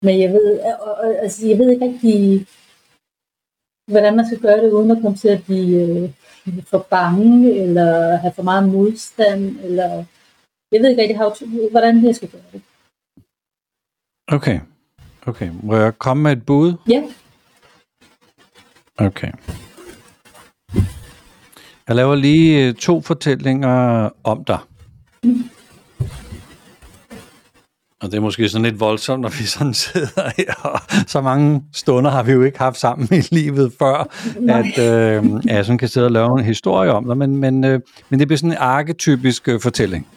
men 0.05 0.19
jeg 0.19 0.33
ved, 0.33 0.59
og, 0.59 0.91
og, 0.91 1.15
altså 1.23 1.47
jeg 1.47 1.57
ved 1.57 1.71
ikke 1.71 1.85
rigtig, 1.85 2.47
hvordan 3.91 4.15
man 4.15 4.25
skal 4.25 4.39
gøre 4.39 4.63
det, 4.63 4.71
uden 4.71 4.91
at 4.91 5.01
komme 5.01 5.17
til 5.17 5.29
at 5.29 5.43
blive 5.43 5.77
øh, 5.87 6.09
for 6.63 6.87
bange, 6.89 7.61
eller 7.63 8.15
have 8.15 8.33
for 8.33 8.43
meget 8.43 8.69
modstand, 8.69 9.59
eller 9.59 10.05
jeg 10.71 10.81
ved 10.81 10.89
ikke 10.89 11.01
rigtig, 11.01 11.69
hvordan 11.71 12.05
jeg 12.05 12.15
skal 12.15 12.29
gøre 12.29 12.51
det. 12.51 12.61
Okay. 14.31 14.59
Okay. 15.25 15.49
Må 15.63 15.75
jeg 15.75 15.99
komme 15.99 16.23
med 16.23 16.31
et 16.31 16.45
bud? 16.45 16.73
Ja. 16.89 17.03
Okay. 18.97 19.31
Jeg 21.87 21.95
laver 21.95 22.15
lige 22.15 22.67
øh, 22.67 22.73
to 22.73 23.01
fortællinger 23.01 24.09
om 24.23 24.43
dig. 24.43 24.59
Og 28.01 28.11
det 28.11 28.13
er 28.13 28.21
måske 28.21 28.49
sådan 28.49 28.65
lidt 28.65 28.79
voldsomt, 28.79 29.21
når 29.21 29.29
vi 29.29 29.43
sådan 29.45 29.73
sidder 29.73 30.31
her, 30.37 30.53
og 30.63 30.79
så 31.07 31.21
mange 31.21 31.63
stunder 31.73 32.11
har 32.11 32.23
vi 32.23 32.31
jo 32.31 32.43
ikke 32.43 32.59
haft 32.59 32.77
sammen 32.77 33.07
i 33.11 33.21
livet 33.31 33.73
før, 33.79 34.09
Nej. 34.39 34.59
at 34.59 34.79
øh, 34.79 35.31
jeg 35.45 35.65
sådan 35.65 35.77
kan 35.77 35.87
sidde 35.87 36.07
og 36.07 36.11
lave 36.11 36.39
en 36.39 36.45
historie 36.45 36.91
om 36.91 37.05
dig, 37.05 37.17
men, 37.17 37.37
men, 37.37 37.63
øh, 37.63 37.79
men 38.09 38.19
det 38.19 38.27
bliver 38.27 38.37
sådan 38.37 38.51
en 38.51 38.57
arketypisk 38.57 39.47
øh, 39.47 39.59
fortælling. 39.61 40.07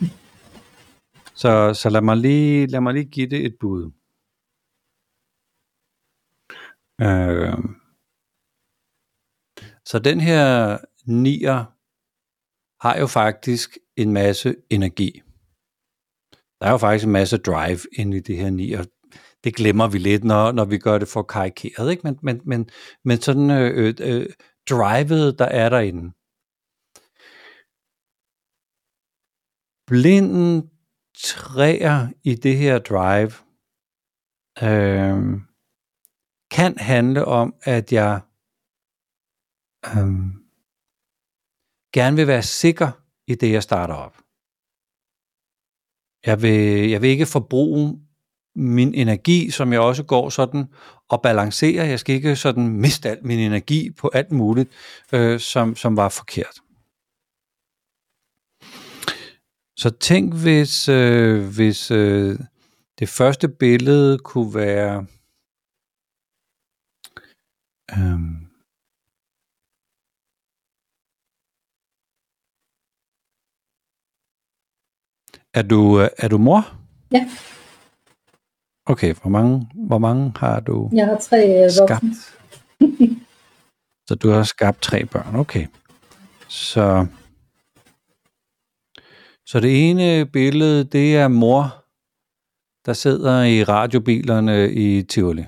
Så, 1.35 1.75
så 1.75 1.89
lad, 1.89 2.01
mig 2.01 2.17
lige, 2.17 2.67
lad 2.67 2.81
mig 2.81 2.95
lige 2.95 3.05
give 3.05 3.27
det 3.27 3.47
et 3.47 3.55
bud. 3.61 3.91
Øh, 7.01 7.59
så 9.87 9.99
den 9.99 10.21
her 10.21 10.79
nier 11.07 11.65
har 12.87 12.99
jo 12.99 13.07
faktisk 13.07 13.79
en 13.97 14.13
masse 14.13 14.57
energi. 14.71 15.23
Der 16.61 16.67
er 16.67 16.71
jo 16.71 16.77
faktisk 16.77 17.07
en 17.07 17.13
masse 17.13 17.37
drive 17.37 17.81
inde 17.93 18.17
i 18.17 18.21
det 18.21 18.37
her 18.37 18.51
nier. 18.51 18.85
Det 19.45 19.57
glemmer 19.57 19.89
vi 19.89 19.99
lidt, 19.99 20.25
når, 20.25 20.53
når 20.53 20.65
vi 20.65 20.79
gør 20.79 20.99
det 20.99 21.09
for 21.09 21.23
karikeret, 21.23 21.91
ikke? 21.91 22.03
Men, 22.05 22.19
men, 22.23 22.41
men, 22.45 22.71
men 23.05 23.21
sådan 23.21 23.51
øh, 23.51 23.71
øh, 23.77 23.95
øh 24.01 24.27
drivet, 24.71 25.39
der 25.39 25.45
er 25.45 25.69
derinde. 25.69 26.13
Blinden 29.87 30.71
træer 31.19 32.09
i 32.25 32.35
det 32.35 32.57
her 32.57 32.79
drive 32.79 33.33
øh, 34.63 35.41
kan 36.55 36.79
handle 36.79 37.25
om, 37.25 37.55
at 37.63 37.93
jeg 37.93 38.21
øhm, 39.87 40.33
gerne 41.93 42.17
vil 42.17 42.27
være 42.27 42.43
sikker 42.43 42.91
i 43.27 43.35
det, 43.35 43.53
jeg 43.53 43.63
starter 43.63 43.95
op. 43.95 44.17
Jeg 46.27 46.43
vil, 46.43 46.91
jeg 46.91 47.03
vil 47.03 47.11
ikke 47.11 47.27
forbruge 47.27 48.01
min 48.57 48.95
energi, 48.95 49.51
som 49.51 49.73
jeg 49.73 49.81
også 49.81 50.03
går 50.03 50.29
sådan 50.29 50.65
og 51.09 51.23
balancerer. 51.23 51.85
Jeg 51.85 52.01
skal 52.01 52.15
ikke 52.15 52.37
sådan 52.37 52.69
miste 52.69 53.11
al 53.11 53.27
min 53.27 53.39
energi 53.39 53.91
på 53.91 54.11
alt 54.15 54.33
muligt, 54.33 54.71
øh, 55.13 55.41
som, 55.41 55.77
som 55.77 55.97
var 55.97 56.09
forkert. 56.09 56.57
Så 59.79 59.91
tænk, 60.01 60.35
hvis, 60.35 60.89
øh, 60.89 61.55
hvis 61.57 61.91
øh, 61.91 62.39
det 62.99 63.09
første 63.09 63.49
billede 63.49 64.19
kunne 64.19 64.55
være... 64.55 65.07
Øh, 67.99 68.45
Er 75.55 75.63
du, 75.63 76.01
øh, 76.01 76.09
er 76.19 76.29
du 76.29 76.39
mor? 76.39 76.77
Ja. 77.13 77.31
Okay, 78.87 79.15
hvor 79.15 79.31
mange, 79.31 79.69
hvor 79.75 79.99
mange 79.99 80.33
har 80.37 80.61
du 80.61 80.91
Jeg 80.93 81.07
har 81.07 81.19
tre 81.19 81.65
øh, 81.65 81.71
skabt? 81.71 82.05
Så 84.09 84.15
du 84.15 84.31
har 84.31 84.43
skabt 84.43 84.83
tre 84.83 85.07
børn, 85.07 85.37
okay. 85.37 85.67
Så, 86.49 87.07
så 89.47 89.61
det 89.61 89.91
ene 89.91 90.27
billede, 90.27 90.85
det 90.85 91.17
er 91.17 91.29
mor, 91.29 91.63
der 92.87 92.93
sidder 92.93 93.43
i 93.45 93.65
radiobilerne 93.65 94.73
i 94.73 95.03
Tivoli. 95.03 95.47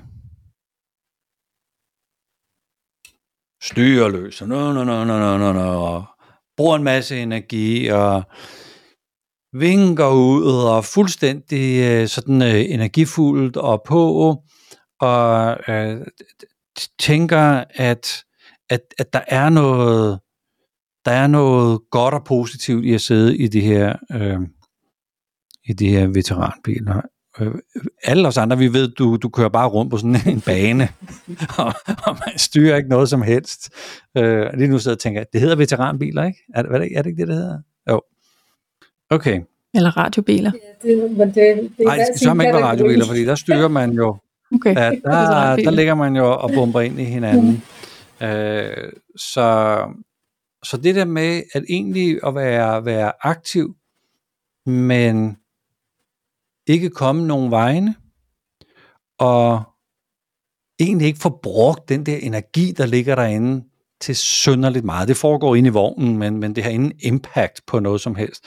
Styreløs, 3.66 4.42
og 4.42 4.48
nå, 4.48 4.72
nå, 4.72 4.84
nå, 4.84 5.04
nå, 5.04 5.38
nå, 5.38 5.52
nå, 5.52 5.60
og 5.60 6.04
bruger 6.56 6.76
en 6.76 6.84
masse 6.84 7.22
energi, 7.22 7.86
og 7.86 8.22
vinker 9.52 10.08
ud, 10.08 10.44
og 10.44 10.84
fuldstændig 10.84 11.82
øh, 11.84 12.08
sådan 12.08 12.42
øh, 12.42 12.64
energifuldt 12.68 13.56
og 13.56 13.82
på, 13.86 14.36
og 15.00 15.56
øh, 15.68 16.06
tænker, 16.98 17.64
at, 17.70 18.24
at, 18.70 18.80
at 18.98 19.12
der 19.12 19.22
er 19.28 19.48
noget, 19.48 20.20
der 21.04 21.10
er 21.10 21.26
noget 21.26 21.80
godt 21.90 22.14
og 22.14 22.24
positivt 22.24 22.84
i 22.84 22.94
at 22.94 23.00
sidde 23.00 23.36
i 23.36 23.48
de 23.48 23.60
her, 23.60 23.96
øh, 24.12 24.40
i 25.64 25.72
de 25.72 25.88
her 25.88 26.06
veteranbiler. 26.06 27.02
Øh, 27.40 27.54
alle 28.04 28.28
os 28.28 28.36
andre, 28.36 28.58
vi 28.58 28.72
ved, 28.72 28.88
du, 28.88 29.16
du 29.16 29.28
kører 29.28 29.48
bare 29.48 29.68
rundt 29.68 29.90
på 29.90 29.96
sådan 29.96 30.16
en 30.34 30.40
bane, 30.40 30.88
og, 31.58 31.72
og 32.06 32.16
man 32.26 32.38
styrer 32.38 32.76
ikke 32.76 32.88
noget 32.88 33.08
som 33.08 33.22
helst. 33.22 33.70
Øh, 34.16 34.46
lige 34.54 34.68
nu 34.68 34.78
sidder 34.78 34.92
jeg 34.92 34.96
og 34.96 35.00
tænker, 35.00 35.24
det 35.32 35.40
hedder 35.40 35.56
veteranbiler, 35.56 36.24
ikke? 36.24 36.38
Er, 36.54 36.62
er, 36.62 36.78
det, 36.78 36.88
er 36.96 37.02
det 37.02 37.10
ikke 37.10 37.20
det, 37.20 37.28
det 37.28 37.36
hedder? 37.36 37.58
Jo. 37.90 38.02
Okay. 39.10 39.40
Eller 39.74 39.96
radiobiler. 39.96 40.52
Ja, 40.84 40.88
det, 40.88 41.10
men 41.10 41.28
det, 41.28 41.34
det 41.34 41.70
er 41.78 41.84
Nej, 41.84 41.96
det 41.96 42.20
skal 42.20 42.32
ikke 42.32 42.42
være 42.42 42.64
radiobiler, 42.64 43.06
fordi 43.06 43.24
der 43.24 43.34
styrer 43.34 43.68
man 43.68 43.92
jo, 43.92 44.16
Okay. 44.54 44.76
ja, 44.76 44.90
der, 44.90 45.56
der 45.56 45.70
ligger 45.70 45.94
man 45.94 46.16
jo 46.16 46.32
og 46.32 46.50
bomber 46.54 46.80
ind 46.80 47.00
i 47.00 47.04
hinanden. 47.04 47.62
Øh, 48.22 48.92
så, 49.16 49.78
så 50.62 50.76
det 50.76 50.94
der 50.94 51.04
med 51.04 51.42
at 51.54 51.64
egentlig 51.68 52.18
at 52.26 52.34
være, 52.34 52.84
være 52.84 53.12
aktiv 53.22 53.76
men 54.66 55.36
ikke 56.66 56.90
komme 56.90 57.26
nogen 57.26 57.50
vegne, 57.50 57.94
og 59.18 59.62
egentlig 60.78 61.06
ikke 61.06 61.20
få 61.20 61.40
brugt 61.42 61.88
den 61.88 62.06
der 62.06 62.16
energi, 62.16 62.72
der 62.72 62.86
ligger 62.86 63.14
derinde, 63.14 63.64
til 64.00 64.16
synderligt 64.16 64.84
meget. 64.84 65.08
Det 65.08 65.16
foregår 65.16 65.54
inde 65.54 65.68
i 65.68 65.72
vognen, 65.72 66.18
men, 66.18 66.36
men 66.38 66.54
det 66.54 66.64
har 66.64 66.70
ingen 66.70 66.92
impact 67.02 67.66
på 67.66 67.80
noget 67.80 68.00
som 68.00 68.14
helst. 68.14 68.44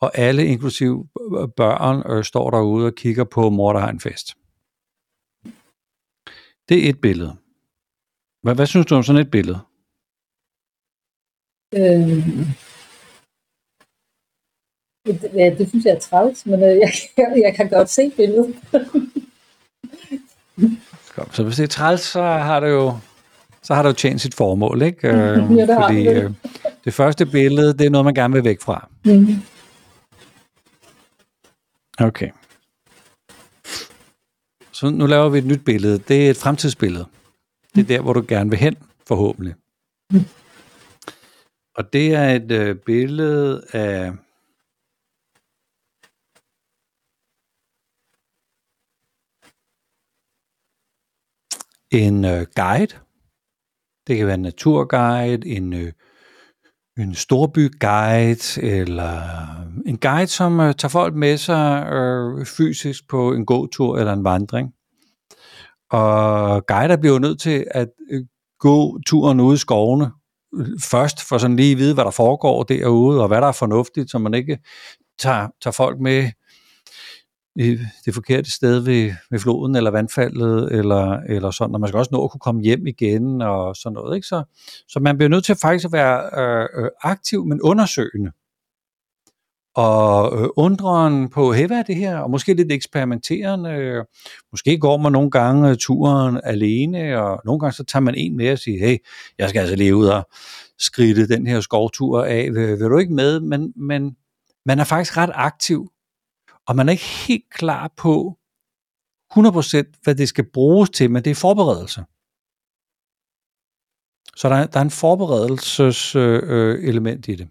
Og 0.00 0.18
alle, 0.18 0.46
inklusiv 0.46 1.06
børn, 1.56 2.10
øh, 2.10 2.24
står 2.24 2.50
derude 2.50 2.86
og 2.86 2.94
kigger 2.94 3.24
på 3.24 3.50
mor, 3.50 3.72
der 3.72 3.80
har 3.80 3.90
en 3.90 4.00
fest. 4.00 4.34
Det 6.68 6.86
er 6.86 6.90
et 6.90 7.00
billede. 7.00 7.36
Hvad, 8.42 8.54
hvad 8.54 8.66
synes 8.66 8.86
du 8.86 8.94
om 8.94 9.02
sådan 9.02 9.20
et 9.20 9.30
billede? 9.30 9.58
Øh, 11.74 12.62
det, 15.06 15.30
ja, 15.34 15.54
det 15.58 15.68
synes 15.68 15.84
jeg 15.84 15.92
er 15.92 15.98
træls, 15.98 16.46
men 16.46 16.62
øh, 16.62 16.68
jeg, 16.68 16.92
jeg, 17.16 17.42
jeg 17.44 17.54
kan 17.56 17.68
godt 17.68 17.90
se 17.90 18.12
billedet. 18.16 18.54
så 21.32 21.42
hvis 21.42 21.56
det 21.56 21.62
er 21.62 21.68
træls, 21.68 22.00
så 22.00 22.22
har 22.22 22.60
det 22.60 22.68
jo 22.68 22.96
så 23.62 23.74
har 23.74 23.82
det 23.82 23.88
jo 23.88 23.94
tjent 23.94 24.20
sit 24.20 24.34
formål, 24.34 24.82
ikke? 24.82 25.08
Øh, 25.08 25.14
ja, 25.58 25.66
det 25.66 25.76
fordi 25.80 26.04
det. 26.04 26.24
øh, 26.24 26.30
det 26.84 26.94
første 26.94 27.26
billede, 27.26 27.72
det 27.72 27.86
er 27.86 27.90
noget, 27.90 28.04
man 28.04 28.14
gerne 28.14 28.34
vil 28.34 28.44
væk 28.44 28.60
fra. 28.60 28.88
Mm. 29.04 29.26
Okay. 31.98 32.30
Så 34.72 34.90
nu 34.90 35.06
laver 35.06 35.28
vi 35.28 35.38
et 35.38 35.46
nyt 35.46 35.64
billede. 35.64 35.98
Det 35.98 36.26
er 36.26 36.30
et 36.30 36.36
fremtidsbillede. 36.36 37.06
Det 37.74 37.80
er 37.80 37.84
der, 37.84 38.00
hvor 38.00 38.12
du 38.12 38.24
gerne 38.28 38.50
vil 38.50 38.58
hen, 38.58 38.76
forhåbentlig. 39.08 39.54
Mm. 40.10 40.24
Og 41.74 41.92
det 41.92 42.14
er 42.14 42.28
et 42.28 42.52
øh, 42.52 42.76
billede 42.76 43.64
af 43.72 44.12
en 51.92 52.24
øh, 52.24 52.46
guide. 52.56 52.96
Det 54.06 54.16
kan 54.16 54.26
være 54.26 54.34
en 54.34 54.42
naturguide, 54.42 55.48
en, 55.48 55.72
øh, 55.72 55.92
en 56.98 57.14
storbyguide, 57.14 58.62
eller 58.62 59.20
en 59.86 59.98
guide, 59.98 60.26
som 60.26 60.60
øh, 60.60 60.74
tager 60.74 60.90
folk 60.90 61.14
med 61.14 61.36
sig 61.36 61.86
øh, 61.92 62.46
fysisk 62.46 63.08
på 63.08 63.32
en 63.32 63.46
gåtur 63.46 63.98
eller 63.98 64.12
en 64.12 64.24
vandring. 64.24 64.72
Og 65.90 66.66
guider 66.66 66.96
bliver 66.96 67.12
jo 67.12 67.18
nødt 67.18 67.40
til 67.40 67.66
at 67.70 67.88
øh, 68.10 68.24
gå 68.58 68.98
turen 69.06 69.40
ude 69.40 69.54
i 69.54 69.58
skovene 69.58 70.10
øh, 70.54 70.66
først, 70.90 71.28
for 71.28 71.38
sådan 71.38 71.56
lige 71.56 71.72
at 71.72 71.78
vide, 71.78 71.94
hvad 71.94 72.04
der 72.04 72.10
foregår 72.10 72.62
derude, 72.62 73.22
og 73.22 73.28
hvad 73.28 73.40
der 73.40 73.46
er 73.46 73.52
fornuftigt, 73.52 74.10
så 74.10 74.18
man 74.18 74.34
ikke 74.34 74.58
tager, 75.18 75.48
tager 75.62 75.72
folk 75.72 76.00
med 76.00 76.30
i 77.56 77.78
det 78.04 78.14
forkerte 78.14 78.50
sted 78.50 78.78
ved, 78.78 79.12
ved 79.30 79.38
floden 79.38 79.76
eller 79.76 79.90
vandfaldet, 79.90 80.72
eller, 80.72 81.18
eller 81.28 81.50
sådan, 81.50 81.74
og 81.74 81.80
man 81.80 81.88
skal 81.88 81.98
også 81.98 82.08
nå 82.12 82.24
at 82.24 82.30
kunne 82.30 82.40
komme 82.40 82.62
hjem 82.62 82.86
igen, 82.86 83.42
og 83.42 83.76
sådan 83.76 83.94
noget. 83.94 84.16
Ikke? 84.16 84.26
Så, 84.26 84.42
så 84.88 85.00
man 85.00 85.16
bliver 85.16 85.28
nødt 85.28 85.44
til 85.44 85.54
faktisk 85.54 85.84
at 85.84 85.92
være 85.92 86.22
øh, 86.42 86.84
øh 86.84 86.90
aktiv, 87.02 87.46
men 87.46 87.60
undersøgende. 87.62 88.32
Og 89.74 90.42
øh, 90.42 90.48
undren 90.56 91.28
på, 91.28 91.52
hey, 91.52 91.66
hvad 91.66 91.78
er 91.78 91.82
det 91.82 91.96
her? 91.96 92.18
Og 92.18 92.30
måske 92.30 92.54
lidt 92.54 92.72
eksperimenterende. 92.72 93.70
Øh, 93.70 94.04
måske 94.52 94.78
går 94.78 94.96
man 94.96 95.12
nogle 95.12 95.30
gange 95.30 95.70
øh, 95.70 95.76
turen 95.76 96.40
alene, 96.44 97.22
og 97.22 97.40
nogle 97.44 97.60
gange 97.60 97.72
så 97.72 97.84
tager 97.84 98.00
man 98.00 98.14
en 98.14 98.36
med 98.36 98.52
og 98.52 98.58
siger, 98.58 98.86
hey, 98.86 98.96
jeg 99.38 99.48
skal 99.48 99.60
altså 99.60 99.76
lige 99.76 99.96
ud 99.96 100.06
og 100.06 100.28
skridte 100.78 101.28
den 101.28 101.46
her 101.46 101.60
skovtur 101.60 102.24
af. 102.24 102.48
Vil, 102.54 102.68
vil 102.68 102.90
du 102.90 102.98
ikke 102.98 103.14
med? 103.14 103.40
Men, 103.40 103.72
men 103.76 104.16
man 104.66 104.78
er 104.78 104.84
faktisk 104.84 105.16
ret 105.16 105.30
aktiv 105.34 105.91
og 106.68 106.76
man 106.76 106.88
er 106.88 106.92
ikke 106.92 107.04
helt 107.04 107.50
klar 107.50 107.92
på 107.96 108.38
100% 109.32 109.36
hvad 110.02 110.14
det 110.14 110.28
skal 110.28 110.50
bruges 110.52 110.90
til, 110.90 111.10
men 111.10 111.24
det 111.24 111.30
er 111.30 111.34
forberedelse. 111.34 112.04
Så 114.36 114.48
der, 114.48 114.66
der 114.66 114.78
er 114.78 114.84
en 114.84 114.90
forberedelseselement 114.90 117.28
øh, 117.28 117.34
i 117.34 117.36
det. 117.36 117.48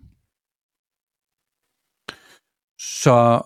Så 2.80 3.42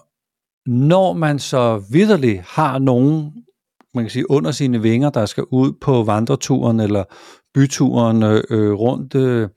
når 0.66 1.14
man 1.14 1.40
så 1.40 1.84
vidderligt 1.92 2.42
har 2.42 2.80
nogen, 2.80 3.46
man 3.94 4.04
kan 4.04 4.10
sige, 4.10 4.32
under 4.32 4.52
sine 4.52 4.82
vinger, 4.82 5.10
der 5.10 5.26
skal 5.26 5.44
ud 5.44 5.74
på 5.82 6.04
vandreturen 6.04 6.80
eller 6.80 7.04
byturen 7.54 8.24
øh, 8.24 8.44
øh 8.50 8.74
rundt 8.74 9.16
øh, 9.16 9.50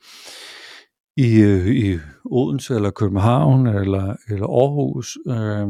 i, 1.18 1.40
øh, 1.40 1.66
i 1.66 1.98
Odense 2.24 2.74
eller 2.74 2.90
København 2.90 3.66
eller, 3.66 4.16
eller 4.28 4.46
Aarhus, 4.46 5.18
øh, 5.26 5.68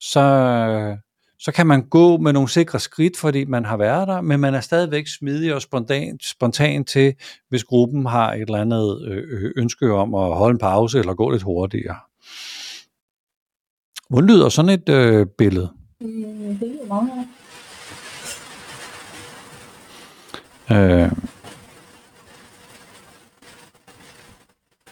så, 0.00 0.96
så 1.38 1.52
kan 1.52 1.66
man 1.66 1.88
gå 1.88 2.16
med 2.16 2.32
nogle 2.32 2.48
sikre 2.48 2.80
skridt, 2.80 3.16
fordi 3.16 3.44
man 3.44 3.64
har 3.64 3.76
været 3.76 4.08
der, 4.08 4.20
men 4.20 4.40
man 4.40 4.54
er 4.54 4.60
stadigvæk 4.60 5.06
smidig 5.06 5.54
og 5.54 5.62
spontan, 5.62 6.18
spontan 6.22 6.84
til, 6.84 7.14
hvis 7.48 7.64
gruppen 7.64 8.06
har 8.06 8.32
et 8.32 8.40
eller 8.40 8.60
andet 8.60 9.08
øh, 9.08 9.52
ønske 9.56 9.92
om 9.92 10.14
at 10.14 10.36
holde 10.36 10.52
en 10.52 10.58
pause 10.58 10.98
eller 10.98 11.14
gå 11.14 11.30
lidt 11.30 11.42
hurtigere. 11.42 11.96
Hvordan 14.08 14.28
lyder 14.28 14.48
sådan 14.48 14.70
et 14.70 14.88
øh, 14.88 15.26
billede? 15.38 15.70
Mm, 16.00 16.58
det 16.60 16.78
er 16.82 16.86
meget 16.88 17.26
Øh, 20.70 21.12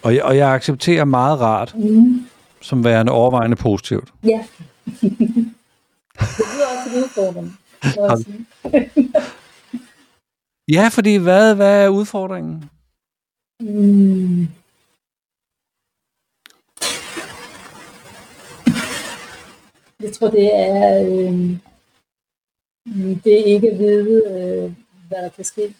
og, 0.05 0.15
jeg, 0.15 0.23
og 0.23 0.37
jeg 0.37 0.53
accepterer 0.53 1.05
meget 1.05 1.39
rart, 1.39 1.75
mm. 1.77 2.27
som 2.61 2.83
værende 2.83 3.11
overvejende 3.11 3.55
positivt. 3.55 4.13
Ja. 4.23 4.45
det 4.85 5.11
lyder 6.51 6.67
også 6.71 6.89
en 6.89 7.03
udfordring. 7.03 7.57
ja, 10.71 10.87
fordi 10.91 11.15
hvad, 11.15 11.55
hvad 11.55 11.83
er 11.85 11.89
udfordringen? 11.89 12.69
Mm. 13.59 14.47
Jeg 20.01 20.13
tror, 20.13 20.29
det 20.29 20.55
er, 20.55 21.01
øh, 21.01 21.57
det 23.23 23.39
er 23.39 23.45
ikke 23.45 23.71
at 23.71 23.79
vide, 23.79 24.23
øh, 24.27 24.73
hvad 25.07 25.23
der 25.23 25.29
kan 25.29 25.43
ske. 25.43 25.73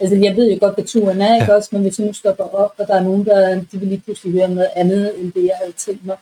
Altså, 0.00 0.16
jeg 0.16 0.36
ved 0.36 0.52
jo 0.52 0.58
godt, 0.60 0.74
hvad 0.74 0.84
turen 0.84 1.20
er, 1.20 1.34
ikke 1.34 1.52
ja. 1.52 1.56
også? 1.56 1.68
Men 1.72 1.82
hvis 1.82 1.98
jeg 1.98 2.06
nu 2.06 2.12
stopper 2.12 2.44
op, 2.44 2.74
og 2.78 2.86
der 2.86 2.94
er 2.94 3.02
nogen, 3.02 3.26
der 3.26 3.54
de 3.54 3.78
vil 3.78 3.88
lige 3.88 4.00
pludselig 4.00 4.32
høre 4.32 4.48
noget 4.48 4.70
andet, 4.76 5.20
end 5.20 5.32
det, 5.32 5.44
jeg 5.44 5.56
havde 5.60 5.72
tænkt 5.72 6.06
mig. 6.06 6.16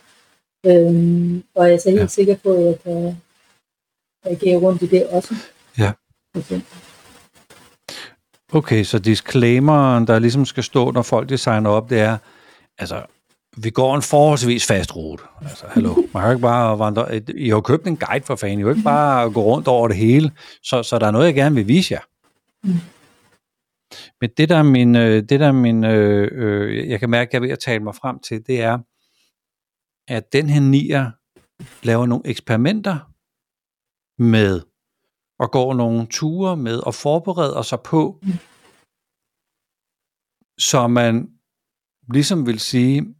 Øhm, 0.66 1.44
og 1.54 1.66
jeg 1.66 1.74
er 1.74 1.78
så 1.78 1.90
helt 1.90 2.00
ja. 2.00 2.06
sikker 2.06 2.36
på, 2.36 2.52
at 2.52 2.64
jeg 2.64 2.78
kan 2.82 3.16
agere 4.24 4.56
rundt 4.56 4.82
i 4.82 4.86
det 4.86 5.06
også. 5.06 5.34
Ja. 5.78 5.92
Okay. 6.38 6.60
Okay, 8.52 8.84
så 8.84 8.98
disclaimeren, 8.98 10.06
der 10.06 10.18
ligesom 10.18 10.44
skal 10.44 10.62
stå, 10.62 10.90
når 10.90 11.02
folk 11.02 11.28
designer 11.28 11.70
op, 11.70 11.90
det 11.90 12.00
er, 12.00 12.16
altså, 12.78 13.02
vi 13.56 13.70
går 13.70 13.96
en 13.96 14.02
forholdsvis 14.02 14.66
fast 14.66 14.96
rute. 14.96 15.22
Altså, 15.42 15.64
hallo, 15.68 15.94
man 16.12 16.22
kan 16.22 16.30
ikke 16.30 16.42
bare 16.42 16.78
vandre. 16.78 17.22
I 17.36 17.48
har 17.48 17.60
købt 17.60 17.86
en 17.86 17.96
guide 17.96 18.24
for 18.24 18.36
fanden, 18.36 18.58
I 18.58 18.62
jo 18.62 18.70
ikke 18.70 18.82
bare 18.82 19.30
gå 19.30 19.42
rundt 19.42 19.68
over 19.68 19.88
det 19.88 19.96
hele, 19.96 20.32
så, 20.62 20.82
så 20.82 20.98
der 20.98 21.06
er 21.06 21.10
noget, 21.10 21.26
jeg 21.26 21.34
gerne 21.34 21.54
vil 21.54 21.68
vise 21.68 21.94
jer. 21.94 22.00
Men 24.20 24.30
det 24.36 24.48
der 24.48 24.56
er 24.56 24.62
min, 24.62 24.96
øh, 24.96 25.22
det 25.28 25.40
der 25.40 25.48
er 25.48 25.52
min 25.52 25.84
øh, 25.84 26.28
øh, 26.32 26.88
jeg 26.88 27.00
kan 27.00 27.10
mærke, 27.10 27.28
at 27.28 27.32
jeg 27.32 27.38
er 27.38 27.42
ved 27.42 27.50
at 27.50 27.58
tale 27.58 27.84
mig 27.84 27.94
frem 27.94 28.18
til, 28.20 28.46
det 28.46 28.60
er, 28.60 28.78
at 30.08 30.32
den 30.32 30.48
her 30.48 30.60
nier 30.60 31.10
laver 31.86 32.06
nogle 32.06 32.26
eksperimenter 32.26 32.98
med, 34.22 34.60
og 35.38 35.50
går 35.50 35.74
nogle 35.74 36.06
ture 36.06 36.56
med, 36.56 36.78
og 36.86 36.94
forbereder 36.94 37.62
sig 37.62 37.80
på, 37.84 38.20
så 40.58 40.86
man 40.88 41.30
ligesom 42.12 42.46
vil 42.46 42.60
sige, 42.60 43.14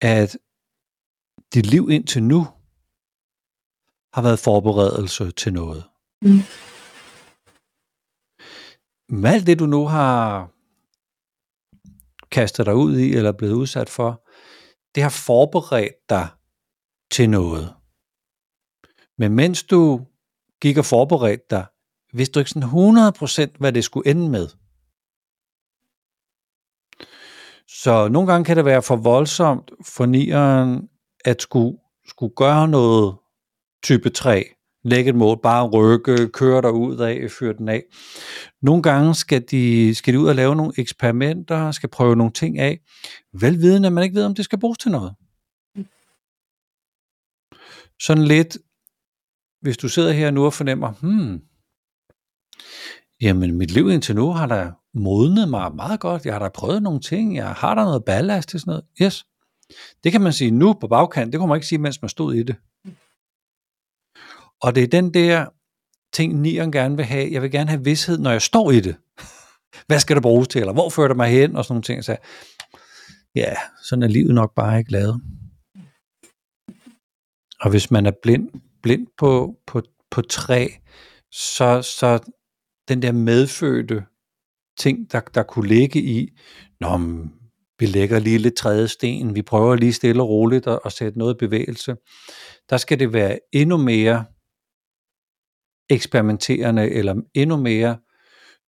at 0.00 0.36
dit 1.54 1.66
liv 1.66 1.90
indtil 1.90 2.22
nu 2.22 2.46
har 4.14 4.22
været 4.22 4.38
forberedelse 4.38 5.30
til 5.30 5.52
noget. 5.52 5.84
Mm. 6.22 6.40
Med 9.14 9.30
alt 9.30 9.46
det, 9.46 9.58
du 9.58 9.66
nu 9.66 9.86
har 9.86 10.50
kastet 12.30 12.66
dig 12.66 12.74
ud 12.74 12.98
i, 12.98 13.14
eller 13.14 13.32
blevet 13.32 13.54
udsat 13.54 13.88
for, 13.88 14.24
det 14.94 15.02
har 15.02 15.10
forberedt 15.10 16.08
dig 16.08 16.28
til 17.10 17.30
noget. 17.30 17.74
Men 19.18 19.32
mens 19.32 19.62
du 19.62 20.06
gik 20.60 20.76
og 20.78 20.84
forberedte 20.84 21.46
dig, 21.50 21.66
vidste 22.12 22.32
du 22.32 22.38
ikke 22.38 22.50
sådan 22.50 23.48
100% 23.54 23.56
hvad 23.58 23.72
det 23.72 23.84
skulle 23.84 24.10
ende 24.10 24.30
med. 24.30 24.48
Så 27.68 28.08
nogle 28.08 28.32
gange 28.32 28.44
kan 28.44 28.56
det 28.56 28.64
være 28.64 28.82
for 28.82 28.96
voldsomt 28.96 29.70
for 29.84 30.06
nieren 30.06 30.88
at 31.24 31.42
skulle, 31.42 31.78
skulle 32.06 32.34
gøre 32.36 32.68
noget 32.68 33.16
type 33.82 34.10
3, 34.10 34.44
lægge 34.84 35.08
et 35.08 35.16
mål, 35.16 35.40
bare 35.42 35.68
rykke, 35.68 36.28
køre 36.28 36.62
der 36.62 36.70
ud 36.70 36.98
af, 36.98 37.30
fyre 37.30 37.52
den 37.52 37.68
af. 37.68 37.82
Nogle 38.62 38.82
gange 38.82 39.14
skal 39.14 39.44
de, 39.50 39.94
skal 39.94 40.14
de 40.14 40.20
ud 40.20 40.28
og 40.28 40.34
lave 40.34 40.56
nogle 40.56 40.72
eksperimenter, 40.78 41.70
skal 41.70 41.88
prøve 41.88 42.16
nogle 42.16 42.32
ting 42.32 42.58
af, 42.58 42.80
velvidende, 43.32 43.86
at 43.86 43.92
man 43.92 44.04
ikke 44.04 44.16
ved, 44.16 44.24
om 44.24 44.34
det 44.34 44.44
skal 44.44 44.60
bruges 44.60 44.78
til 44.78 44.90
noget. 44.90 45.14
sådan 48.02 48.24
lidt, 48.24 48.58
hvis 49.60 49.76
du 49.76 49.88
sidder 49.88 50.12
her 50.12 50.30
nu 50.30 50.44
og 50.44 50.52
fornemmer, 50.52 50.92
hmm, 50.92 51.40
jamen 53.20 53.58
mit 53.58 53.70
liv 53.70 53.90
indtil 53.90 54.14
nu 54.14 54.30
har 54.30 54.46
da 54.46 54.72
modnet 54.94 55.48
mig 55.48 55.74
meget 55.74 56.00
godt, 56.00 56.26
jeg 56.26 56.34
har 56.34 56.38
da 56.38 56.48
prøvet 56.48 56.82
nogle 56.82 57.00
ting, 57.00 57.36
jeg 57.36 57.52
har 57.52 57.74
der 57.74 57.84
noget 57.84 58.04
ballast 58.04 58.48
til 58.48 58.60
sådan 58.60 58.70
noget, 58.70 58.84
yes. 59.02 59.26
Det 60.04 60.12
kan 60.12 60.20
man 60.20 60.32
sige 60.32 60.50
nu 60.50 60.72
på 60.72 60.88
bagkant, 60.88 61.32
det 61.32 61.40
kunne 61.40 61.48
man 61.48 61.56
ikke 61.56 61.66
sige, 61.66 61.78
mens 61.78 62.02
man 62.02 62.08
stod 62.08 62.34
i 62.34 62.42
det. 62.42 62.56
Og 64.62 64.74
det 64.74 64.82
er 64.82 64.88
den 64.88 65.14
der 65.14 65.46
ting, 66.12 66.40
nieren 66.40 66.72
gerne 66.72 66.96
vil 66.96 67.04
have. 67.04 67.32
Jeg 67.32 67.42
vil 67.42 67.50
gerne 67.50 67.70
have 67.70 67.84
vidshed, 67.84 68.18
når 68.18 68.30
jeg 68.30 68.42
står 68.42 68.70
i 68.70 68.80
det. 68.80 68.96
Hvad 69.86 69.98
skal 69.98 70.16
det 70.16 70.22
bruges 70.22 70.48
til, 70.48 70.60
eller 70.60 70.72
hvor 70.72 70.90
fører 70.90 71.08
det 71.08 71.16
mig 71.16 71.30
hen, 71.30 71.56
og 71.56 71.64
sådan 71.64 71.72
nogle 71.72 71.82
ting. 71.82 72.04
Så 72.04 72.16
ja, 73.34 73.54
sådan 73.84 74.02
er 74.02 74.08
livet 74.08 74.34
nok 74.34 74.54
bare 74.54 74.78
ikke 74.78 74.92
lavet. 74.92 75.20
Og 77.60 77.70
hvis 77.70 77.90
man 77.90 78.06
er 78.06 78.12
blind, 78.22 78.48
blind 78.82 79.06
på, 79.18 79.54
på, 79.66 79.82
på 80.10 80.22
træ, 80.22 80.68
så, 81.32 81.82
så 81.82 82.18
den 82.88 83.02
der 83.02 83.12
medfødte 83.12 84.04
ting, 84.78 85.12
der, 85.12 85.20
der 85.20 85.42
kunne 85.42 85.68
ligge 85.68 86.02
i, 86.02 86.28
Nå, 86.80 86.98
vi 87.78 87.86
lægger 87.86 88.18
lige 88.18 88.38
lidt 88.38 88.56
tredje 88.56 88.88
sten, 88.88 89.34
vi 89.34 89.42
prøver 89.42 89.76
lige 89.76 89.92
stille 89.92 90.22
og 90.22 90.28
roligt 90.28 90.66
at, 90.66 90.78
at 90.84 90.92
sætte 90.92 91.18
noget 91.18 91.34
i 91.34 91.46
bevægelse, 91.46 91.96
der 92.70 92.76
skal 92.76 92.98
det 92.98 93.12
være 93.12 93.38
endnu 93.52 93.76
mere 93.76 94.24
eksperimenterende, 95.88 96.90
eller 96.90 97.14
endnu 97.34 97.56
mere, 97.56 97.98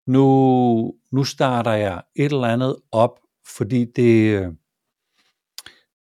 nu, 0.08 0.94
nu 1.12 1.24
starter 1.24 1.72
jeg 1.72 2.02
et 2.16 2.26
eller 2.32 2.48
andet 2.48 2.76
op, 2.92 3.20
fordi 3.58 3.86
det, 3.96 4.42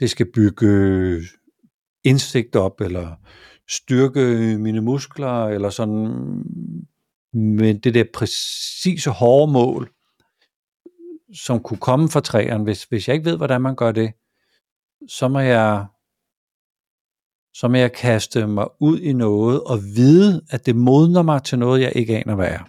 det 0.00 0.10
skal 0.10 0.32
bygge 0.34 1.20
indsigt 2.04 2.56
op, 2.56 2.80
eller 2.80 3.16
styrke 3.70 4.20
mine 4.58 4.80
muskler, 4.80 5.44
eller 5.44 5.70
sådan, 5.70 6.44
men 7.32 7.78
det 7.78 7.94
der 7.94 8.04
præcise 8.14 9.10
hårde 9.10 9.52
mål, 9.52 9.90
som 11.34 11.62
kunne 11.62 11.78
komme 11.78 12.08
fra 12.08 12.20
træerne, 12.20 12.64
hvis, 12.64 12.84
hvis 12.84 13.08
jeg 13.08 13.14
ikke 13.16 13.30
ved, 13.30 13.36
hvordan 13.36 13.60
man 13.60 13.76
gør 13.76 13.92
det, 13.92 14.12
så 15.08 15.28
må 15.28 15.38
jeg 15.38 15.86
så 17.58 17.68
må 17.68 17.76
jeg 17.76 17.92
kaste 17.92 18.46
mig 18.46 18.68
ud 18.80 18.98
i 19.00 19.12
noget 19.12 19.64
og 19.64 19.78
vide, 19.96 20.46
at 20.50 20.66
det 20.66 20.76
modner 20.76 21.22
mig 21.22 21.42
til 21.42 21.58
noget, 21.58 21.80
jeg 21.80 21.92
ikke 21.96 22.16
aner, 22.16 22.34
hvad 22.34 22.50
er. 22.58 22.64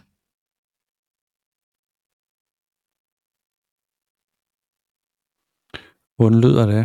Hvordan 6.18 6.40
lyder 6.46 6.66
det? 6.74 6.84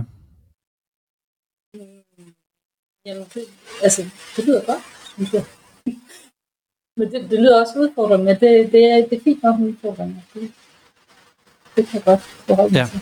Jamen, 3.07 3.27
det, 3.35 3.43
altså, 3.83 4.03
det 4.37 4.45
lyder 4.47 4.63
godt, 4.71 4.83
synes 5.15 5.33
jeg. 5.33 5.45
Men 6.97 7.07
det, 7.13 7.31
det 7.31 7.39
lyder 7.43 7.61
også 7.61 7.79
udfordrende, 7.83 8.25
men 8.25 8.35
det, 8.35 8.73
det, 8.73 8.83
er, 8.93 8.97
det 9.09 9.19
er 9.19 9.25
fint 9.25 9.43
nok 9.43 9.61
med 9.61 9.69
udfordringer. 9.69 10.21
Det, 10.35 10.53
det 11.77 11.87
kan 11.87 11.95
jeg 11.99 12.05
godt 12.05 12.21
forholde 12.21 12.79
ja. 12.79 12.87
til. 12.91 13.01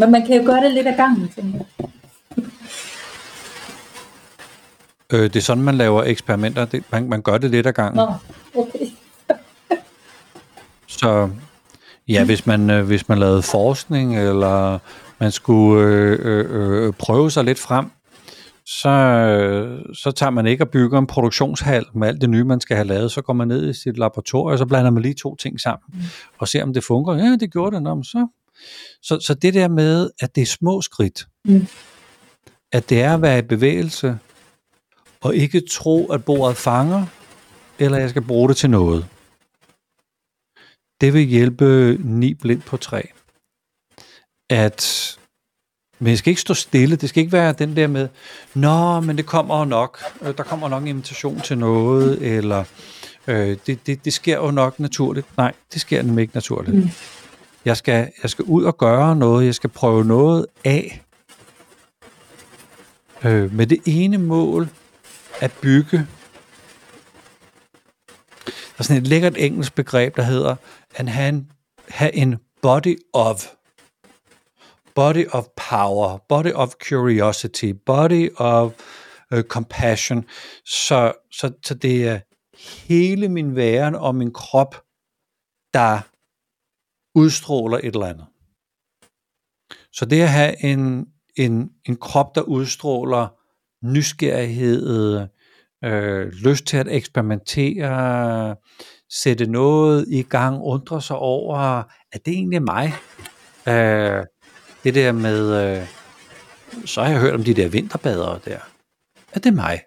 Men 0.00 0.10
man 0.14 0.22
kan 0.26 0.36
jo 0.38 0.42
gøre 0.50 0.64
det 0.64 0.72
lidt 0.74 0.86
af 0.86 0.96
gangen, 0.96 1.28
tænker 1.28 1.58
jeg. 1.58 1.90
Øh, 5.12 5.22
det 5.22 5.36
er 5.36 5.40
sådan, 5.40 5.64
man 5.64 5.74
laver 5.74 6.02
eksperimenter. 6.02 6.64
Det, 6.64 6.84
man, 6.92 7.08
man 7.08 7.22
gør 7.22 7.38
det 7.38 7.50
lidt 7.50 7.66
ad 7.66 7.72
gangen. 7.72 7.96
Nå, 7.96 8.12
okay. 8.60 8.86
Så 10.86 11.30
ja, 12.08 12.24
hvis 12.24 12.46
man, 12.46 12.70
øh, 12.70 12.86
hvis 12.86 13.08
man 13.08 13.18
lavede 13.18 13.42
forskning, 13.42 14.18
eller 14.18 14.78
man 15.20 15.32
skulle 15.32 15.86
øh, 15.86 16.18
øh, 16.22 16.86
øh, 16.86 16.92
prøve 16.92 17.30
sig 17.30 17.44
lidt 17.44 17.58
frem, 17.58 17.86
så, 18.66 19.78
så 19.94 20.10
tager 20.10 20.30
man 20.30 20.46
ikke 20.46 20.64
og 20.64 20.68
bygger 20.68 20.98
en 20.98 21.06
produktionshal 21.06 21.84
med 21.94 22.08
alt 22.08 22.20
det 22.20 22.30
nye, 22.30 22.44
man 22.44 22.60
skal 22.60 22.76
have 22.76 22.86
lavet. 22.86 23.12
Så 23.12 23.22
går 23.22 23.32
man 23.32 23.48
ned 23.48 23.70
i 23.70 23.72
sit 23.72 23.98
laboratorium, 23.98 24.52
og 24.52 24.58
så 24.58 24.66
blander 24.66 24.90
man 24.90 25.02
lige 25.02 25.14
to 25.14 25.36
ting 25.36 25.60
sammen, 25.60 25.84
mm. 25.92 26.00
og 26.38 26.48
ser, 26.48 26.62
om 26.62 26.74
det 26.74 26.84
fungerer. 26.84 27.16
Ja, 27.16 27.36
det 27.40 27.52
gjorde 27.52 27.76
det. 27.76 27.82
Nå, 27.82 28.02
så. 28.02 28.26
Så, 29.02 29.20
så 29.20 29.34
det 29.34 29.54
der 29.54 29.68
med, 29.68 30.10
at 30.20 30.34
det 30.34 30.42
er 30.42 30.46
små 30.46 30.82
skridt, 30.82 31.26
mm. 31.44 31.66
at 32.72 32.90
det 32.90 33.02
er 33.02 33.14
at 33.14 33.22
være 33.22 33.38
i 33.38 33.42
bevægelse, 33.42 34.18
og 35.24 35.36
ikke 35.36 35.60
tro, 35.60 36.06
at 36.06 36.24
bordet 36.24 36.56
fanger, 36.56 37.06
eller 37.78 37.98
jeg 37.98 38.10
skal 38.10 38.22
bruge 38.22 38.48
det 38.48 38.56
til 38.56 38.70
noget. 38.70 39.06
Det 41.00 41.14
vil 41.14 41.22
hjælpe 41.22 41.98
ni 42.00 42.34
blind 42.34 42.62
på 42.62 42.76
træ. 42.76 43.02
At 44.50 45.16
men 46.00 46.10
jeg 46.10 46.18
skal 46.18 46.30
ikke 46.30 46.40
stå 46.40 46.54
stille. 46.54 46.96
Det 46.96 47.08
skal 47.08 47.20
ikke 47.20 47.32
være 47.32 47.52
den 47.52 47.76
der 47.76 47.86
med, 47.86 48.08
nå, 48.54 49.00
men 49.00 49.16
det 49.16 49.26
kommer 49.26 49.64
nok. 49.64 49.98
Øh, 50.22 50.36
der 50.36 50.42
kommer 50.42 50.68
nok 50.68 50.82
en 50.82 50.88
invitation 50.88 51.40
til 51.40 51.58
noget, 51.58 52.36
eller 52.36 52.64
øh, 53.26 53.56
det, 53.66 53.86
det, 53.86 54.04
det 54.04 54.12
sker 54.12 54.36
jo 54.36 54.50
nok 54.50 54.80
naturligt. 54.80 55.26
Nej, 55.36 55.52
det 55.72 55.80
sker 55.80 56.02
nemlig 56.02 56.22
ikke 56.22 56.36
naturligt. 56.36 56.76
Mm. 56.76 56.90
Jeg, 57.64 57.76
skal, 57.76 58.10
jeg 58.22 58.30
skal 58.30 58.44
ud 58.44 58.64
og 58.64 58.78
gøre 58.78 59.16
noget. 59.16 59.46
Jeg 59.46 59.54
skal 59.54 59.70
prøve 59.70 60.04
noget 60.04 60.46
af. 60.64 61.02
Øh, 63.24 63.54
med 63.54 63.66
det 63.66 63.78
ene 63.86 64.18
mål, 64.18 64.68
at 65.40 65.58
bygge. 65.62 65.98
Der 68.46 68.78
er 68.78 68.82
sådan 68.82 69.02
et 69.02 69.08
lækkert 69.08 69.36
engelsk 69.36 69.74
begreb, 69.74 70.16
der 70.16 70.22
hedder 70.22 70.56
at 70.94 71.08
have 71.08 71.46
have 71.88 72.14
en 72.14 72.36
body 72.62 72.98
of. 73.12 73.46
Body 74.94 75.26
of 75.30 75.44
power, 75.70 76.18
body 76.28 76.52
of 76.52 76.72
curiosity, 76.72 77.72
body 77.86 78.30
of 78.36 78.72
uh, 79.34 79.40
compassion. 79.40 80.24
Så, 80.64 81.12
så, 81.32 81.52
så 81.62 81.74
det 81.74 82.08
er 82.08 82.20
hele 82.88 83.28
min 83.28 83.56
væren 83.56 83.94
og 83.94 84.14
min 84.14 84.32
krop, 84.32 84.74
der 85.74 86.00
udstråler 87.18 87.78
et 87.78 87.94
eller 87.94 88.06
andet. 88.06 88.26
Så 89.92 90.04
det 90.04 90.22
at 90.22 90.30
have 90.30 90.64
en, 90.64 91.06
en, 91.36 91.70
en 91.84 91.96
krop, 91.96 92.34
der 92.34 92.42
udstråler 92.42 93.39
nysgerrighed, 93.84 95.26
øh, 95.84 96.26
lyst 96.26 96.64
til 96.64 96.76
at 96.76 96.88
eksperimentere, 96.90 98.56
sætte 99.10 99.46
noget 99.46 100.04
i 100.08 100.22
gang, 100.22 100.60
undre 100.62 101.02
sig 101.02 101.16
over, 101.16 101.78
er 102.12 102.18
det 102.24 102.32
egentlig 102.34 102.62
mig? 102.62 102.92
Øh, 103.68 104.24
det 104.84 104.94
der 104.94 105.12
med, 105.12 105.76
øh, 105.78 105.86
så 106.84 107.02
har 107.02 107.10
jeg 107.10 107.20
hørt 107.20 107.34
om 107.34 107.44
de 107.44 107.54
der 107.54 107.68
vinterbadere 107.68 108.38
der. 108.44 108.58
Er 109.32 109.40
det 109.40 109.54
mig? 109.54 109.80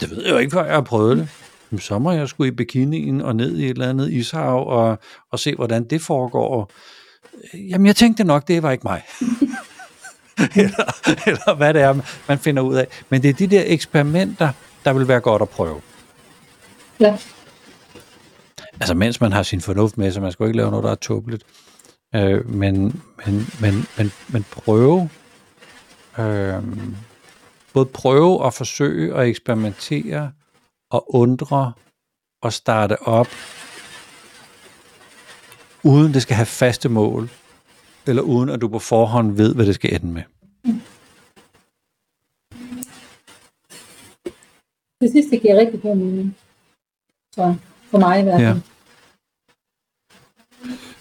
Det 0.00 0.10
ved 0.10 0.22
jeg 0.22 0.32
jo 0.32 0.38
ikke, 0.38 0.50
før 0.50 0.64
jeg 0.64 0.74
har 0.74 0.80
prøvet 0.80 1.16
det. 1.16 1.28
Men 1.70 1.78
så 1.78 1.98
må 1.98 2.12
jeg 2.12 2.28
skulle 2.28 2.52
i 2.52 2.56
bikinien 2.56 3.20
og 3.20 3.36
ned 3.36 3.56
i 3.56 3.64
et 3.64 3.70
eller 3.70 3.88
andet 3.88 4.10
ishav 4.10 4.68
og, 4.68 4.98
og 5.32 5.38
se, 5.38 5.54
hvordan 5.54 5.84
det 5.84 6.02
foregår. 6.02 6.72
Jamen, 7.54 7.86
jeg 7.86 7.96
tænkte 7.96 8.24
nok, 8.24 8.48
det 8.48 8.62
var 8.62 8.70
ikke 8.70 8.84
mig. 8.84 9.02
eller, 10.62 11.08
eller 11.26 11.54
hvad 11.54 11.74
det 11.74 11.82
er, 11.82 12.00
man 12.28 12.38
finder 12.38 12.62
ud 12.62 12.74
af. 12.74 12.86
Men 13.08 13.22
det 13.22 13.28
er 13.28 13.32
de 13.32 13.46
der 13.46 13.62
eksperimenter, 13.66 14.52
der 14.84 14.92
vil 14.92 15.08
være 15.08 15.20
godt 15.20 15.42
at 15.42 15.48
prøve. 15.48 15.80
Ja. 17.00 17.18
Altså, 18.72 18.94
mens 18.94 19.20
man 19.20 19.32
har 19.32 19.42
sin 19.42 19.60
fornuft 19.60 19.98
med, 19.98 20.12
så 20.12 20.20
man 20.20 20.32
skal 20.32 20.46
ikke 20.46 20.56
lave 20.56 20.70
noget, 20.70 20.84
der 20.84 20.90
er 20.90 20.94
tåbeligt. 20.94 21.44
Øh, 22.14 22.50
men, 22.50 23.02
men, 23.26 23.46
men, 23.60 23.86
men, 23.98 24.12
men 24.28 24.44
prøve, 24.50 25.10
øh, 26.18 26.62
både 27.72 27.86
prøve 27.86 28.46
at 28.46 28.54
forsøge 28.54 29.14
at 29.14 29.28
eksperimentere 29.28 30.32
og 30.90 31.14
undre 31.14 31.72
og 32.42 32.52
starte 32.52 33.02
op, 33.02 33.28
uden 35.82 36.14
det 36.14 36.22
skal 36.22 36.36
have 36.36 36.46
faste 36.46 36.88
mål, 36.88 37.30
eller 38.06 38.22
uden 38.22 38.48
at 38.48 38.60
du 38.60 38.68
på 38.68 38.78
forhånd 38.78 39.36
ved, 39.36 39.54
hvad 39.54 39.66
det 39.66 39.74
skal 39.74 39.94
ende 39.94 40.12
med. 40.12 40.22
Det 45.00 45.12
sidste 45.12 45.36
giver 45.36 45.60
rigtig 45.60 45.82
god 45.82 45.96
mening. 45.96 46.36
Så 47.34 47.54
for 47.90 47.98
mig 47.98 48.20
i 48.20 48.22
hvert 48.22 48.40
fald. 48.40 48.60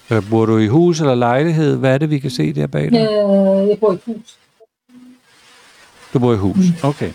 Ja. 0.10 0.16
Øh, 0.16 0.30
bor 0.30 0.46
du 0.46 0.58
i 0.58 0.68
hus 0.68 1.00
eller 1.00 1.16
lejlighed? 1.16 1.78
Hvad 1.78 1.94
er 1.94 1.98
det, 1.98 2.10
vi 2.10 2.20
kan 2.20 2.32
se 2.32 2.54
der 2.54 2.68
bag 2.68 2.92
dig? 2.92 3.00
Øh, 3.00 3.70
jeg 3.70 3.78
bor 3.80 3.94
i 3.94 3.98
hus. 4.06 4.38
Du 6.14 6.20
bor 6.20 6.34
i 6.34 6.38
hus, 6.38 6.58
mm. 6.58 6.90
okay. 6.90 7.12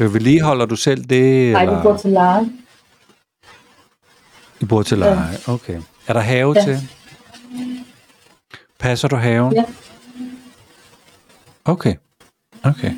Øh, 0.00 0.14
vedligeholder 0.14 0.66
du 0.66 0.76
selv 0.76 1.04
det? 1.04 1.52
Nej, 1.52 1.64
vi 1.64 1.82
bor 1.82 1.96
til 1.96 2.10
leje. 2.10 2.50
I 4.60 4.64
bor 4.64 4.82
til 4.82 4.98
leje, 4.98 5.28
ja. 5.46 5.52
okay. 5.52 5.80
Er 6.06 6.12
der 6.12 6.20
have 6.20 6.58
ja. 6.58 6.64
til? 6.64 6.88
Passer 8.82 9.08
du 9.08 9.16
haven? 9.16 9.52
Ja. 9.52 9.64
Okay, 11.64 11.94
okay. 12.64 12.92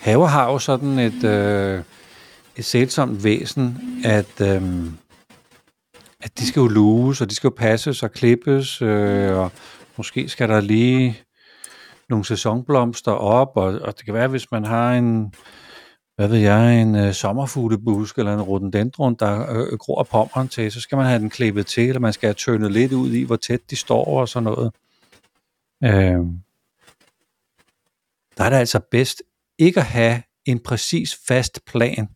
Haver 0.00 0.26
har 0.26 0.50
jo 0.52 0.58
sådan 0.58 0.98
et, 0.98 1.24
øh, 1.24 1.82
et 2.56 2.64
sælsomt 2.64 3.24
væsen, 3.24 3.78
at, 4.04 4.40
øh, 4.40 4.62
at 6.20 6.38
de 6.38 6.46
skal 6.46 6.60
jo 6.60 6.66
luges, 6.66 7.20
og 7.20 7.30
de 7.30 7.34
skal 7.34 7.48
jo 7.48 7.54
passes 7.56 8.02
og 8.02 8.12
klippes, 8.12 8.82
øh, 8.82 9.36
og 9.36 9.52
måske 9.96 10.28
skal 10.28 10.48
der 10.48 10.60
lige 10.60 11.18
nogle 12.08 12.24
sæsonblomster 12.24 13.12
op, 13.12 13.56
og, 13.56 13.64
og 13.64 13.98
det 13.98 14.04
kan 14.04 14.14
være, 14.14 14.28
hvis 14.28 14.50
man 14.50 14.64
har 14.64 14.92
en, 14.92 15.34
hvad 16.16 16.28
ved 16.28 16.38
jeg, 16.38 16.82
en 16.82 16.94
øh, 16.94 17.12
sommerfuglebusk 17.12 18.18
eller 18.18 18.34
en 18.34 18.42
rhododendron, 18.42 19.14
der 19.14 19.50
øh, 19.50 19.78
gror 19.78 20.02
pommeren 20.02 20.48
til, 20.48 20.72
så 20.72 20.80
skal 20.80 20.96
man 20.96 21.06
have 21.06 21.18
den 21.18 21.30
klippet 21.30 21.66
til, 21.66 21.88
eller 21.88 22.00
man 22.00 22.12
skal 22.12 22.26
have 22.26 22.34
tønet 22.34 22.72
lidt 22.72 22.92
ud 22.92 23.10
i, 23.10 23.22
hvor 23.22 23.36
tæt 23.36 23.70
de 23.70 23.76
står 23.76 24.20
og 24.20 24.28
sådan 24.28 24.44
noget. 24.44 24.72
Øh, 25.84 26.20
der 28.36 28.44
er 28.44 28.50
det 28.50 28.56
altså 28.56 28.80
bedst 28.90 29.22
ikke 29.58 29.80
at 29.80 29.86
have 29.86 30.22
en 30.44 30.60
præcis 30.60 31.18
fast 31.28 31.64
plan. 31.64 32.08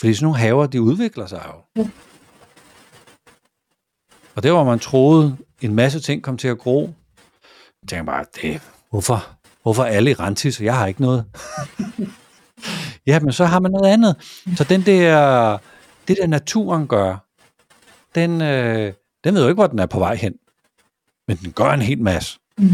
Fordi 0.00 0.14
sådan 0.14 0.24
nogle 0.24 0.38
haver, 0.38 0.66
de 0.66 0.82
udvikler 0.82 1.26
sig 1.26 1.42
jo. 1.46 1.84
Og 4.34 4.42
det 4.42 4.52
var 4.52 4.64
man 4.64 4.78
troede, 4.78 5.36
en 5.60 5.74
masse 5.74 6.00
ting 6.00 6.22
kom 6.22 6.36
til 6.36 6.48
at 6.48 6.58
gro. 6.58 6.94
Jeg 7.82 7.88
tænker 7.88 8.04
bare, 8.04 8.24
det, 8.42 8.62
hvorfor, 8.90 9.36
hvorfor 9.62 9.84
alle 9.84 10.10
i 10.10 10.14
Rantis, 10.14 10.58
og 10.58 10.64
jeg 10.64 10.78
har 10.78 10.86
ikke 10.86 11.02
noget. 11.02 11.24
ja, 13.06 13.20
men 13.20 13.32
så 13.32 13.44
har 13.44 13.60
man 13.60 13.70
noget 13.70 13.92
andet. 13.92 14.16
Så 14.56 14.64
den 14.64 14.82
der, 14.82 15.58
det 16.08 16.16
der 16.20 16.26
naturen 16.26 16.86
gør, 16.86 17.16
den, 18.14 18.42
øh, 18.42 18.92
den 19.24 19.34
ved 19.34 19.42
jo 19.42 19.48
ikke, 19.48 19.60
hvor 19.60 19.66
den 19.66 19.78
er 19.78 19.86
på 19.86 19.98
vej 19.98 20.14
hen. 20.14 20.34
Men 21.28 21.36
den 21.36 21.52
gør 21.52 21.70
en 21.70 21.82
hel 21.82 22.02
masse. 22.02 22.38
Mm. 22.58 22.68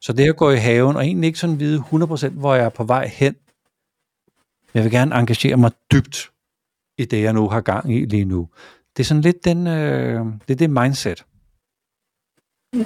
Så 0.00 0.12
det 0.12 0.28
at 0.28 0.36
gå 0.36 0.50
i 0.50 0.56
haven, 0.56 0.96
og 0.96 1.04
egentlig 1.04 1.26
ikke 1.28 1.38
sådan 1.38 1.60
vide 1.60 1.84
100% 1.92 2.28
hvor 2.28 2.54
jeg 2.54 2.64
er 2.64 2.68
på 2.68 2.84
vej 2.84 3.06
hen, 3.08 3.36
jeg 4.74 4.84
vil 4.84 4.92
gerne 4.92 5.14
engagere 5.14 5.56
mig 5.56 5.70
dybt 5.92 6.30
i 6.98 7.04
det, 7.04 7.22
jeg 7.22 7.32
nu 7.32 7.48
har 7.48 7.60
gang 7.60 7.94
i 7.94 8.04
lige 8.04 8.24
nu. 8.24 8.48
Det 8.96 9.02
er 9.02 9.04
sådan 9.04 9.20
lidt 9.20 9.44
den, 9.44 9.66
øh, 9.66 10.24
det 10.48 10.54
er 10.54 10.58
det 10.58 10.70
mindset. 10.70 11.24
Ja. 12.74 12.84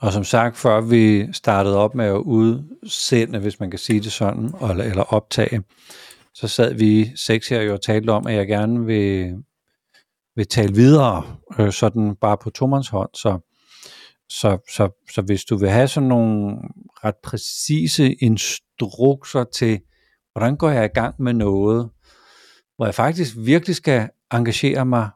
Og 0.00 0.12
som 0.12 0.24
sagt, 0.24 0.56
før 0.56 0.80
vi 0.80 1.32
startede 1.32 1.76
op 1.76 1.94
med 1.94 2.04
at 2.04 2.16
udsende, 2.16 3.38
hvis 3.38 3.60
man 3.60 3.70
kan 3.70 3.78
sige 3.78 4.00
det 4.00 4.12
sådan, 4.12 4.54
eller 4.62 5.02
optage, 5.02 5.62
så 6.34 6.48
sad 6.48 6.74
vi 6.74 7.16
seks 7.16 7.48
her 7.48 7.72
og 7.72 7.82
talte 7.82 8.10
om, 8.10 8.26
at 8.26 8.34
jeg 8.34 8.46
gerne 8.46 8.86
vil, 8.86 9.34
vil 10.36 10.46
tale 10.46 10.74
videre, 10.74 11.36
øh, 11.58 11.72
sådan 11.72 12.16
bare 12.20 12.36
på 12.38 12.50
hånd. 12.60 13.14
Så, 13.14 13.38
så, 14.28 14.58
så, 14.76 15.04
så 15.14 15.22
hvis 15.22 15.44
du 15.44 15.56
vil 15.56 15.70
have 15.70 15.88
sådan 15.88 16.08
nogle 16.08 16.56
ret 17.04 17.16
præcise 17.22 18.14
instrukser 18.14 19.44
til, 19.44 19.80
hvordan 20.32 20.56
går 20.56 20.70
jeg 20.70 20.84
i 20.84 20.98
gang 20.98 21.22
med 21.22 21.32
noget, 21.32 21.90
hvor 22.76 22.84
jeg 22.84 22.94
faktisk 22.94 23.36
virkelig 23.38 23.76
skal 23.76 24.08
engagere 24.32 24.86
mig, 24.86 25.10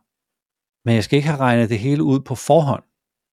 men 0.84 0.94
jeg 0.94 1.04
skal 1.04 1.16
ikke 1.16 1.28
have 1.28 1.40
regnet 1.40 1.70
det 1.70 1.78
hele 1.78 2.02
ud 2.02 2.20
på 2.20 2.34
forhånd. 2.34 2.82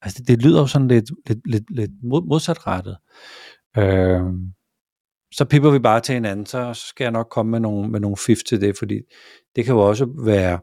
Altså 0.02 0.20
det, 0.20 0.28
det 0.28 0.42
lyder 0.42 0.62
jo 0.62 0.68
sådan 0.68 0.88
lidt, 0.88 1.12
lidt, 1.28 1.40
lidt, 1.46 1.76
lidt 1.76 1.92
modsatrettet. 2.04 2.98
Øh, 3.78 4.22
så 5.32 5.46
pipper 5.46 5.72
vi 5.72 5.80
bare 5.80 6.00
til 6.00 6.14
hinanden, 6.14 6.46
så 6.46 6.74
skal 6.74 7.04
jeg 7.04 7.12
nok 7.12 7.28
komme 7.30 7.52
med 7.52 7.60
nogle, 7.60 7.90
med 7.90 8.00
nogle 8.00 8.18
fif 8.18 8.38
til 8.48 8.62
det, 8.62 8.78
fordi 8.78 9.02
det 9.56 9.66
kan 9.66 9.74
jo 9.74 9.80
også 9.80 10.08
være 10.26 10.60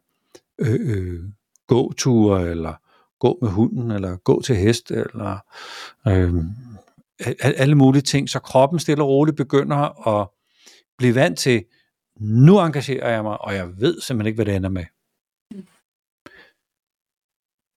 øh, 0.59 0.81
øh, 0.81 1.21
gåture, 1.67 2.51
eller 2.51 2.75
gå 3.21 3.39
med 3.43 3.51
hunden, 3.51 3.91
eller 3.91 4.17
gå 4.17 4.43
til 4.43 4.57
hest, 4.57 4.91
eller 4.91 5.39
øh, 6.09 6.35
alle 7.41 7.75
mulige 7.75 8.03
ting, 8.03 8.29
så 8.29 8.39
kroppen 8.39 8.79
stille 8.79 9.05
og 9.05 9.09
roligt 9.09 9.37
begynder 9.37 10.09
at 10.09 10.29
blive 10.99 11.15
vant 11.15 11.39
til, 11.39 11.65
nu 12.21 12.61
engagerer 12.61 13.11
jeg 13.11 13.23
mig, 13.23 13.41
og 13.41 13.55
jeg 13.55 13.69
ved 13.79 14.01
simpelthen 14.01 14.27
ikke, 14.27 14.37
hvad 14.37 14.47
det 14.47 14.57
ender 14.57 14.71
med. 14.71 14.85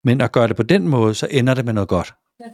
Men 0.07 0.21
at 0.21 0.31
gøre 0.31 0.47
det 0.47 0.55
på 0.55 0.63
den 0.63 0.87
måde, 0.87 1.15
så 1.15 1.27
ender 1.31 1.53
det 1.53 1.65
med 1.65 1.73
noget 1.73 1.89
godt. 1.89 2.13
Ja. 2.39 2.45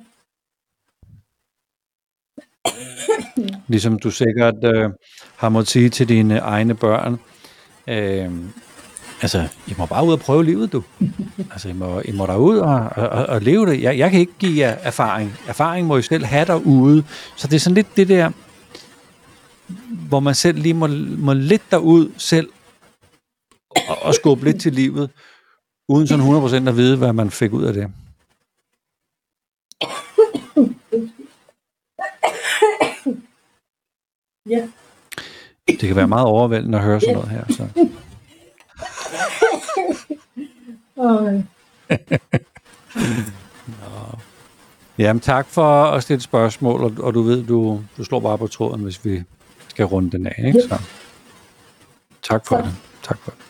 Ligesom 3.67 3.99
du 3.99 4.11
sikkert 4.11 4.63
øh, 4.63 4.89
har 5.35 5.49
måttet 5.49 5.69
sige 5.71 5.89
til 5.89 6.09
dine 6.09 6.37
egne 6.37 6.75
børn, 6.75 7.19
øh, 7.87 8.31
altså, 9.21 9.47
I 9.67 9.73
må 9.77 9.85
bare 9.85 10.05
ud 10.05 10.13
og 10.13 10.19
prøve 10.19 10.43
livet, 10.43 10.71
du. 10.71 10.83
altså, 11.51 11.69
I 11.69 11.73
må, 11.73 12.01
I 12.01 12.11
må 12.11 12.25
derud 12.25 12.57
og, 12.57 12.75
og, 12.95 13.09
og, 13.09 13.25
og 13.25 13.41
leve 13.41 13.65
det. 13.65 13.81
Jeg, 13.81 13.97
jeg 13.97 14.11
kan 14.11 14.19
ikke 14.19 14.37
give 14.39 14.59
jer 14.59 14.71
erfaring. 14.71 15.33
Erfaring 15.47 15.87
må 15.87 15.97
I 15.97 16.01
selv 16.01 16.25
have 16.25 16.45
derude. 16.45 17.03
Så 17.35 17.47
det 17.47 17.55
er 17.55 17.59
sådan 17.59 17.75
lidt 17.75 17.97
det 17.97 18.07
der, 18.07 18.31
hvor 20.07 20.19
man 20.19 20.35
selv 20.35 20.59
lige 20.59 20.73
må, 20.73 20.87
må 21.17 21.33
lidt 21.33 21.71
derud 21.71 22.11
selv 22.17 22.49
og, 23.87 24.01
og 24.01 24.13
skubbe 24.13 24.45
lidt 24.45 24.61
til 24.61 24.73
livet, 24.73 25.09
uden 25.89 26.07
sådan 26.07 26.25
100% 26.65 26.69
at 26.69 26.77
vide, 26.77 26.97
hvad 26.97 27.13
man 27.13 27.31
fik 27.31 27.53
ud 27.53 27.63
af 27.63 27.73
det. 27.73 27.91
Ja. 34.49 34.67
Det 35.67 35.79
kan 35.79 35.95
være 35.95 36.07
meget 36.07 36.25
overvældende 36.25 36.77
at 36.77 36.83
høre 36.83 36.99
sådan 36.99 37.15
noget 37.15 37.29
her. 37.29 37.43
Så. 37.49 37.67
Nå. 43.67 44.19
Jamen 44.97 45.21
tak 45.21 45.47
for 45.47 45.83
at 45.83 46.03
stille 46.03 46.21
spørgsmål, 46.21 46.83
og, 46.83 46.93
og 46.99 47.13
du 47.13 47.21
ved, 47.21 47.43
du, 47.43 47.83
du 47.97 48.03
slår 48.03 48.19
bare 48.19 48.37
på 48.37 48.47
tråden, 48.47 48.81
hvis 48.81 49.05
vi 49.05 49.23
skal 49.67 49.85
runde 49.85 50.11
den 50.11 50.27
af. 50.27 50.43
Ikke? 50.47 50.61
Så. 50.61 50.81
Tak 52.21 52.45
for 52.45 52.55
tak. 52.55 52.65
det. 52.65 52.73
Tak 53.03 53.17
for 53.17 53.31
det. 53.31 53.42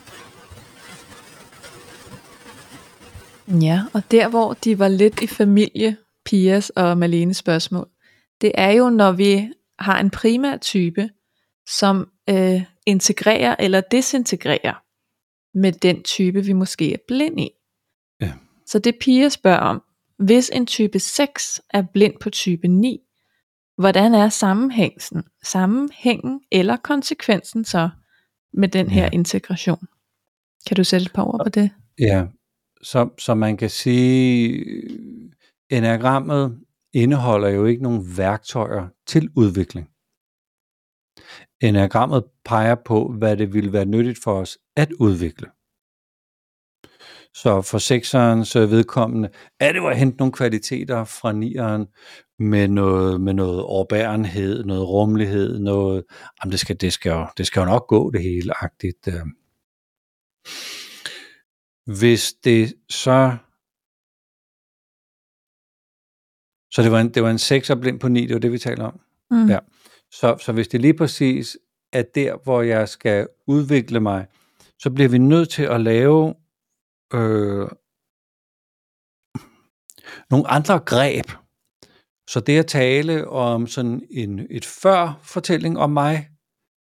Ja, 3.47 3.81
og 3.93 4.11
der 4.11 4.27
hvor 4.27 4.53
de 4.53 4.79
var 4.79 4.87
lidt 4.87 5.21
i 5.21 5.27
familie, 5.27 5.97
Pias 6.25 6.69
og 6.69 6.97
Malenes 6.97 7.37
spørgsmål, 7.37 7.89
det 8.41 8.51
er 8.55 8.71
jo 8.71 8.89
når 8.89 9.11
vi 9.11 9.49
har 9.79 9.99
en 9.99 10.09
primær 10.09 10.57
type, 10.57 11.09
som 11.69 12.09
øh, 12.29 12.61
integrerer 12.85 13.55
eller 13.59 13.81
desintegrerer 13.81 14.83
med 15.57 15.71
den 15.71 16.03
type, 16.03 16.45
vi 16.45 16.53
måske 16.53 16.93
er 16.93 16.97
blind 17.07 17.39
i. 17.39 17.49
Ja. 18.21 18.33
Så 18.65 18.79
det 18.79 18.95
Pia 19.01 19.29
spørger 19.29 19.59
om, 19.59 19.83
hvis 20.19 20.49
en 20.53 20.65
type 20.65 20.99
6 20.99 21.61
er 21.69 21.83
blind 21.93 22.13
på 22.21 22.29
type 22.29 22.67
9, 22.67 22.99
hvordan 23.77 24.13
er 24.13 24.29
sammenhængen, 24.29 25.23
sammenhængen 25.43 26.41
eller 26.51 26.77
konsekvensen 26.77 27.65
så 27.65 27.89
med 28.53 28.67
den 28.67 28.89
her 28.89 29.03
ja. 29.03 29.09
integration? 29.13 29.87
Kan 30.67 30.77
du 30.77 30.83
sætte 30.83 31.05
et 31.05 31.13
par 31.13 31.23
ord 31.23 31.41
på 31.43 31.49
det? 31.49 31.69
Ja, 31.99 32.25
så, 32.84 33.09
så 33.19 33.36
man 33.36 33.57
kan 33.57 33.69
sige, 33.69 34.65
enagrammet 35.69 36.59
indeholder 36.93 37.49
jo 37.49 37.65
ikke 37.65 37.84
nogen 37.84 38.17
værktøjer 38.17 38.88
til 39.07 39.29
udvikling. 39.36 39.89
Enagrammet 41.61 42.23
peger 42.45 42.75
på, 42.75 43.13
hvad 43.17 43.38
det 43.38 43.53
ville 43.53 43.73
være 43.73 43.86
nyttigt 43.86 44.19
for 44.23 44.34
os 44.34 44.57
at 44.75 44.91
udvikle. 44.91 45.47
Så 47.36 47.61
for 47.61 47.77
sekserens 47.77 48.55
øh, 48.55 48.71
vedkommende 48.71 49.29
er 49.59 49.71
det 49.71 49.79
jo 49.79 49.88
at 49.88 49.97
hente 49.97 50.17
nogle 50.17 50.31
kvaliteter 50.31 51.03
fra 51.03 51.31
nieren 51.31 51.88
med 52.39 52.67
noget, 52.67 53.21
med 53.21 53.34
noget 53.34 53.63
overbærenhed, 53.63 54.63
noget 54.63 54.88
rummelighed, 54.88 55.59
noget, 55.59 56.03
jamen 56.43 56.51
det 56.51 56.59
skal, 56.59 56.81
det 56.81 56.93
skal, 56.93 57.09
jo, 57.09 57.27
det 57.38 57.47
skal 57.47 57.59
jo 57.59 57.65
nok 57.65 57.88
gå 57.88 58.11
det 58.11 58.21
hele 58.23 58.63
agtigt. 58.63 59.07
Øh. 59.07 59.25
Hvis 61.86 62.34
det 62.34 62.73
så 62.89 63.38
Så 66.73 66.81
det 66.81 66.91
var 66.91 66.99
en, 66.99 67.09
det 67.09 67.23
var 67.23 67.29
en 67.29 67.36
6'er 67.38 67.75
blind 67.75 67.99
på 67.99 68.07
9, 68.07 68.25
det 68.25 68.34
var 68.34 68.39
det, 68.39 68.51
vi 68.51 68.57
taler 68.57 68.86
om. 68.86 68.99
Mm. 69.31 69.49
Ja. 69.49 69.59
Så, 70.11 70.38
så 70.41 70.51
hvis 70.51 70.67
det 70.67 70.81
lige 70.81 70.93
præcis 70.93 71.57
er 71.91 72.03
der, 72.15 72.38
hvor 72.43 72.61
jeg 72.61 72.89
skal 72.89 73.27
udvikle 73.47 73.99
mig, 73.99 74.27
så 74.79 74.89
bliver 74.91 75.09
vi 75.09 75.17
nødt 75.17 75.49
til 75.49 75.63
at 75.63 75.81
lave 75.81 76.36
øh, 77.13 77.67
nogle 80.29 80.47
andre 80.47 80.79
greb. 80.79 81.25
Så 82.29 82.39
det 82.39 82.59
at 82.59 82.67
tale 82.67 83.27
om 83.27 83.67
sådan 83.67 84.01
en, 84.11 84.47
et 84.49 84.65
før-fortælling 84.65 85.79
om 85.79 85.89
mig, 85.89 86.29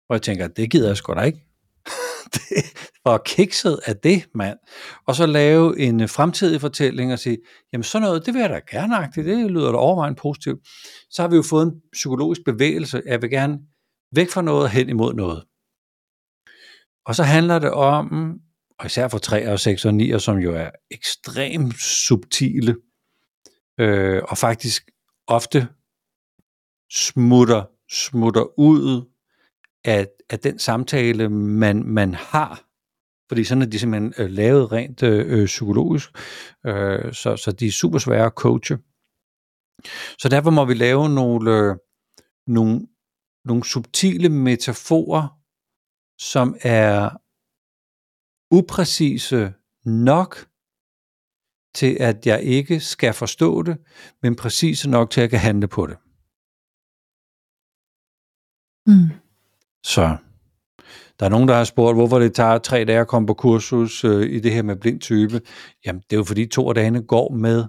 hvor 0.07 0.14
jeg 0.14 0.22
tænker, 0.22 0.48
det 0.48 0.70
gider 0.70 0.88
jeg 0.88 0.96
sgu 0.96 1.14
da 1.14 1.20
ikke. 1.20 1.46
det, 2.34 2.90
hvor 3.03 3.22
kikset 3.24 3.80
er 3.86 3.92
det, 3.92 4.26
mand? 4.34 4.59
Og 5.07 5.14
så 5.14 5.26
lave 5.26 5.78
en 5.78 6.00
øh, 6.00 6.09
fremtidig 6.09 6.61
fortælling 6.61 7.12
og 7.12 7.18
sige, 7.18 7.38
jamen 7.72 7.82
sådan 7.82 8.07
noget, 8.07 8.26
det 8.26 8.34
vil 8.34 8.40
jeg 8.40 8.50
da 8.50 8.61
gerne 8.70 9.09
det 9.16 9.50
lyder 9.50 9.72
da 9.72 9.78
overvejende 9.78 10.20
positivt. 10.20 10.61
Så 11.11 11.22
har 11.22 11.28
vi 11.28 11.36
jo 11.36 11.42
fået 11.42 11.66
en 11.66 11.72
psykologisk 11.92 12.40
bevægelse, 12.44 13.03
jeg 13.07 13.22
vil 13.22 13.30
gerne 13.30 13.59
væk 14.14 14.30
fra 14.30 14.42
noget 14.42 14.62
og 14.62 14.70
hen 14.70 14.88
imod 14.88 15.14
noget. 15.14 15.44
Og 17.07 17.14
så 17.14 17.22
handler 17.22 17.59
det 17.59 17.70
om, 17.70 18.38
og 18.78 18.86
især 18.86 19.09
for 19.09 19.18
3 19.18 19.53
og 19.53 19.61
6 19.61 19.84
og 19.84 19.94
9, 19.94 20.18
som 20.18 20.38
jo 20.38 20.55
er 20.55 20.70
ekstremt 20.90 21.80
subtile, 21.80 22.76
øh, 23.80 24.22
og 24.28 24.38
faktisk 24.38 24.90
ofte 25.26 25.68
smutter, 26.92 27.64
smutter 27.92 28.59
ud 28.59 29.12
af, 29.84 30.07
af 30.30 30.38
den 30.38 30.59
samtale, 30.59 31.28
man, 31.28 31.84
man 31.84 32.14
har 32.14 32.71
fordi 33.33 33.45
sådan 33.45 33.62
er 33.62 33.66
de 33.66 33.78
simpelthen 33.78 34.14
øh, 34.18 34.30
lavet 34.30 34.72
rent 34.72 35.03
øh, 35.03 35.41
øh, 35.41 35.47
psykologisk, 35.47 36.11
øh, 36.66 37.12
så, 37.12 37.37
så 37.37 37.53
de 37.61 37.66
er 37.66 37.70
super 37.70 37.99
svære 37.99 38.26
at 38.26 38.33
coache. 38.33 38.78
Så 40.18 40.28
derfor 40.28 40.51
må 40.51 40.64
vi 40.64 40.74
lave 40.74 41.09
nogle, 41.09 41.51
øh, 41.51 41.76
nogle, 42.47 42.89
nogle 43.45 43.64
subtile 43.64 44.28
metaforer, 44.28 45.39
som 46.18 46.57
er 46.62 47.11
upræcise 48.55 49.53
nok 49.85 50.49
til, 51.74 51.97
at 52.01 52.26
jeg 52.26 52.43
ikke 52.43 52.80
skal 52.80 53.12
forstå 53.12 53.62
det, 53.62 53.76
men 54.22 54.37
præcise 54.37 54.91
nok 54.91 55.11
til, 55.11 55.20
at 55.20 55.22
jeg 55.22 55.30
kan 55.30 55.39
handle 55.39 55.68
på 55.68 55.87
det. 55.87 55.97
Mm. 58.87 59.09
Så 59.85 60.16
der 61.20 61.26
er 61.26 61.30
nogen, 61.30 61.48
der 61.48 61.54
har 61.54 61.64
spurgt, 61.64 61.96
hvorfor 61.96 62.18
det 62.18 62.34
tager 62.34 62.58
tre 62.58 62.84
dage 62.84 63.00
at 63.00 63.08
komme 63.08 63.26
på 63.26 63.34
kursus 63.34 64.04
øh, 64.04 64.30
i 64.30 64.40
det 64.40 64.52
her 64.52 64.62
med 64.62 64.76
blind 64.76 65.00
type. 65.00 65.40
Jamen, 65.86 66.02
det 66.10 66.16
er 66.16 66.18
jo 66.18 66.24
fordi 66.24 66.46
to 66.46 66.68
af 66.68 66.74
dagene 66.74 67.02
går 67.02 67.32
med 67.34 67.64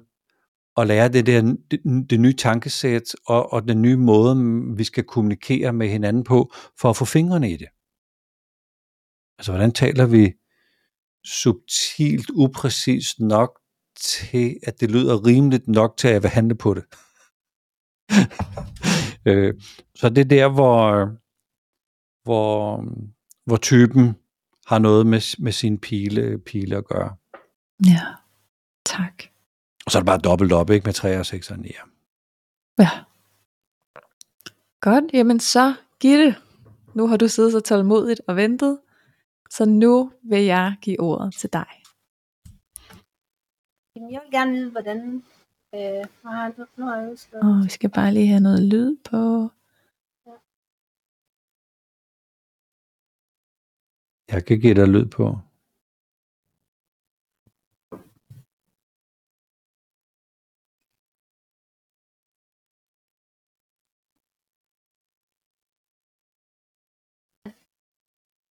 at 0.77 0.87
lære 0.87 1.09
det 1.09 1.25
der 1.25 1.55
det, 1.71 1.79
det 2.09 2.19
nye 2.19 2.33
tankesæt 2.33 3.15
og, 3.25 3.53
og 3.53 3.67
den 3.67 3.81
nye 3.81 3.97
måde, 3.97 4.35
vi 4.77 4.83
skal 4.83 5.03
kommunikere 5.03 5.73
med 5.73 5.87
hinanden 5.87 6.23
på, 6.23 6.53
for 6.81 6.89
at 6.89 6.97
få 6.97 7.05
fingrene 7.05 7.51
i 7.51 7.57
det. 7.57 7.67
Altså, 9.37 9.51
hvordan 9.51 9.71
taler 9.71 10.05
vi 10.05 10.33
subtilt, 11.25 12.29
upræcist 12.29 13.19
nok 13.19 13.59
til, 13.99 14.57
at 14.63 14.79
det 14.79 14.91
lyder 14.91 15.25
rimeligt 15.25 15.67
nok 15.67 15.97
til, 15.97 16.07
at 16.07 16.13
jeg 16.13 16.23
vil 16.23 16.29
handle 16.29 16.55
på 16.55 16.73
det. 16.73 16.83
øh, 19.27 19.53
så 19.95 20.09
det 20.09 20.17
er 20.17 20.25
der, 20.25 20.49
hvor, 20.49 21.05
hvor, 22.23 22.85
hvor 23.45 23.57
typen 23.57 24.15
har 24.65 24.79
noget 24.79 25.07
med, 25.07 25.41
med 25.43 25.51
sin 25.51 25.77
pile, 25.77 26.39
pile 26.39 26.75
at 26.77 26.85
gøre. 26.85 27.15
Ja, 27.85 28.05
tak. 28.85 29.23
Og 29.85 29.91
så 29.91 29.97
er 29.97 30.01
det 30.01 30.05
bare 30.05 30.19
dobbelt 30.19 30.51
op, 30.51 30.69
ikke? 30.69 30.85
Med 30.85 30.93
3 30.93 31.19
og 31.19 31.25
6 31.25 31.51
og 31.51 31.59
9. 31.59 31.71
Ja. 32.79 32.89
Godt, 34.81 35.13
jamen 35.13 35.39
så 35.39 35.73
Gitte, 35.99 36.35
nu 36.93 37.07
har 37.07 37.17
du 37.17 37.27
siddet 37.27 37.51
så 37.51 37.59
tålmodigt 37.59 38.21
og 38.27 38.35
ventet, 38.35 38.79
så 39.49 39.65
nu 39.65 40.11
vil 40.23 40.43
jeg 40.43 40.75
give 40.81 40.99
ordet 40.99 41.33
til 41.35 41.49
dig. 41.53 41.65
Jamen, 43.95 44.11
jeg 44.11 44.21
vil 44.23 44.31
gerne 44.31 44.51
vide, 44.51 44.71
hvordan... 44.71 45.23
Øh, 45.75 46.05
nu 46.23 46.29
har 46.29 46.43
jeg, 46.43 46.53
nu 46.77 46.85
har 46.85 46.97
jeg. 46.97 47.17
Og 47.33 47.63
vi 47.63 47.69
skal 47.69 47.89
bare 47.89 48.13
lige 48.13 48.27
have 48.27 48.39
noget 48.39 48.63
lyd 48.63 48.97
på. 49.09 49.51
Jeg 54.33 54.45
kan 54.45 54.59
give 54.59 54.75
dig 54.75 54.87
lyd 54.87 55.05
på. 55.17 55.25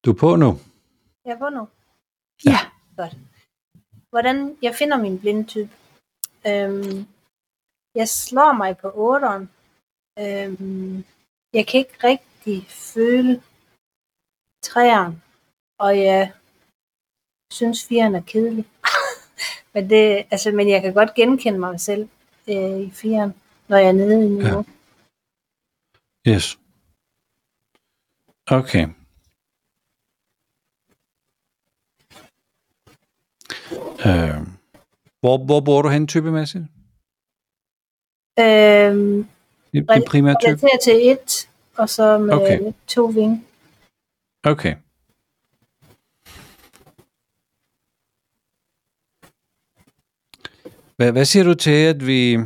Du 0.05 0.09
er 0.11 0.19
på 0.19 0.35
nu. 0.35 0.49
Jeg 1.25 1.33
er 1.35 1.39
på 1.43 1.49
nu. 1.49 1.63
Ja. 2.45 2.59
Godt. 2.97 3.15
Hvordan 4.09 4.57
jeg 4.61 4.75
finder 4.75 4.97
min 4.97 5.19
blindtype. 5.19 5.73
Øhm, 6.47 6.97
jeg 7.95 8.07
slår 8.09 8.53
mig 8.61 8.77
på 8.77 8.87
8'eren. 9.09 9.43
Øhm, 10.23 10.97
jeg 11.53 11.63
kan 11.67 11.77
ikke 11.79 11.97
rigtig 12.03 12.57
føle 12.69 13.43
træeren, 14.63 15.13
og 15.81 15.97
jeg 15.99 16.31
synes 17.53 17.85
firen 17.85 18.15
er 18.15 18.21
kedelig. 18.21 18.65
men, 19.73 19.89
det, 19.89 20.25
altså, 20.31 20.51
men 20.51 20.69
jeg 20.69 20.81
kan 20.81 20.93
godt 20.93 21.13
genkende 21.13 21.59
mig 21.59 21.79
selv 21.79 22.09
øh, 22.47 22.79
i 22.79 22.91
firen, 22.91 23.33
når 23.67 23.77
jeg 23.77 23.87
er 23.87 23.91
nede 23.91 24.25
i 24.25 24.29
niveau. 24.29 24.65
Ja. 26.25 26.31
Yes. 26.31 26.59
Okay. 28.47 28.87
Øh, 34.05 34.47
hvor, 35.19 35.45
hvor 35.45 35.59
bor 35.59 35.81
du 35.81 35.89
hen 35.89 36.07
typemæssigt? 36.07 36.63
Øhm, 38.39 39.27
Din, 39.73 39.85
din 39.85 40.03
primære 40.07 40.35
type? 40.41 40.47
relaterer 40.47 40.79
til 40.83 41.11
et, 41.11 41.49
og 41.77 41.89
så 41.89 42.17
med 42.17 42.33
okay. 42.33 42.73
to 42.87 43.05
vinge. 43.05 43.43
Okay. 44.43 44.75
Hvad, 51.01 51.11
hvad 51.11 51.25
siger 51.25 51.43
du 51.43 51.53
til, 51.53 51.85
at 51.85 52.07
vi 52.07 52.37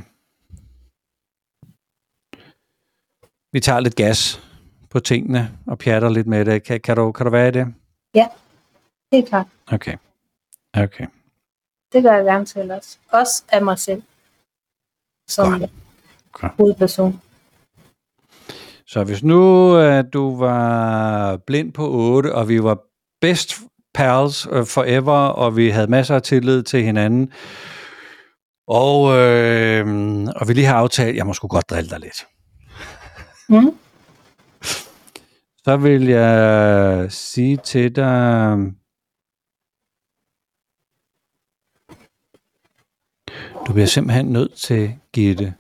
vi 3.52 3.60
tager 3.60 3.80
lidt 3.80 3.96
gas 3.96 4.44
på 4.90 5.00
tingene 5.00 5.58
og 5.68 5.78
pjatter 5.78 6.10
lidt 6.10 6.28
med 6.28 6.46
det? 6.46 6.64
Kan, 6.64 6.82
kan, 6.82 6.96
du, 6.96 7.12
kan 7.12 7.26
du 7.26 7.32
være 7.32 7.48
i 7.48 7.52
det? 7.52 7.74
Helt 9.12 9.30
klart. 9.30 9.48
Okay. 9.72 9.98
Okay. 10.78 11.06
Det 11.94 12.04
gør 12.04 12.14
jeg 12.14 12.26
gerne 12.26 12.46
til 12.46 12.72
os. 12.72 13.00
Også 13.12 13.44
af 13.50 13.62
mig 13.62 13.80
selv. 13.80 14.04
Som 15.28 15.60
Godt. 15.60 15.72
Godt. 16.32 16.52
hovedperson. 16.58 17.22
Så 18.88 19.04
hvis 19.04 19.24
nu 19.24 19.76
at 19.76 20.14
du 20.14 20.38
var 20.38 21.38
blind 21.38 21.74
på 21.74 21.90
8, 21.92 22.36
og 22.36 22.50
vi 22.50 22.64
var 22.64 22.78
best 23.22 23.56
pals 23.94 24.48
øh, 24.52 24.66
forever, 24.66 25.28
og 25.28 25.58
vi 25.58 25.70
havde 25.70 25.88
masser 25.88 26.16
af 26.16 26.22
tillid 26.22 26.64
til 26.64 26.84
hinanden, 26.84 27.32
og, 28.68 29.18
øh, 29.18 29.88
og 30.36 30.48
vi 30.48 30.54
lige 30.54 30.66
har 30.66 30.76
aftalt, 30.76 31.16
jeg 31.16 31.26
må 31.26 31.34
sgu 31.34 31.48
godt 31.48 31.70
drille 31.70 31.90
dig 31.90 32.00
lidt. 32.00 32.28
Mm. 33.50 33.78
Så 35.64 35.78
vil 35.78 36.08
jeg 36.08 37.12
sige 37.12 37.58
til 37.58 37.96
dig, 37.96 38.58
du 43.68 43.74
bliver 43.74 43.88
simpelthen 43.88 44.26
nødt 44.26 44.54
til, 44.54 45.00
Gitte, 45.14 45.56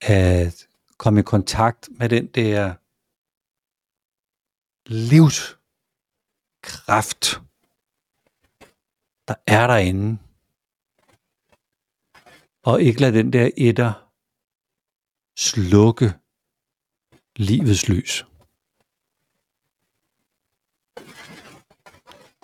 at 0.00 0.66
komme 0.98 1.20
i 1.20 1.22
kontakt 1.22 1.88
med 1.90 2.08
den 2.08 2.26
der 2.26 2.74
livskraft, 4.86 7.40
der 9.28 9.34
er 9.46 9.66
derinde. 9.66 10.18
Og 12.64 12.82
ikke 12.82 13.00
lade 13.00 13.18
den 13.18 13.32
der 13.32 13.50
etter 13.56 14.10
slukke 15.38 16.14
livets 17.36 17.88
lys. 17.88 18.24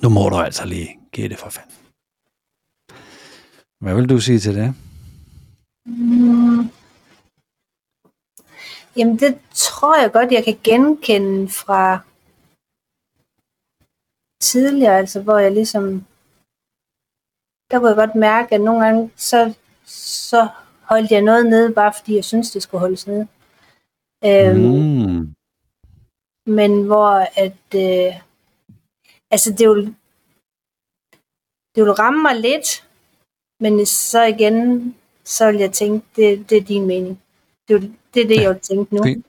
Nu 0.03 0.09
må 0.09 0.29
du 0.29 0.37
altså 0.37 0.65
lige 0.67 0.99
gætte 1.13 1.37
for 1.37 1.51
fanden. 1.51 1.77
Hvad 3.81 3.95
vil 3.95 4.09
du 4.09 4.21
sige 4.21 4.39
til 4.39 4.55
det? 4.55 4.75
Mm. 5.87 6.65
Jamen 8.97 9.19
det 9.19 9.41
tror 9.55 10.01
jeg 10.03 10.13
godt, 10.13 10.33
jeg 10.33 10.45
kan 10.45 10.59
genkende 10.65 11.49
fra 11.49 11.99
tidligere, 14.41 14.99
altså 14.99 15.23
hvor 15.23 15.39
jeg 15.39 15.53
ligesom, 15.53 15.85
der 17.71 17.79
kunne 17.79 17.89
jeg 17.89 17.97
godt 17.97 18.15
mærke, 18.15 18.55
at 18.55 18.61
nogle 18.61 18.85
gange, 18.85 19.11
så, 19.17 19.55
så 19.91 20.49
holdt 20.83 21.11
jeg 21.11 21.23
noget 21.23 21.47
nede, 21.47 21.75
bare 21.75 21.93
fordi 21.99 22.17
jeg 22.17 22.25
synes 22.25 22.51
det 22.51 22.63
skulle 22.63 22.81
holdes 22.81 23.07
nede. 23.07 23.27
Øhm, 24.25 24.61
Mm. 24.61 25.35
men 26.47 26.87
hvor 26.87 27.11
at, 27.37 27.75
øh, 27.75 28.15
altså 29.31 29.53
det 29.53 29.69
vil, 29.69 29.95
det 31.75 31.85
vil 31.85 31.93
ramme 31.93 32.23
mig 32.23 32.37
lidt, 32.41 32.87
men 33.61 33.87
så 33.87 34.23
igen, 34.25 34.95
så 35.25 35.51
vil 35.51 35.61
jeg 35.61 35.73
tænke, 35.73 36.07
det, 36.17 36.51
det 36.51 36.59
er 36.59 36.63
din 36.65 36.87
mening. 36.87 37.21
Det, 37.69 37.75
er 37.77 37.81
jo- 37.81 37.93
det 38.15 38.23
er 38.23 38.29
det, 38.29 38.37
Ja, 38.37 38.41
jeg 38.43 38.51
vil 38.51 38.61
tænke 38.61 38.95
nu. 38.95 39.03
fint. 39.03 39.27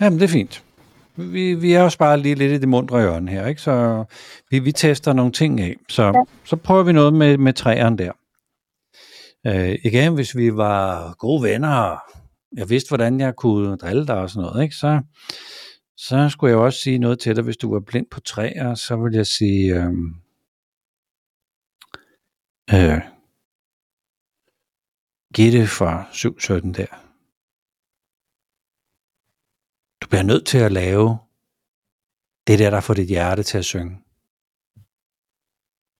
Jamen, 0.00 0.18
det 0.18 0.24
er 0.24 0.28
fint. 0.32 0.64
Vi, 1.16 1.54
vi 1.54 1.72
er 1.72 1.82
også 1.82 1.98
bare 1.98 2.18
lige 2.18 2.34
lidt 2.34 2.52
i 2.52 2.58
det 2.58 2.68
mundre 2.68 3.00
hjørne 3.00 3.30
her, 3.30 3.46
ikke? 3.46 3.62
Så 3.62 4.04
vi, 4.50 4.58
vi 4.58 4.72
tester 4.72 5.12
nogle 5.12 5.32
ting 5.32 5.60
af. 5.60 5.76
Så, 5.88 6.02
ja. 6.02 6.22
så 6.44 6.56
prøver 6.56 6.82
vi 6.82 6.92
noget 6.92 7.12
med, 7.12 7.38
med 7.38 7.52
træerne 7.52 7.98
der. 7.98 8.12
Øh, 9.46 9.78
igen, 9.84 10.14
hvis 10.14 10.36
vi 10.36 10.56
var 10.56 11.14
gode 11.14 11.42
venner, 11.42 11.74
og 11.74 11.98
jeg 12.56 12.70
vidste, 12.70 12.88
hvordan 12.90 13.20
jeg 13.20 13.36
kunne 13.36 13.76
drille 13.76 14.06
dig 14.06 14.16
og 14.16 14.30
sådan 14.30 14.46
noget, 14.48 14.62
ikke? 14.62 14.74
Så, 14.74 15.02
så 15.96 16.28
skulle 16.28 16.50
jeg 16.50 16.58
også 16.58 16.78
sige 16.78 16.98
noget 16.98 17.20
til 17.20 17.36
dig, 17.36 17.44
hvis 17.44 17.56
du 17.56 17.72
var 17.72 17.80
blind 17.80 18.06
på 18.10 18.20
træer, 18.20 18.74
så 18.74 18.96
ville 18.96 19.16
jeg 19.16 19.26
sige, 19.26 19.74
øhm, 19.74 20.14
øh, 22.72 22.96
øh, 22.96 23.00
Gitte 25.34 25.66
fra 25.66 26.08
717 26.12 26.74
der. 26.74 26.86
Du 30.02 30.08
bliver 30.08 30.22
nødt 30.22 30.46
til 30.46 30.58
at 30.58 30.72
lave 30.72 31.18
det 32.46 32.58
der, 32.58 32.70
der 32.70 32.80
får 32.80 32.94
dit 32.94 33.08
hjerte 33.08 33.42
til 33.42 33.58
at 33.58 33.64
synge. 33.64 33.96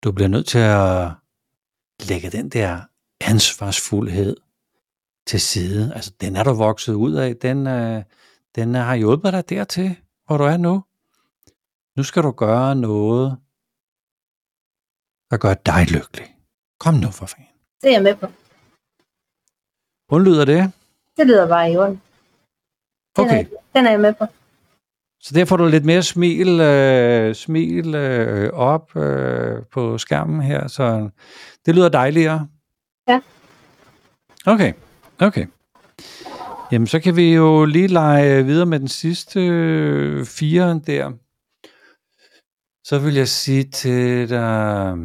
du 0.05 0.13
bliver 0.13 0.29
nødt 0.29 0.47
til 0.47 0.59
at 0.59 1.11
lægge 2.09 2.31
den 2.31 2.49
der 2.49 2.90
ansvarsfuldhed 3.21 4.37
til 5.27 5.41
side. 5.41 5.95
Altså, 5.95 6.13
den 6.21 6.37
er 6.37 6.45
du 6.45 6.53
vokset 6.53 6.95
ud 6.95 7.15
af. 7.15 7.37
Den, 7.37 7.67
øh, 7.67 8.03
den 8.55 8.75
har 8.75 8.95
hjulpet 8.95 9.33
dig 9.33 9.49
dertil, 9.49 9.97
hvor 10.27 10.37
du 10.37 10.45
er 10.45 10.57
nu. 10.57 10.85
Nu 11.97 12.03
skal 12.03 12.23
du 12.23 12.31
gøre 12.31 12.75
noget, 12.77 13.37
der 15.31 15.37
gør 15.37 15.55
dig 15.55 15.87
lykkelig. 15.91 16.37
Kom 16.81 16.95
nu 16.95 17.11
for 17.11 17.27
fanden. 17.27 17.47
Det 17.83 17.89
er 17.89 17.93
jeg 17.93 18.03
med 18.03 18.15
på. 18.15 18.27
Hvordan 20.09 20.27
lyder 20.27 20.45
det? 20.45 20.73
Det 21.17 21.27
lyder 21.27 21.49
bare 21.49 21.73
i 21.73 21.77
orden. 21.77 22.03
Den, 23.17 23.25
Okay, 23.25 23.45
er, 23.45 23.49
den 23.75 23.87
er 23.87 23.91
jeg 23.91 24.01
med 24.01 24.15
på. 24.15 24.25
så 25.21 25.35
der 25.35 25.45
får 25.45 25.57
du 25.57 25.67
lidt 25.67 25.85
mere 25.85 26.03
smil, 26.03 26.61
øh, 26.61 27.35
smil 27.35 27.95
øh, 27.95 28.53
op 28.53 28.97
øh, 28.97 29.63
på 29.73 29.99
skærmen 29.99 30.43
her, 30.43 30.69
så 30.69 31.11
det 31.67 31.75
lyder 31.75 31.89
dejligere. 31.89 32.49
Okay, 34.47 34.73
okay. 35.19 35.47
Jamen, 36.73 36.87
så 36.87 37.01
kan 37.01 37.17
vi 37.17 37.35
jo 37.35 37.65
lige 37.65 37.87
lege 37.87 38.45
videre 38.45 38.67
med 38.67 38.81
den 38.81 38.89
sidste 38.89 39.41
øh, 39.41 40.27
fire 40.27 40.81
der. 40.87 41.13
Så 42.85 42.99
vil 42.99 43.15
jeg 43.15 43.29
sige 43.29 43.65
til 43.65 44.29
dig... 44.29 44.97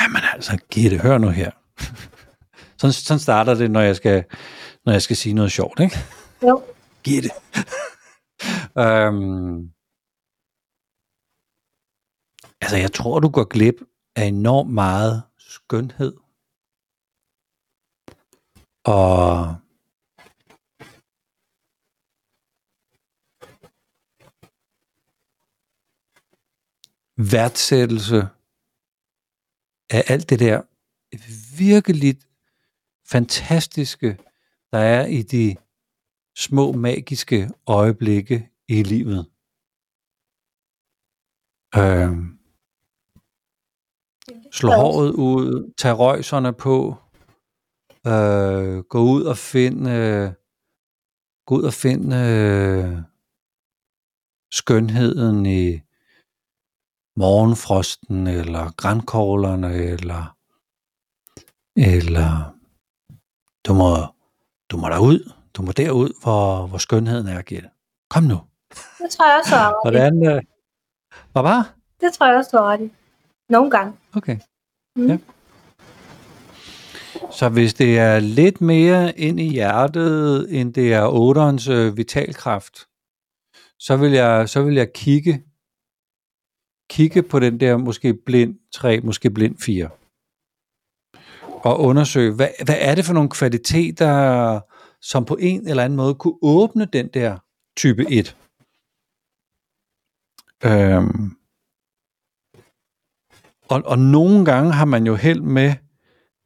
Jamen 0.00 0.22
altså, 0.34 0.58
Gitte, 0.70 0.98
hør 0.98 1.18
nu 1.18 1.28
her. 1.28 1.50
sådan, 2.78 2.92
sådan 2.92 3.20
starter 3.20 3.54
det, 3.54 3.70
når 3.70 3.80
jeg 3.80 3.96
skal, 3.96 4.24
når 4.84 4.92
jeg 4.92 5.02
skal 5.02 5.16
sige 5.16 5.34
noget 5.34 5.52
sjovt, 5.52 5.80
ikke? 5.80 5.96
Jo. 6.42 6.62
Gitte. 7.04 7.30
øhm, 8.82 9.70
altså, 12.60 12.76
jeg 12.76 12.92
tror, 12.92 13.20
du 13.20 13.28
går 13.28 13.44
glip 13.44 13.74
af 14.16 14.24
enormt 14.24 14.70
meget 14.70 15.22
skønhed. 15.56 16.16
Og 18.84 19.56
værdsættelse 27.32 28.20
af 29.90 30.02
alt 30.06 30.30
det 30.30 30.38
der 30.38 30.62
virkelig 31.58 32.16
fantastiske, 33.08 34.18
der 34.72 34.78
er 34.78 35.06
i 35.06 35.22
de 35.22 35.56
små 36.36 36.72
magiske 36.72 37.50
øjeblikke 37.66 38.50
i 38.68 38.82
livet. 38.82 39.30
Øhm, 41.76 42.35
slå 44.56 44.70
håret 44.72 45.10
ud, 45.10 45.72
tag 45.78 45.98
røjserne 45.98 46.52
på, 46.52 46.94
øh, 48.06 48.78
gå 48.78 48.98
ud 48.98 49.22
og 49.22 49.36
finde, 49.36 49.90
øh, 49.90 50.32
gå 51.46 51.54
ud 51.54 51.62
og 51.62 51.72
finde 51.72 52.16
øh, 52.16 52.98
skønheden 54.52 55.46
i 55.46 55.80
morgenfrosten, 57.16 58.26
eller 58.26 58.72
grankoglerne, 58.76 59.74
eller, 59.74 60.36
eller 61.76 62.54
du 63.66 63.74
må, 63.74 63.92
du 64.70 64.76
må 64.76 64.88
derud, 64.88 65.32
du 65.54 65.62
må 65.62 65.72
derud, 65.72 66.22
hvor, 66.22 66.66
hvor 66.66 66.78
skønheden 66.78 67.26
er, 67.26 67.42
Gitte. 67.42 67.70
Kom 68.10 68.22
nu. 68.22 68.38
Det 69.02 69.10
tror 69.10 69.26
jeg 69.28 69.38
også, 69.38 69.50
du 69.50 69.56
har 69.56 69.68
ret. 69.68 69.76
Hvordan, 69.84 70.26
øh, 70.26 70.42
hvad 71.32 71.42
var? 71.42 71.74
Det 72.00 72.12
tror 72.12 72.26
jeg 72.26 72.36
også, 72.36 72.50
du 72.52 72.62
har 72.62 72.70
ret 72.72 72.80
i. 72.80 72.90
Nogle 73.48 73.70
gange. 73.70 73.92
Okay. 74.16 74.38
Mm. 74.96 75.06
Ja. 75.06 75.18
Så 77.30 77.48
hvis 77.48 77.74
det 77.74 77.98
er 77.98 78.18
lidt 78.18 78.60
mere 78.60 79.18
ind 79.18 79.40
i 79.40 79.48
hjertet, 79.48 80.46
end 80.60 80.74
det 80.74 80.92
er 80.92 81.06
otterens 81.06 81.68
øh, 81.68 81.96
vitalkraft, 81.96 82.88
så 83.78 83.96
vil 83.96 84.12
jeg, 84.12 84.48
så 84.48 84.62
vil 84.62 84.74
jeg 84.74 84.92
kigge, 84.92 85.42
kigge 86.90 87.22
på 87.22 87.38
den 87.38 87.60
der 87.60 87.76
måske 87.76 88.14
blind 88.14 88.58
3, 88.72 89.00
måske 89.00 89.30
blind 89.30 89.58
4. 89.58 89.88
Og 91.42 91.80
undersøge, 91.80 92.34
hvad, 92.34 92.48
hvad 92.64 92.76
er 92.78 92.94
det 92.94 93.04
for 93.04 93.14
nogle 93.14 93.30
kvaliteter, 93.30 94.60
som 95.00 95.24
på 95.24 95.36
en 95.40 95.68
eller 95.68 95.84
anden 95.84 95.96
måde 95.96 96.14
kunne 96.14 96.38
åbne 96.42 96.84
den 96.84 97.08
der 97.14 97.38
type 97.76 98.06
1. 98.10 98.36
Øhm, 100.64 101.36
og, 103.68 103.82
og 103.84 103.98
nogle 103.98 104.44
gange 104.44 104.72
har 104.72 104.84
man 104.84 105.06
jo 105.06 105.14
held 105.14 105.40
med 105.40 105.74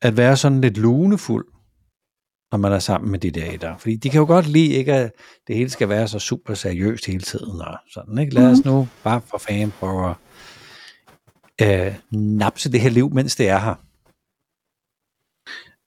at 0.02 0.16
være 0.16 0.36
sådan 0.36 0.60
lidt 0.60 0.78
lunefuld, 0.78 1.46
når 2.52 2.58
man 2.58 2.72
er 2.72 2.78
sammen 2.78 3.10
med 3.10 3.18
de 3.18 3.30
der 3.30 3.52
etter. 3.52 3.76
Fordi 3.78 3.96
de 3.96 4.10
kan 4.10 4.18
jo 4.20 4.26
godt 4.26 4.46
lide 4.46 4.72
ikke, 4.72 4.94
at 4.94 5.12
det 5.46 5.56
hele 5.56 5.70
skal 5.70 5.88
være 5.88 6.08
så 6.08 6.18
super 6.18 6.54
seriøst 6.54 7.06
hele 7.06 7.20
tiden. 7.20 7.60
Og 7.60 7.78
sådan, 7.94 8.18
ikke? 8.18 8.34
Lad 8.34 8.50
os 8.50 8.64
nu 8.64 8.88
bare 9.04 9.20
for 9.20 9.38
fanden 9.38 9.72
prøve 9.80 10.14
at 11.58 11.86
øh, 11.86 11.94
napse 12.10 12.72
det 12.72 12.80
her 12.80 12.90
liv, 12.90 13.10
mens 13.14 13.36
det 13.36 13.48
er 13.48 13.58
her. 13.58 13.74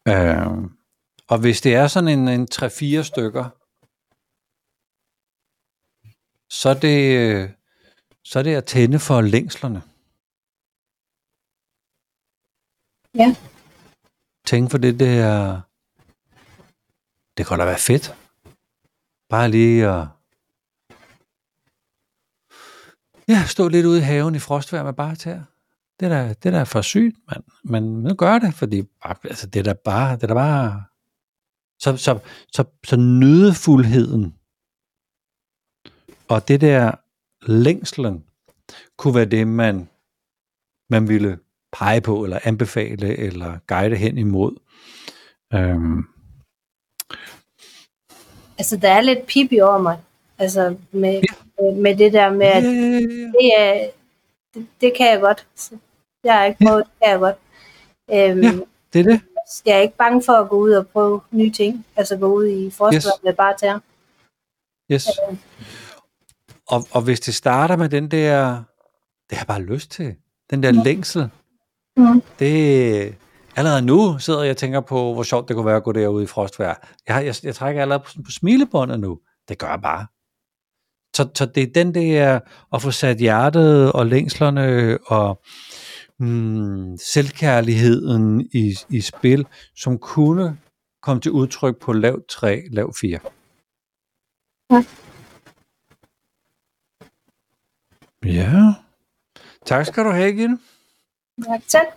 Øh, 0.07 0.69
og 1.27 1.39
hvis 1.39 1.61
det 1.61 1.75
er 1.75 1.87
sådan 1.87 2.19
en, 2.19 2.27
en 2.27 2.47
3-4 2.53 3.03
stykker, 3.03 3.49
så 6.49 6.69
er 6.69 6.73
det, 6.73 7.17
øh, 7.17 7.49
så 8.23 8.39
er 8.39 8.43
det 8.43 8.55
at 8.55 8.65
tænde 8.65 8.99
for 8.99 9.21
længslerne. 9.21 9.81
Ja. 13.15 13.35
Tænk 14.45 14.71
for 14.71 14.77
det 14.77 14.99
der, 14.99 15.61
det 17.37 17.47
kan 17.47 17.59
da 17.59 17.65
være 17.65 17.77
fedt. 17.77 18.15
Bare 19.29 19.51
lige 19.51 19.87
at 19.87 20.07
ja, 23.27 23.43
stå 23.47 23.67
lidt 23.67 23.85
ude 23.85 23.99
i 23.99 24.01
haven 24.01 24.35
i 24.35 24.39
frostvær 24.39 24.83
med 24.83 24.93
bare 24.93 25.15
tæer. 25.15 25.43
Det 25.99 26.05
er 26.05 26.09
da, 26.09 26.33
det 26.33 26.45
er 26.45 26.51
da 26.51 26.63
for 26.63 26.81
sygt, 26.81 27.17
mand. 27.27 27.43
Men 27.63 27.83
nu 28.03 28.13
gør 28.13 28.39
det, 28.39 28.53
fordi 28.53 28.83
altså, 29.23 29.47
det 29.47 29.59
er 29.59 29.63
da 29.63 29.73
bare, 29.73 30.15
det 30.15 30.23
er 30.23 30.27
da 30.27 30.33
bare 30.33 30.83
så, 31.79 31.97
så, 31.97 32.19
så, 32.51 32.63
så 32.85 32.95
nydefuldheden 32.95 34.35
og 36.27 36.47
det 36.47 36.61
der 36.61 36.91
længslen 37.41 38.25
kunne 38.97 39.15
være 39.15 39.25
det, 39.25 39.47
man, 39.47 39.89
man 40.89 41.07
ville 41.07 41.39
pege 41.73 42.01
på, 42.01 42.23
eller 42.23 42.39
anbefale, 42.43 43.17
eller 43.17 43.57
guide 43.67 43.95
hen 43.95 44.17
imod. 44.17 44.55
Øhm, 45.53 46.03
Altså, 48.57 48.77
der 48.77 48.89
er 48.89 49.01
lidt 49.01 49.25
pip 49.25 49.51
i 49.51 49.59
over 49.59 49.77
mig. 49.77 49.97
Altså, 50.37 50.75
med, 50.91 51.11
ja. 51.59 51.71
med 51.75 51.97
det 51.97 52.13
der 52.13 52.33
med, 52.33 52.45
at 52.45 52.63
ja, 52.63 52.69
ja, 52.69 52.75
ja. 52.75 52.99
det, 52.99 53.51
er, 53.57 53.89
det, 54.53 54.67
det 54.81 54.93
kan 54.97 55.07
jeg 55.11 55.19
godt. 55.21 55.47
Jeg 56.23 56.33
har 56.33 56.45
ikke 56.45 56.65
prøvet, 56.65 56.83
det 56.85 56.91
kan 57.01 57.09
jeg 57.11 57.19
godt. 57.19 57.35
Øhm, 58.13 58.41
Ja. 58.43 58.51
Det 58.93 58.99
er 58.99 59.03
det. 59.03 59.21
Jeg 59.65 59.77
er 59.77 59.81
ikke 59.81 59.97
bange 59.97 60.23
for 60.23 60.33
at 60.33 60.49
gå 60.49 60.55
ud 60.57 60.71
og 60.71 60.87
prøve 60.87 61.21
nye 61.31 61.51
ting. 61.51 61.85
Altså 61.95 62.17
gå 62.17 62.33
ud 62.33 62.47
i 62.47 62.69
forsvar 62.71 62.95
Yes. 62.95 63.23
med 63.23 63.33
bare 63.33 63.57
tæer. 63.57 63.79
Yes. 64.91 65.07
Og, 66.67 66.87
og 66.91 67.01
hvis 67.01 67.19
det 67.19 67.35
starter 67.35 67.75
med 67.75 67.89
den 67.89 68.11
der, 68.11 68.63
det 69.29 69.37
har 69.37 69.41
jeg 69.41 69.47
bare 69.47 69.61
lyst 69.61 69.91
til, 69.91 70.15
den 70.49 70.63
der 70.63 70.71
længsel, 70.71 71.29
Mm. 71.97 72.21
det, 72.39 73.15
allerede 73.55 73.81
nu 73.81 74.19
sidder 74.19 74.41
jeg 74.41 74.51
og 74.51 74.57
tænker 74.57 74.81
på, 74.81 75.13
hvor 75.13 75.23
sjovt 75.23 75.47
det 75.47 75.55
kunne 75.55 75.65
være 75.65 75.75
at 75.75 75.83
gå 75.83 75.91
derude 75.91 76.23
i 76.23 76.27
frostvejr. 76.27 76.75
Jeg, 77.07 77.25
jeg, 77.25 77.35
jeg 77.43 77.55
trækker 77.55 77.81
allerede 77.81 78.03
på, 78.05 78.21
på 78.25 78.31
smilebåndet 78.31 78.99
nu. 78.99 79.19
Det 79.49 79.57
gør 79.57 79.67
jeg 79.67 79.81
bare. 79.81 80.07
Så, 81.15 81.29
så 81.35 81.45
det 81.45 81.63
er 81.63 81.73
den 81.73 81.95
der, 81.95 82.39
at 82.73 82.81
få 82.81 82.91
sat 82.91 83.17
hjertet 83.17 83.91
og 83.91 84.05
længslerne 84.05 84.97
og 85.05 85.41
mm, 86.19 86.97
selvkærligheden 86.97 88.41
i, 88.53 88.75
i 88.89 89.01
spil, 89.01 89.45
som 89.75 89.97
kunne 89.97 90.57
komme 91.01 91.21
til 91.21 91.31
udtryk 91.31 91.79
på 91.81 91.93
lav 91.93 92.21
3, 92.29 92.63
lav 92.71 92.93
4. 93.01 93.19
Ja. 94.71 94.83
Ja. 98.25 98.73
Tak 99.65 99.85
skal 99.85 100.03
du 100.03 100.09
have, 100.09 100.31
Gitte. 100.31 100.57
Ja, 101.47 101.59
selv. 101.67 101.87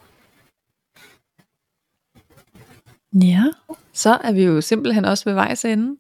Ja, 3.25 3.45
så 3.93 4.19
er 4.25 4.33
vi 4.33 4.45
jo 4.45 4.61
simpelthen 4.61 5.05
også 5.05 5.25
ved 5.25 5.35
vejs 5.35 5.65
ende. 5.65 5.97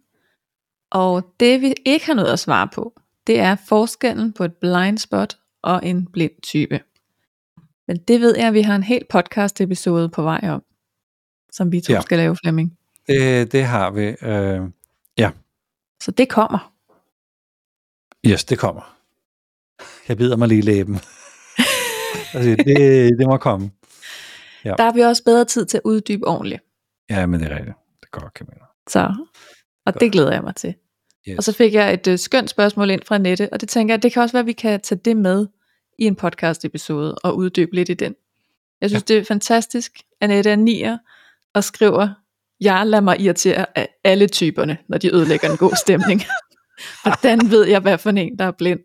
Og 0.90 1.34
det 1.40 1.60
vi 1.60 1.74
ikke 1.84 2.06
har 2.06 2.14
noget 2.14 2.32
at 2.32 2.38
svare 2.38 2.68
på, 2.68 3.00
det 3.26 3.40
er 3.40 3.56
forskellen 3.68 4.32
på 4.32 4.44
et 4.44 4.54
blind 4.56 4.98
spot 4.98 5.38
og 5.62 5.86
en 5.86 6.06
blind 6.06 6.42
type. 6.42 6.80
Men 7.88 7.96
det 7.96 8.20
ved 8.20 8.36
jeg, 8.36 8.48
at 8.48 8.54
vi 8.54 8.62
har 8.62 8.76
en 8.76 8.82
hel 8.82 9.02
podcast 9.10 9.60
episode 9.60 10.08
på 10.08 10.22
vej 10.22 10.40
om, 10.42 10.62
som 11.52 11.72
vi 11.72 11.80
to 11.80 11.92
Ja. 11.92 11.96
ja. 11.96 12.00
skal 12.02 12.18
lave, 12.18 12.36
Flemming. 12.36 12.78
Det, 13.06 13.52
det 13.52 13.64
har 13.64 13.90
vi. 13.90 14.02
Øh, 14.22 14.70
Så 16.02 16.10
det 16.10 16.28
kommer. 16.28 16.72
yes, 18.26 18.44
det 18.44 18.58
kommer. 18.58 18.96
Jeg 20.08 20.16
bider 20.16 20.36
mig 20.36 20.48
lige 20.48 20.58
i 20.58 20.62
læben. 20.62 20.98
Altså, 22.36 22.64
det, 22.64 23.18
det 23.18 23.26
må 23.26 23.36
komme. 23.36 23.70
Ja. 24.64 24.74
Der 24.78 24.84
har 24.84 24.92
vi 24.92 25.00
også 25.00 25.24
bedre 25.24 25.44
tid 25.44 25.66
til 25.66 25.76
at 25.76 25.82
uddybe 25.84 26.26
ordentligt. 26.26 26.62
Ja, 27.10 27.26
men 27.26 27.40
det 27.40 27.52
er 27.52 27.56
rigtigt. 27.56 27.76
Det 28.00 28.10
går 28.10 28.30
Camilla. 28.34 28.64
Så, 28.88 29.14
og 29.86 30.00
det 30.00 30.12
glæder 30.12 30.32
jeg 30.32 30.42
mig 30.42 30.56
til. 30.56 30.74
Yes. 31.28 31.38
Og 31.38 31.44
så 31.44 31.52
fik 31.52 31.74
jeg 31.74 31.94
et 31.94 32.06
øh, 32.06 32.18
skønt 32.18 32.50
spørgsmål 32.50 32.90
ind 32.90 33.02
fra 33.06 33.18
Nette, 33.18 33.48
og 33.52 33.60
det 33.60 33.68
tænker 33.68 33.94
jeg, 33.94 34.02
det 34.02 34.12
kan 34.12 34.22
også 34.22 34.32
være, 34.32 34.40
at 34.40 34.46
vi 34.46 34.52
kan 34.52 34.80
tage 34.80 35.00
det 35.04 35.16
med 35.16 35.46
i 35.98 36.04
en 36.04 36.16
podcast 36.16 36.64
episode 36.64 37.14
og 37.14 37.36
uddybe 37.36 37.74
lidt 37.74 37.88
i 37.88 37.94
den. 37.94 38.14
Jeg 38.80 38.90
synes, 38.90 39.04
ja. 39.08 39.14
det 39.14 39.20
er 39.20 39.24
fantastisk. 39.24 39.92
Annette 40.20 40.50
er 40.50 40.56
nier 40.56 40.98
og 41.54 41.64
skriver, 41.64 42.08
jeg 42.60 42.86
lader 42.86 43.02
mig 43.02 43.20
irritere 43.20 43.78
af 43.78 43.88
alle 44.04 44.26
typerne, 44.26 44.78
når 44.88 44.98
de 44.98 45.14
ødelægger 45.14 45.50
en 45.50 45.56
god 45.56 45.76
stemning. 45.80 46.22
Hvordan 47.02 47.50
ved 47.50 47.66
jeg, 47.66 47.80
hvad 47.80 47.98
for 47.98 48.10
en, 48.10 48.38
der 48.38 48.44
er 48.44 48.50
blind? 48.50 48.80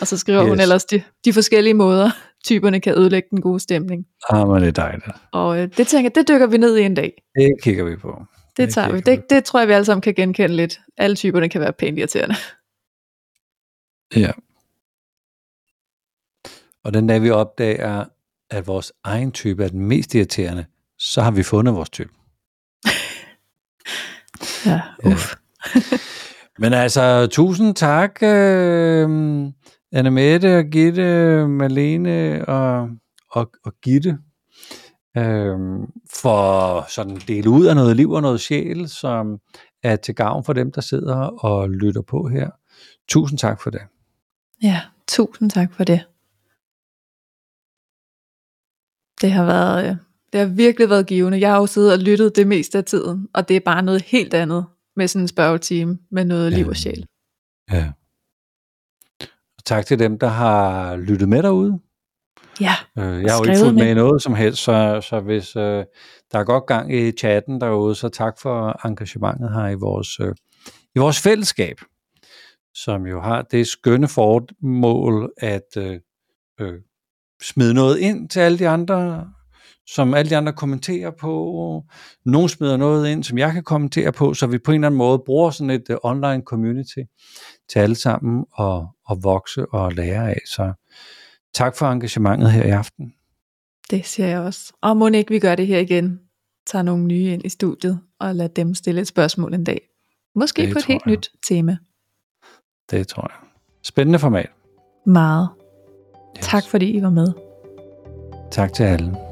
Og 0.00 0.06
så 0.06 0.18
skriver 0.18 0.42
yes. 0.42 0.48
hun 0.48 0.60
ellers 0.60 0.84
de, 0.84 1.02
de 1.24 1.32
forskellige 1.32 1.74
måder, 1.74 2.10
typerne 2.46 2.80
kan 2.80 2.98
ødelægge 2.98 3.28
den 3.30 3.40
gode 3.40 3.60
stemning. 3.60 4.06
Ah, 4.30 4.48
men 4.48 4.60
det 4.60 4.68
er 4.68 4.72
dejligt. 4.72 5.06
Og 5.32 5.58
øh, 5.58 5.68
det 5.76 5.86
tænker 5.86 6.10
det 6.10 6.28
dykker 6.28 6.46
vi 6.46 6.58
ned 6.58 6.76
i 6.76 6.82
en 6.82 6.94
dag. 6.94 7.22
Det 7.34 7.54
kigger 7.62 7.84
vi 7.84 7.96
på. 7.96 8.22
Det 8.56 8.74
tager 8.74 8.92
vi. 8.92 9.00
Det, 9.00 9.30
det 9.30 9.44
tror 9.44 9.58
jeg, 9.58 9.68
vi 9.68 9.72
alle 9.72 9.84
sammen 9.84 10.02
kan 10.02 10.14
genkende 10.14 10.56
lidt. 10.56 10.80
Alle 10.96 11.16
typerne 11.16 11.48
kan 11.48 11.60
være 11.60 11.72
pænt 11.72 11.98
irriterende. 11.98 12.34
Ja. 14.16 14.30
Og 16.84 16.94
den 16.94 17.06
dag 17.06 17.22
vi 17.22 17.30
opdager, 17.30 18.04
at 18.50 18.66
vores 18.66 18.92
egen 19.04 19.32
type 19.32 19.64
er 19.64 19.68
den 19.68 19.80
mest 19.80 20.14
irriterende, 20.14 20.64
så 20.98 21.22
har 21.22 21.30
vi 21.30 21.42
fundet 21.42 21.74
vores 21.74 21.90
type. 21.90 22.10
Ja, 24.66 24.80
uff. 25.04 25.34
Men 26.58 26.72
altså, 26.72 27.26
tusind 27.30 27.74
tak, 27.74 28.22
øh, 28.22 29.08
Anne 29.92 30.10
Mette 30.10 30.58
og 30.58 30.64
Gitte, 30.64 31.46
Malene 31.48 32.44
og, 32.48 32.90
og, 33.30 33.50
og 33.64 33.72
Gitte, 33.82 34.18
øh, 35.16 35.58
for 36.10 36.84
sådan 36.90 37.16
dele 37.16 37.50
ud 37.50 37.66
af 37.66 37.74
noget 37.74 37.96
liv 37.96 38.10
og 38.10 38.22
noget 38.22 38.40
sjæl, 38.40 38.88
som 38.88 39.38
er 39.82 39.96
til 39.96 40.14
gavn 40.14 40.44
for 40.44 40.52
dem, 40.52 40.72
der 40.72 40.80
sidder 40.80 41.16
og 41.16 41.70
lytter 41.70 42.02
på 42.02 42.28
her. 42.28 42.50
Tusind 43.08 43.38
tak 43.38 43.60
for 43.60 43.70
det. 43.70 43.80
Ja, 44.62 44.80
tusind 45.08 45.50
tak 45.50 45.72
for 45.72 45.84
det. 45.84 46.00
Det 49.20 49.32
har 49.32 49.46
været, 49.46 49.90
øh, 49.90 49.96
det 50.32 50.40
har 50.40 50.46
virkelig 50.46 50.90
været 50.90 51.06
givende. 51.06 51.40
Jeg 51.40 51.50
har 51.50 51.58
jo 51.58 51.66
siddet 51.66 51.92
og 51.92 51.98
lyttet 51.98 52.36
det 52.36 52.46
meste 52.46 52.78
af 52.78 52.84
tiden, 52.84 53.28
og 53.34 53.48
det 53.48 53.56
er 53.56 53.60
bare 53.60 53.82
noget 53.82 54.02
helt 54.02 54.34
andet 54.34 54.66
med 54.96 55.08
sådan 55.08 55.22
en 55.22 55.28
spørgetime 55.28 55.98
med 56.10 56.24
noget 56.24 56.52
liv 56.52 56.66
og 56.66 56.76
sjæl. 56.76 57.06
Ja. 57.70 57.92
Tak 59.66 59.86
til 59.86 59.98
dem, 59.98 60.18
der 60.18 60.26
har 60.28 60.96
lyttet 60.96 61.28
med 61.28 61.42
derude. 61.42 61.78
Ja, 62.60 62.74
Øh, 62.98 63.22
jeg 63.22 63.32
har 63.32 63.38
jo 63.38 63.50
ikke 63.50 63.58
fulgt 63.60 63.74
med 63.74 63.84
med. 63.84 63.94
noget 63.94 64.22
som 64.22 64.34
helst, 64.34 64.62
så, 64.62 65.00
så 65.08 65.20
hvis 65.20 65.56
øh, 65.56 65.84
der 66.32 66.38
er 66.38 66.44
godt 66.44 66.66
gang 66.66 66.94
i 66.94 67.12
chatten 67.12 67.60
derude, 67.60 67.94
så 67.94 68.08
tak 68.08 68.38
for 68.38 68.86
engagementet 68.86 69.52
her 69.52 69.68
i 69.68 69.74
vores, 69.74 70.20
øh, 70.20 70.34
i 70.94 70.98
vores 70.98 71.20
fællesskab, 71.20 71.76
som 72.74 73.06
jo 73.06 73.20
har 73.20 73.42
det 73.42 73.66
skønne 73.66 74.08
formål 74.08 75.32
at 75.38 75.76
øh, 75.76 76.00
øh, 76.60 76.74
smide 77.42 77.74
noget 77.74 77.98
ind 77.98 78.28
til 78.28 78.40
alle 78.40 78.58
de 78.58 78.68
andre, 78.68 79.26
som 79.86 80.14
alle 80.14 80.30
de 80.30 80.36
andre 80.36 80.52
kommenterer 80.52 81.10
på. 81.10 81.82
Nogle 82.24 82.48
smider 82.48 82.76
noget 82.76 83.08
ind, 83.08 83.24
som 83.24 83.38
jeg 83.38 83.52
kan 83.52 83.62
kommentere 83.64 84.12
på, 84.12 84.34
så 84.34 84.46
vi 84.46 84.58
på 84.58 84.70
en 84.70 84.74
eller 84.74 84.88
anden 84.88 84.98
måde 84.98 85.22
bruger 85.26 85.50
sådan 85.50 85.70
et 85.70 85.90
uh, 85.90 85.96
online 86.02 86.42
community 86.46 86.98
til 87.68 87.78
alle 87.78 87.96
sammen 87.96 88.44
at, 88.60 88.82
at 89.10 89.16
vokse 89.22 89.66
og 89.66 89.92
lære 89.92 90.28
af. 90.30 90.40
Så 90.46 90.72
tak 91.54 91.76
for 91.76 91.86
engagementet 91.86 92.52
her 92.52 92.64
i 92.64 92.70
aften. 92.70 93.14
det 93.90 94.06
siger 94.06 94.26
jeg 94.28 94.40
også. 94.40 94.72
Og 94.80 94.96
må 94.96 95.08
ikke 95.08 95.30
vi 95.30 95.38
gør 95.38 95.54
det 95.54 95.66
her 95.66 95.78
igen. 95.78 96.20
Tager 96.66 96.82
nogle 96.82 97.04
nye 97.04 97.32
ind 97.32 97.44
i 97.44 97.48
studiet 97.48 98.00
og 98.20 98.34
lader 98.34 98.48
dem 98.48 98.74
stille 98.74 99.00
et 99.00 99.06
spørgsmål 99.06 99.54
en 99.54 99.64
dag. 99.64 99.80
Måske 100.34 100.62
Det 100.62 100.72
på 100.72 100.78
et 100.78 100.84
helt 100.84 101.02
jeg. 101.06 101.12
nyt 101.12 101.30
tema. 101.48 101.76
Det 102.90 103.08
tror 103.08 103.30
jeg. 103.30 103.48
Spændende 103.82 104.18
format. 104.18 104.50
Meget. 105.06 105.48
Yes. 106.38 106.46
Tak 106.46 106.62
fordi 106.66 106.90
I 106.90 107.02
var 107.02 107.10
med. 107.10 107.32
Tak 108.50 108.72
til 108.72 108.82
alle. 108.84 109.25